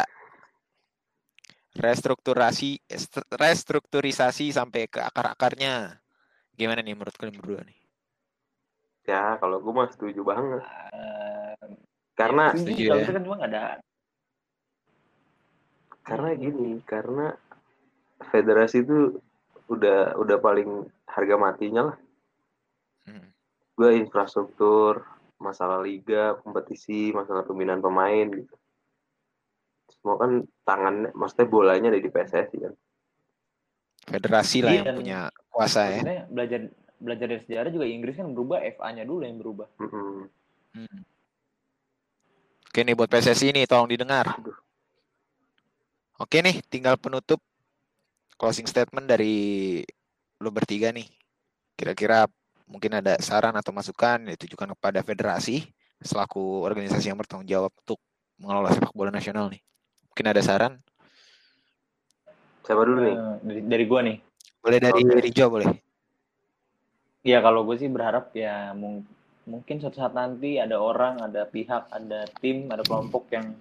Restrukturasi 1.75 2.79
est- 2.87 3.27
restrukturisasi 3.35 4.49
sampai 4.49 4.87
ke 4.87 5.03
akar-akarnya. 5.03 5.99
Gimana 6.55 6.79
nih 6.79 6.95
menurut 6.95 7.15
kalian 7.19 7.35
berdua 7.39 7.61
nih? 7.67 7.75
ya 9.05 9.37
kalau 9.37 9.61
gue 9.61 9.69
mah 9.69 9.85
setuju 9.93 10.25
banget 10.25 10.65
Eh, 10.65 11.77
karena 12.17 12.57
setuju, 12.57 12.73
setuju 12.73 12.83
kalau 12.89 12.97
ya. 12.97 13.05
itu 13.05 13.13
kan 13.13 13.23
cuma 13.23 13.37
ada. 13.45 13.63
karena 16.01 16.29
gini 16.33 16.71
karena 16.85 17.25
federasi 18.33 18.81
itu 18.81 19.21
udah 19.69 20.17
udah 20.17 20.37
paling 20.41 20.89
harga 21.05 21.35
matinya 21.37 21.93
lah 21.93 21.97
Hmm. 23.05 23.29
gue 23.77 23.89
infrastruktur 24.01 25.05
masalah 25.37 25.77
liga 25.85 26.33
kompetisi 26.41 27.13
masalah 27.13 27.45
pembinaan 27.45 27.85
pemain 27.85 28.25
gitu 28.33 28.57
semua 30.05 30.21
kan 30.21 30.45
tangan 30.61 31.09
maksudnya 31.17 31.47
bolanya 31.49 31.89
ada 31.89 31.97
di 31.97 32.13
PSSI 32.13 32.57
kan 32.61 32.73
Federasi 34.05 34.61
lah 34.61 34.73
Iya, 34.77 34.81
yang 34.85 34.97
punya 35.01 35.19
kuasa 35.49 35.81
ya. 35.89 36.01
Belajar 36.29 36.69
belajar 37.01 37.25
dari 37.25 37.41
sejarah 37.41 37.69
juga 37.73 37.89
Inggris 37.89 38.13
kan 38.13 38.29
berubah 38.29 38.61
FA-nya 38.77 39.03
dulu 39.03 39.25
yang 39.25 39.41
berubah. 39.41 39.67
Mm-mm. 39.81 40.29
Hmm. 40.77 40.99
Oke 42.69 42.79
nih 42.85 42.93
buat 42.93 43.09
PSSI 43.09 43.49
nih 43.49 43.65
tolong 43.65 43.89
didengar. 43.89 44.37
Aduh. 44.37 44.53
Oke 46.21 46.45
nih 46.45 46.61
tinggal 46.69 47.01
penutup 47.01 47.41
closing 48.37 48.69
statement 48.69 49.09
dari 49.09 49.81
lo 50.37 50.53
bertiga 50.53 50.93
nih. 50.93 51.09
Kira-kira 51.73 52.29
mungkin 52.69 53.01
ada 53.01 53.17
saran 53.19 53.57
atau 53.57 53.73
masukan 53.73 54.21
yang 54.21 54.37
ditujukan 54.37 54.77
kepada 54.77 55.01
federasi 55.01 55.65
selaku 55.97 56.61
organisasi 56.61 57.09
yang 57.09 57.17
bertanggung 57.17 57.49
jawab 57.49 57.73
untuk 57.73 57.97
mengelola 58.37 58.69
sepak 58.69 58.93
bola 58.93 59.09
nasional 59.09 59.49
nih. 59.49 59.65
Mungkin 60.15 60.31
ada 60.31 60.39
saran? 60.39 60.79
siapa 62.63 62.87
dulu 62.87 63.03
nih 63.03 63.19
Eh, 63.19 63.35
dari, 63.43 63.61
dari 63.67 63.83
gua 63.83 63.99
nih. 63.99 64.15
Boleh 64.63 64.79
dari 64.79 65.03
Oke. 65.03 65.19
Rijo 65.19 65.45
boleh. 65.51 65.67
Ya 67.27 67.43
kalau 67.43 67.67
gue 67.67 67.75
sih 67.75 67.91
berharap 67.91 68.31
ya 68.31 68.71
mung- 68.71 69.03
mungkin 69.43 69.83
suatu 69.83 69.99
saat 69.99 70.15
nanti 70.15 70.55
ada 70.55 70.79
orang, 70.79 71.19
ada 71.19 71.43
pihak, 71.43 71.91
ada 71.91 72.23
tim, 72.39 72.71
ada 72.71 72.87
kelompok 72.87 73.27
yang 73.35 73.59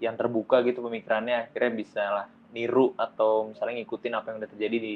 yang 0.00 0.16
terbuka 0.16 0.64
gitu 0.64 0.80
pemikirannya 0.80 1.44
akhirnya 1.44 1.72
bisa 1.76 2.00
lah 2.00 2.26
niru 2.56 2.96
atau 2.96 3.52
misalnya 3.52 3.84
ngikutin 3.84 4.12
apa 4.16 4.26
yang 4.32 4.38
udah 4.40 4.50
terjadi 4.56 4.76
di 4.80 4.94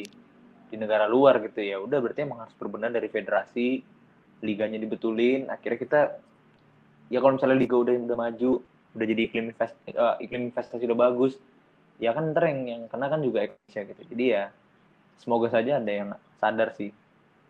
di 0.72 0.76
negara 0.80 1.04
luar 1.04 1.44
gitu 1.44 1.60
ya 1.60 1.76
udah 1.84 2.00
berarti 2.00 2.24
emang 2.24 2.48
harus 2.48 2.56
berbenah 2.56 2.88
dari 2.88 3.12
federasi 3.12 3.84
liganya 4.40 4.80
dibetulin 4.80 5.52
akhirnya 5.52 5.78
kita 5.84 6.00
ya 7.12 7.20
kalau 7.20 7.36
misalnya 7.36 7.60
liga 7.60 7.76
udah 7.76 7.92
udah 8.08 8.18
maju 8.18 8.52
udah 8.96 9.06
jadi 9.06 9.22
iklim 9.28 9.52
invest, 9.52 9.76
eh, 9.86 10.14
iklim 10.24 10.48
investasi 10.48 10.88
udah 10.88 10.98
bagus 10.98 11.36
ya 12.00 12.12
kan 12.16 12.32
ntar 12.32 12.48
yang 12.48 12.60
yang 12.64 12.82
kena 12.88 13.08
kan 13.08 13.20
juga 13.20 13.44
Indonesia 13.44 13.80
gitu 13.92 14.02
jadi 14.16 14.24
ya 14.24 14.44
semoga 15.20 15.48
saja 15.52 15.80
ada 15.80 15.92
yang 15.92 16.10
sadar 16.40 16.72
sih 16.76 16.92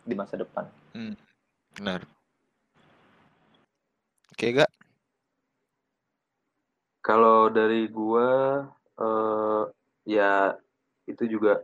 di 0.07 0.15
masa 0.15 0.39
depan. 0.39 0.71
Hmm, 0.95 1.19
benar. 1.75 2.07
Oke 4.31 4.55
gak? 4.55 4.71
Kalau 7.03 7.51
dari 7.51 7.91
gua 7.91 8.63
eh, 8.99 9.63
ya 10.07 10.55
itu 11.07 11.25
juga 11.27 11.63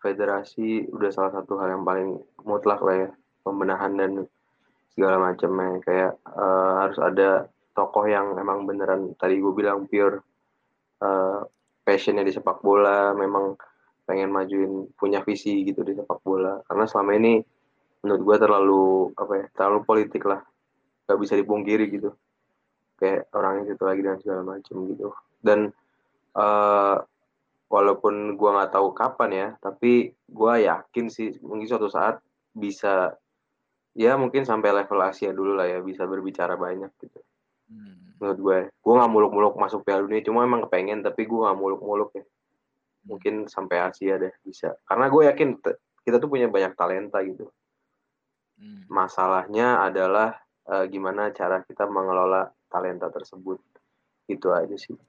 federasi 0.00 0.88
udah 0.90 1.10
salah 1.12 1.32
satu 1.34 1.60
hal 1.60 1.76
yang 1.78 1.84
paling 1.84 2.18
mutlak 2.46 2.80
lah 2.80 2.96
ya 3.06 3.10
pembenahan 3.44 3.92
dan 3.98 4.12
segala 4.94 5.30
macamnya 5.30 5.78
kayak 5.82 6.12
eh, 6.16 6.72
harus 6.86 6.98
ada 6.98 7.30
tokoh 7.72 8.04
yang 8.06 8.36
emang 8.36 8.66
beneran 8.66 9.14
tadi 9.16 9.38
gue 9.38 9.52
bilang 9.54 9.86
pure 9.86 10.20
eh, 11.00 11.40
passionnya 11.84 12.22
di 12.26 12.32
sepak 12.34 12.60
bola 12.60 13.14
memang 13.16 13.56
pengen 14.04 14.30
majuin 14.34 14.90
punya 14.98 15.22
visi 15.22 15.62
gitu 15.62 15.86
di 15.86 15.94
sepak 15.94 16.20
bola. 16.22 16.60
Karena 16.66 16.84
selama 16.86 17.12
ini 17.16 17.40
menurut 18.02 18.22
gue 18.26 18.36
terlalu 18.42 18.84
apa 19.14 19.32
ya 19.38 19.46
terlalu 19.54 19.80
politik 19.86 20.22
lah. 20.26 20.42
Gak 21.06 21.18
bisa 21.18 21.34
dipungkiri 21.38 21.90
gitu. 21.90 22.10
Kayak 22.98 23.32
orangnya 23.32 23.72
situ 23.72 23.82
lagi 23.86 24.00
dan 24.04 24.16
segala 24.20 24.42
macam 24.44 24.76
gitu. 24.90 25.08
Dan 25.40 25.72
eh, 26.36 26.96
walaupun 27.70 28.34
gua 28.34 28.50
nggak 28.60 28.72
tahu 28.74 28.88
kapan 28.92 29.30
ya 29.30 29.48
tapi 29.62 30.10
gua 30.26 30.58
yakin 30.58 31.06
sih 31.06 31.38
mungkin 31.40 31.70
suatu 31.70 31.86
saat 31.86 32.18
bisa 32.50 33.14
ya 33.94 34.18
mungkin 34.18 34.42
sampai 34.42 34.74
level 34.74 35.00
Asia 35.06 35.30
dulu 35.30 35.54
lah 35.54 35.70
ya 35.70 35.78
bisa 35.78 36.02
berbicara 36.02 36.58
banyak 36.58 36.90
gitu 36.98 37.22
Hmm. 37.70 38.18
menurut 38.18 38.38
gue 38.42 38.58
gue 38.74 38.94
nggak 38.98 39.12
muluk-muluk 39.14 39.54
masuk 39.54 39.86
Piala 39.86 40.02
Dunia 40.02 40.26
cuma 40.26 40.42
emang 40.42 40.66
kepengen 40.66 41.06
tapi 41.06 41.22
gue 41.22 41.38
nggak 41.38 41.54
muluk-muluk 41.54 42.10
ya 42.18 42.26
mungkin 43.06 43.46
sampai 43.46 43.78
Asia 43.86 44.18
deh 44.18 44.34
bisa 44.42 44.74
karena 44.90 45.06
gue 45.06 45.22
yakin 45.30 45.48
kita 46.02 46.18
tuh 46.18 46.26
punya 46.26 46.50
banyak 46.50 46.74
talenta 46.74 47.22
gitu 47.22 47.46
Hmm. 48.60 48.84
masalahnya 48.92 49.80
adalah 49.80 50.36
eh, 50.68 50.84
gimana 50.92 51.32
cara 51.32 51.64
kita 51.64 51.88
mengelola 51.88 52.52
talenta 52.68 53.08
tersebut 53.08 53.56
itu 54.28 54.52
aja 54.52 54.76
sih 54.76 55.00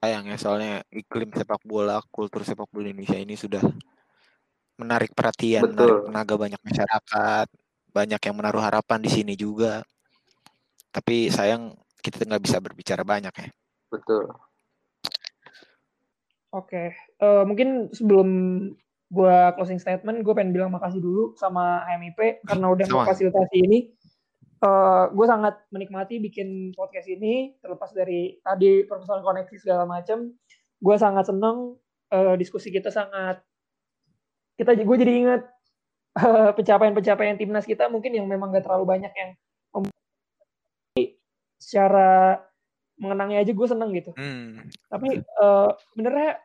Sayang 0.00 0.32
ya 0.32 0.36
soalnya 0.40 0.80
iklim 0.88 1.28
sepak 1.36 1.60
bola, 1.60 2.00
kultur 2.08 2.40
sepak 2.40 2.72
bola 2.72 2.88
Indonesia 2.88 3.20
ini 3.20 3.36
sudah 3.36 3.60
menarik 4.80 5.12
perhatian, 5.12 5.60
Betul. 5.60 5.76
menarik 5.76 6.00
tenaga 6.08 6.34
banyak 6.40 6.60
masyarakat, 6.64 7.46
banyak 7.92 8.20
yang 8.24 8.36
menaruh 8.40 8.64
harapan 8.64 8.98
di 9.04 9.10
sini 9.12 9.36
juga. 9.36 9.84
Tapi 10.90 11.30
sayang 11.30 11.74
kita 12.02 12.26
nggak 12.26 12.42
bisa 12.42 12.58
berbicara 12.58 13.06
banyak 13.06 13.32
ya. 13.32 13.48
betul 13.90 14.30
Oke, 16.50 16.94
eh, 16.98 17.44
mungkin 17.46 17.94
sebelum 17.94 18.28
gua 19.06 19.54
closing 19.54 19.78
statement, 19.78 20.26
gue 20.26 20.34
pengen 20.34 20.50
bilang 20.50 20.74
makasih 20.74 20.98
dulu 20.98 21.38
sama 21.38 21.86
HMIP 21.86 22.42
karena 22.42 22.66
udah 22.74 22.86
Sama. 22.90 23.06
memfasilitasi 23.06 23.56
ini. 23.70 23.78
Eh, 24.60 25.04
gue 25.14 25.26
sangat 25.30 25.62
menikmati 25.70 26.18
bikin 26.18 26.74
podcast 26.74 27.06
ini, 27.06 27.54
terlepas 27.62 27.94
dari 27.94 28.42
tadi 28.42 28.82
permasalahan 28.82 29.22
koneksi 29.22 29.56
segala 29.62 29.86
macam. 29.86 30.34
Gue 30.82 30.96
sangat 30.98 31.30
seneng 31.30 31.78
eh, 32.10 32.34
diskusi 32.34 32.74
kita 32.74 32.90
sangat 32.90 33.38
kita 34.58 34.74
gue 34.74 34.96
jadi 35.00 35.12
ingat 35.24 35.42
pencapaian-pencapaian 36.58 37.38
timnas 37.38 37.64
kita 37.64 37.86
mungkin 37.88 38.12
yang 38.12 38.26
memang 38.26 38.52
gak 38.52 38.66
terlalu 38.66 38.84
banyak 38.98 39.12
yang 39.14 39.30
secara 41.60 42.40
mengenangnya 42.96 43.44
aja 43.44 43.52
gue 43.52 43.68
seneng 43.68 43.92
gitu 43.92 44.12
Hmm. 44.16 44.64
tapi 44.88 45.20
eh 45.20 45.70
benernya 45.96 46.40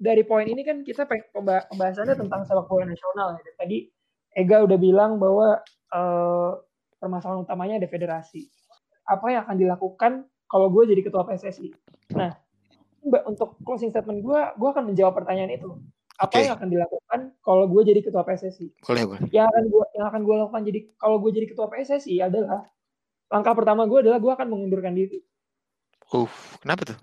dari 0.00 0.24
poin 0.24 0.48
ini 0.48 0.64
kan 0.64 0.80
kita 0.80 1.04
pembahasannya 1.36 2.16
tentang 2.16 2.48
sepak 2.48 2.64
bola 2.64 2.88
nasional 2.88 3.36
ya. 3.36 3.52
Tadi 3.60 3.84
Ega 4.32 4.64
udah 4.64 4.78
bilang 4.80 5.20
bahwa 5.20 5.60
eh, 5.92 6.50
permasalahan 6.96 7.44
utamanya 7.44 7.76
ada 7.84 7.88
federasi. 7.92 8.48
Apa 9.04 9.28
yang 9.28 9.44
akan 9.44 9.56
dilakukan 9.60 10.12
kalau 10.48 10.72
gue 10.72 10.88
jadi 10.88 11.04
ketua 11.04 11.28
PSSI? 11.28 11.68
Nah, 12.16 12.32
Mbak, 13.04 13.22
untuk 13.28 13.60
closing 13.60 13.92
statement 13.92 14.24
gue, 14.24 14.40
gue 14.56 14.68
akan 14.72 14.88
menjawab 14.88 15.20
pertanyaan 15.20 15.52
itu. 15.52 15.76
Apa 16.20 16.36
Oke. 16.36 16.44
yang 16.48 16.56
akan 16.56 16.68
dilakukan 16.68 17.20
kalau 17.44 17.64
gue 17.68 17.82
jadi 17.84 18.00
ketua 18.00 18.24
PSSI? 18.24 18.72
Boleh, 18.84 19.04
boleh. 19.04 19.28
Yang 19.32 19.46
akan 19.52 19.64
gue 19.68 19.84
yang 20.00 20.06
akan 20.08 20.20
gue 20.24 20.34
lakukan 20.36 20.62
jadi 20.64 20.80
kalau 20.96 21.16
gue 21.20 21.30
jadi 21.36 21.46
ketua 21.48 21.66
PSSI 21.68 22.14
adalah 22.24 22.64
langkah 23.30 23.54
pertama 23.54 23.86
gue 23.86 24.02
adalah 24.02 24.18
gue 24.18 24.32
akan 24.34 24.46
mengundurkan 24.50 24.92
diri. 24.92 25.22
Uh, 26.10 26.26
kenapa 26.58 26.82
tuh? 26.94 26.98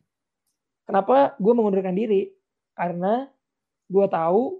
Kenapa 0.83 1.39
gue 1.39 1.53
mengundurkan 1.55 1.95
diri? 1.95 2.35
Karena 2.75 3.31
gue 3.87 4.05
tahu 4.11 4.59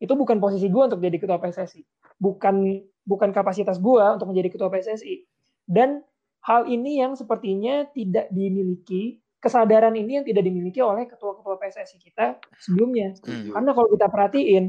itu 0.00 0.12
bukan 0.12 0.40
posisi 0.40 0.68
gue 0.68 0.82
untuk 0.82 1.00
jadi 1.00 1.16
ketua 1.20 1.40
PSSI, 1.40 1.84
bukan 2.16 2.84
bukan 3.04 3.30
kapasitas 3.32 3.80
gue 3.80 4.04
untuk 4.16 4.32
menjadi 4.32 4.48
ketua 4.56 4.68
PSSI. 4.72 5.24
Dan 5.68 6.00
hal 6.44 6.68
ini 6.68 7.00
yang 7.00 7.16
sepertinya 7.16 7.88
tidak 7.92 8.28
dimiliki 8.32 9.20
kesadaran 9.40 9.94
ini 9.94 10.20
yang 10.20 10.26
tidak 10.26 10.42
dimiliki 10.42 10.80
oleh 10.80 11.06
ketua-ketua 11.06 11.60
PSSI 11.60 11.96
kita 12.00 12.40
sebelumnya. 12.60 13.14
Hmm. 13.22 13.52
Karena 13.52 13.70
kalau 13.76 13.88
kita 13.92 14.06
perhatiin, 14.10 14.64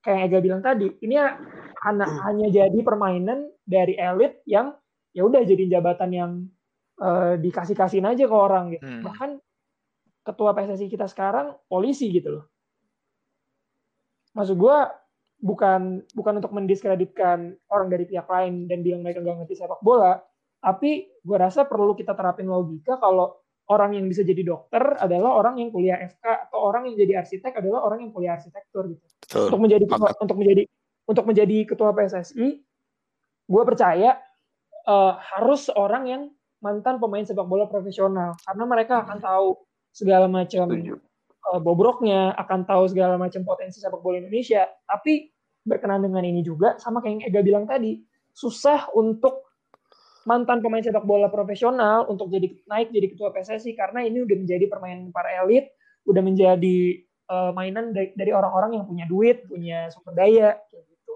kayak 0.00 0.16
yang 0.16 0.26
Ega 0.30 0.38
bilang 0.40 0.62
tadi, 0.62 0.88
ini 1.02 1.14
hanya 2.24 2.46
jadi 2.48 2.78
permainan 2.80 3.50
dari 3.66 3.98
elit 4.00 4.40
yang 4.48 4.72
ya 5.14 5.22
udah 5.24 5.40
jadi 5.46 5.78
jabatan 5.78 6.10
yang 6.10 6.32
eh, 6.98 7.34
dikasih-kasihin 7.38 8.04
aja 8.04 8.26
ke 8.26 8.36
orang 8.36 8.74
gitu. 8.74 8.84
Hmm. 8.84 9.02
Bahkan 9.06 9.30
ketua 10.26 10.50
PSSI 10.52 10.90
kita 10.90 11.06
sekarang 11.06 11.54
polisi 11.70 12.10
gitu 12.10 12.42
loh. 12.42 12.44
Maksud 14.34 14.58
gue 14.58 14.76
bukan 15.38 16.02
bukan 16.16 16.34
untuk 16.42 16.52
mendiskreditkan 16.56 17.54
orang 17.70 17.88
dari 17.92 18.04
pihak 18.08 18.26
lain 18.26 18.66
dan 18.66 18.82
bilang 18.82 19.06
mereka 19.06 19.22
nggak 19.22 19.46
ngerti 19.46 19.54
sepak 19.62 19.78
bola, 19.84 20.18
tapi 20.58 21.06
gue 21.22 21.36
rasa 21.38 21.68
perlu 21.68 21.94
kita 21.94 22.16
terapin 22.18 22.50
logika 22.50 22.98
kalau 22.98 23.38
orang 23.70 23.96
yang 23.96 24.08
bisa 24.08 24.24
jadi 24.24 24.44
dokter 24.44 24.82
adalah 25.00 25.40
orang 25.40 25.60
yang 25.60 25.70
kuliah 25.72 25.96
FK 26.00 26.50
atau 26.50 26.58
orang 26.60 26.88
yang 26.90 26.96
jadi 27.00 27.24
arsitek 27.24 27.52
adalah 27.60 27.84
orang 27.84 28.04
yang 28.04 28.12
kuliah 28.12 28.36
arsitektur 28.36 28.90
gitu. 28.90 29.04
Betul. 29.24 29.44
Untuk 29.52 29.60
menjadi 29.60 29.84
untuk 30.20 30.36
menjadi 30.36 30.62
untuk 31.04 31.24
menjadi 31.28 31.56
ketua 31.68 31.90
PSSI, 31.92 32.46
gue 33.44 33.62
percaya 33.64 34.16
eh, 34.84 35.12
harus 35.36 35.68
orang 35.74 36.04
yang 36.06 36.22
mantan 36.64 36.96
pemain 36.96 37.24
sepak 37.24 37.44
bola 37.44 37.68
profesional 37.68 38.32
karena 38.48 38.64
mereka 38.64 39.04
akan 39.04 39.20
tahu 39.20 39.48
segala 39.92 40.26
macam 40.26 40.66
eh, 40.74 41.60
bobroknya, 41.60 42.32
akan 42.34 42.64
tahu 42.64 42.88
segala 42.90 43.20
macam 43.20 43.44
potensi 43.44 43.78
sepak 43.78 44.00
bola 44.00 44.18
Indonesia. 44.18 44.66
Tapi 44.88 45.28
berkenan 45.64 46.04
dengan 46.04 46.24
ini 46.24 46.44
juga, 46.44 46.76
sama 46.80 47.00
kayak 47.00 47.12
yang 47.12 47.22
Ega 47.28 47.40
bilang 47.40 47.64
tadi, 47.64 48.02
susah 48.34 48.90
untuk 48.92 49.44
mantan 50.24 50.64
pemain 50.64 50.80
sepak 50.80 51.04
bola 51.04 51.28
profesional 51.28 52.08
untuk 52.08 52.32
jadi 52.32 52.48
naik 52.64 52.88
jadi 52.90 53.06
ketua 53.12 53.28
PSSI 53.30 53.76
karena 53.76 54.02
ini 54.04 54.24
udah 54.24 54.36
menjadi 54.40 54.64
permainan 54.66 55.12
para 55.12 55.30
elit, 55.44 55.68
udah 56.08 56.22
menjadi 56.24 56.78
eh, 57.04 57.50
mainan 57.52 57.92
dari, 57.92 58.10
dari 58.16 58.32
orang-orang 58.32 58.80
yang 58.80 58.84
punya 58.88 59.04
duit, 59.04 59.44
punya 59.46 59.88
sumber 59.92 60.16
daya, 60.16 60.58
kayak 60.72 60.84
gitu. 60.90 61.14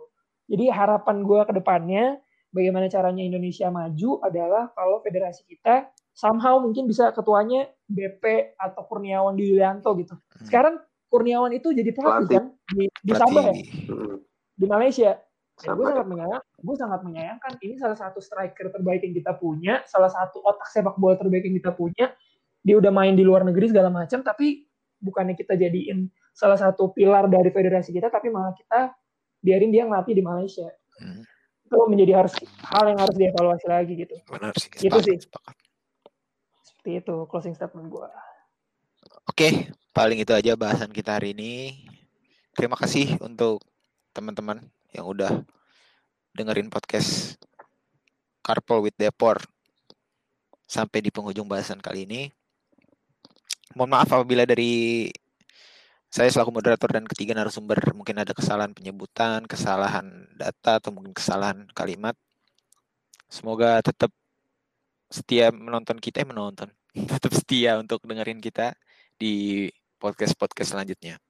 Jadi 0.48 0.64
harapan 0.72 1.24
gue 1.24 1.40
ke 1.44 1.52
depannya, 1.56 2.04
bagaimana 2.52 2.88
caranya 2.88 3.22
Indonesia 3.24 3.68
maju 3.68 4.10
adalah 4.24 4.72
kalau 4.72 5.04
federasi 5.04 5.44
kita 5.44 5.88
somehow 6.16 6.58
mungkin 6.58 6.90
bisa 6.90 7.14
ketuanya 7.14 7.70
BP 7.86 8.56
atau 8.58 8.82
Kurniawan 8.88 9.38
di 9.38 9.54
Yulianto 9.54 9.94
gitu. 9.94 10.18
Sekarang 10.42 10.82
Kurniawan 11.08 11.54
itu 11.54 11.72
jadi 11.72 11.94
pelatih 11.94 12.36
kan 12.36 12.46
di, 12.74 12.84
di 12.90 13.12
Sabah 13.14 13.44
ya, 13.48 13.54
Pelatih. 13.54 13.66
Mm, 13.88 14.16
di 14.58 14.66
Malaysia. 14.66 15.12
Dan 15.58 15.74
gue 15.74 15.82
sama 15.82 15.90
sangat 15.90 16.06
menyayang, 16.06 16.44
gue 16.62 16.76
sangat 16.78 17.00
menyayangkan 17.02 17.52
ini 17.66 17.74
salah 17.82 17.98
satu 17.98 18.22
striker 18.22 18.70
terbaik 18.70 19.02
yang 19.02 19.14
kita 19.18 19.34
punya, 19.34 19.82
salah 19.90 20.06
satu 20.06 20.38
otak 20.46 20.70
sepak 20.70 20.94
bola 20.94 21.18
terbaik 21.18 21.50
yang 21.50 21.58
kita 21.58 21.74
punya. 21.74 22.14
Dia 22.62 22.78
udah 22.78 22.94
main 22.94 23.18
di 23.18 23.26
luar 23.26 23.42
negeri 23.42 23.74
segala 23.74 23.90
macam, 23.90 24.22
tapi 24.22 24.70
bukannya 25.02 25.34
kita 25.34 25.58
jadiin 25.58 26.06
salah 26.30 26.54
satu 26.54 26.94
pilar 26.94 27.26
dari 27.26 27.50
federasi 27.50 27.90
kita, 27.90 28.06
tapi 28.06 28.30
malah 28.30 28.54
kita 28.54 28.94
biarin 29.42 29.74
dia 29.74 29.82
ngelatih 29.82 30.14
di 30.14 30.22
Malaysia. 30.22 30.70
Hmm. 31.02 31.26
Itu 31.68 31.84
menjadi 31.84 32.24
harus 32.24 32.32
hal 32.64 32.84
yang 32.88 32.96
harus 32.96 33.16
dievaluasi 33.20 33.66
lagi 33.68 33.92
gitu. 33.92 34.16
Benar 34.24 34.56
sih. 34.56 34.72
Gitu 34.72 34.88
sepakat, 34.88 35.04
sih. 35.04 35.16
sepakat. 35.28 35.56
Seperti 36.64 36.90
itu 37.04 37.14
closing 37.28 37.52
statement 37.52 37.92
gue. 37.92 38.08
Oke, 39.28 39.68
paling 39.92 40.24
itu 40.24 40.32
aja 40.32 40.56
bahasan 40.56 40.88
kita 40.88 41.20
hari 41.20 41.36
ini. 41.36 41.84
Terima 42.56 42.80
kasih 42.80 43.20
untuk 43.20 43.60
teman-teman 44.16 44.64
yang 44.96 45.04
udah 45.04 45.44
dengerin 46.32 46.72
podcast 46.72 47.36
Carpool 48.40 48.88
with 48.88 48.96
Depor 48.96 49.44
sampai 50.64 51.04
di 51.04 51.12
penghujung 51.12 51.44
bahasan 51.44 51.84
kali 51.84 52.08
ini. 52.08 52.32
Mohon 53.76 54.00
maaf 54.00 54.08
apabila 54.08 54.48
dari 54.48 55.12
saya 56.08 56.32
selaku 56.32 56.50
moderator 56.56 56.88
dan 56.88 57.04
ketiga 57.04 57.36
narasumber 57.36 57.76
mungkin 57.92 58.16
ada 58.16 58.32
kesalahan 58.32 58.72
penyebutan, 58.72 59.44
kesalahan 59.44 60.24
data 60.40 60.80
atau 60.80 60.88
mungkin 60.88 61.12
kesalahan 61.12 61.68
kalimat. 61.76 62.16
Semoga 63.28 63.84
tetap 63.84 64.08
setia 65.12 65.52
menonton 65.52 66.00
kita, 66.00 66.24
eh, 66.24 66.28
menonton, 66.28 66.72
tetap 67.12 67.32
setia 67.36 67.76
untuk 67.76 68.00
dengerin 68.08 68.40
kita 68.40 68.72
di 69.20 69.68
podcast-podcast 70.00 70.72
selanjutnya. 70.72 71.20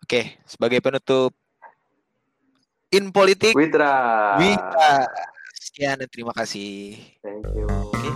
Oke, 0.00 0.40
sebagai 0.48 0.80
penutup 0.80 1.36
in 2.88 3.12
politik 3.12 3.52
Witra. 3.52 4.40
Wita. 4.40 5.04
Sekian 5.60 6.00
dan 6.00 6.08
terima 6.08 6.32
kasih. 6.32 6.96
Thank 7.20 7.44
you. 7.52 7.68
Oke. 7.68 8.08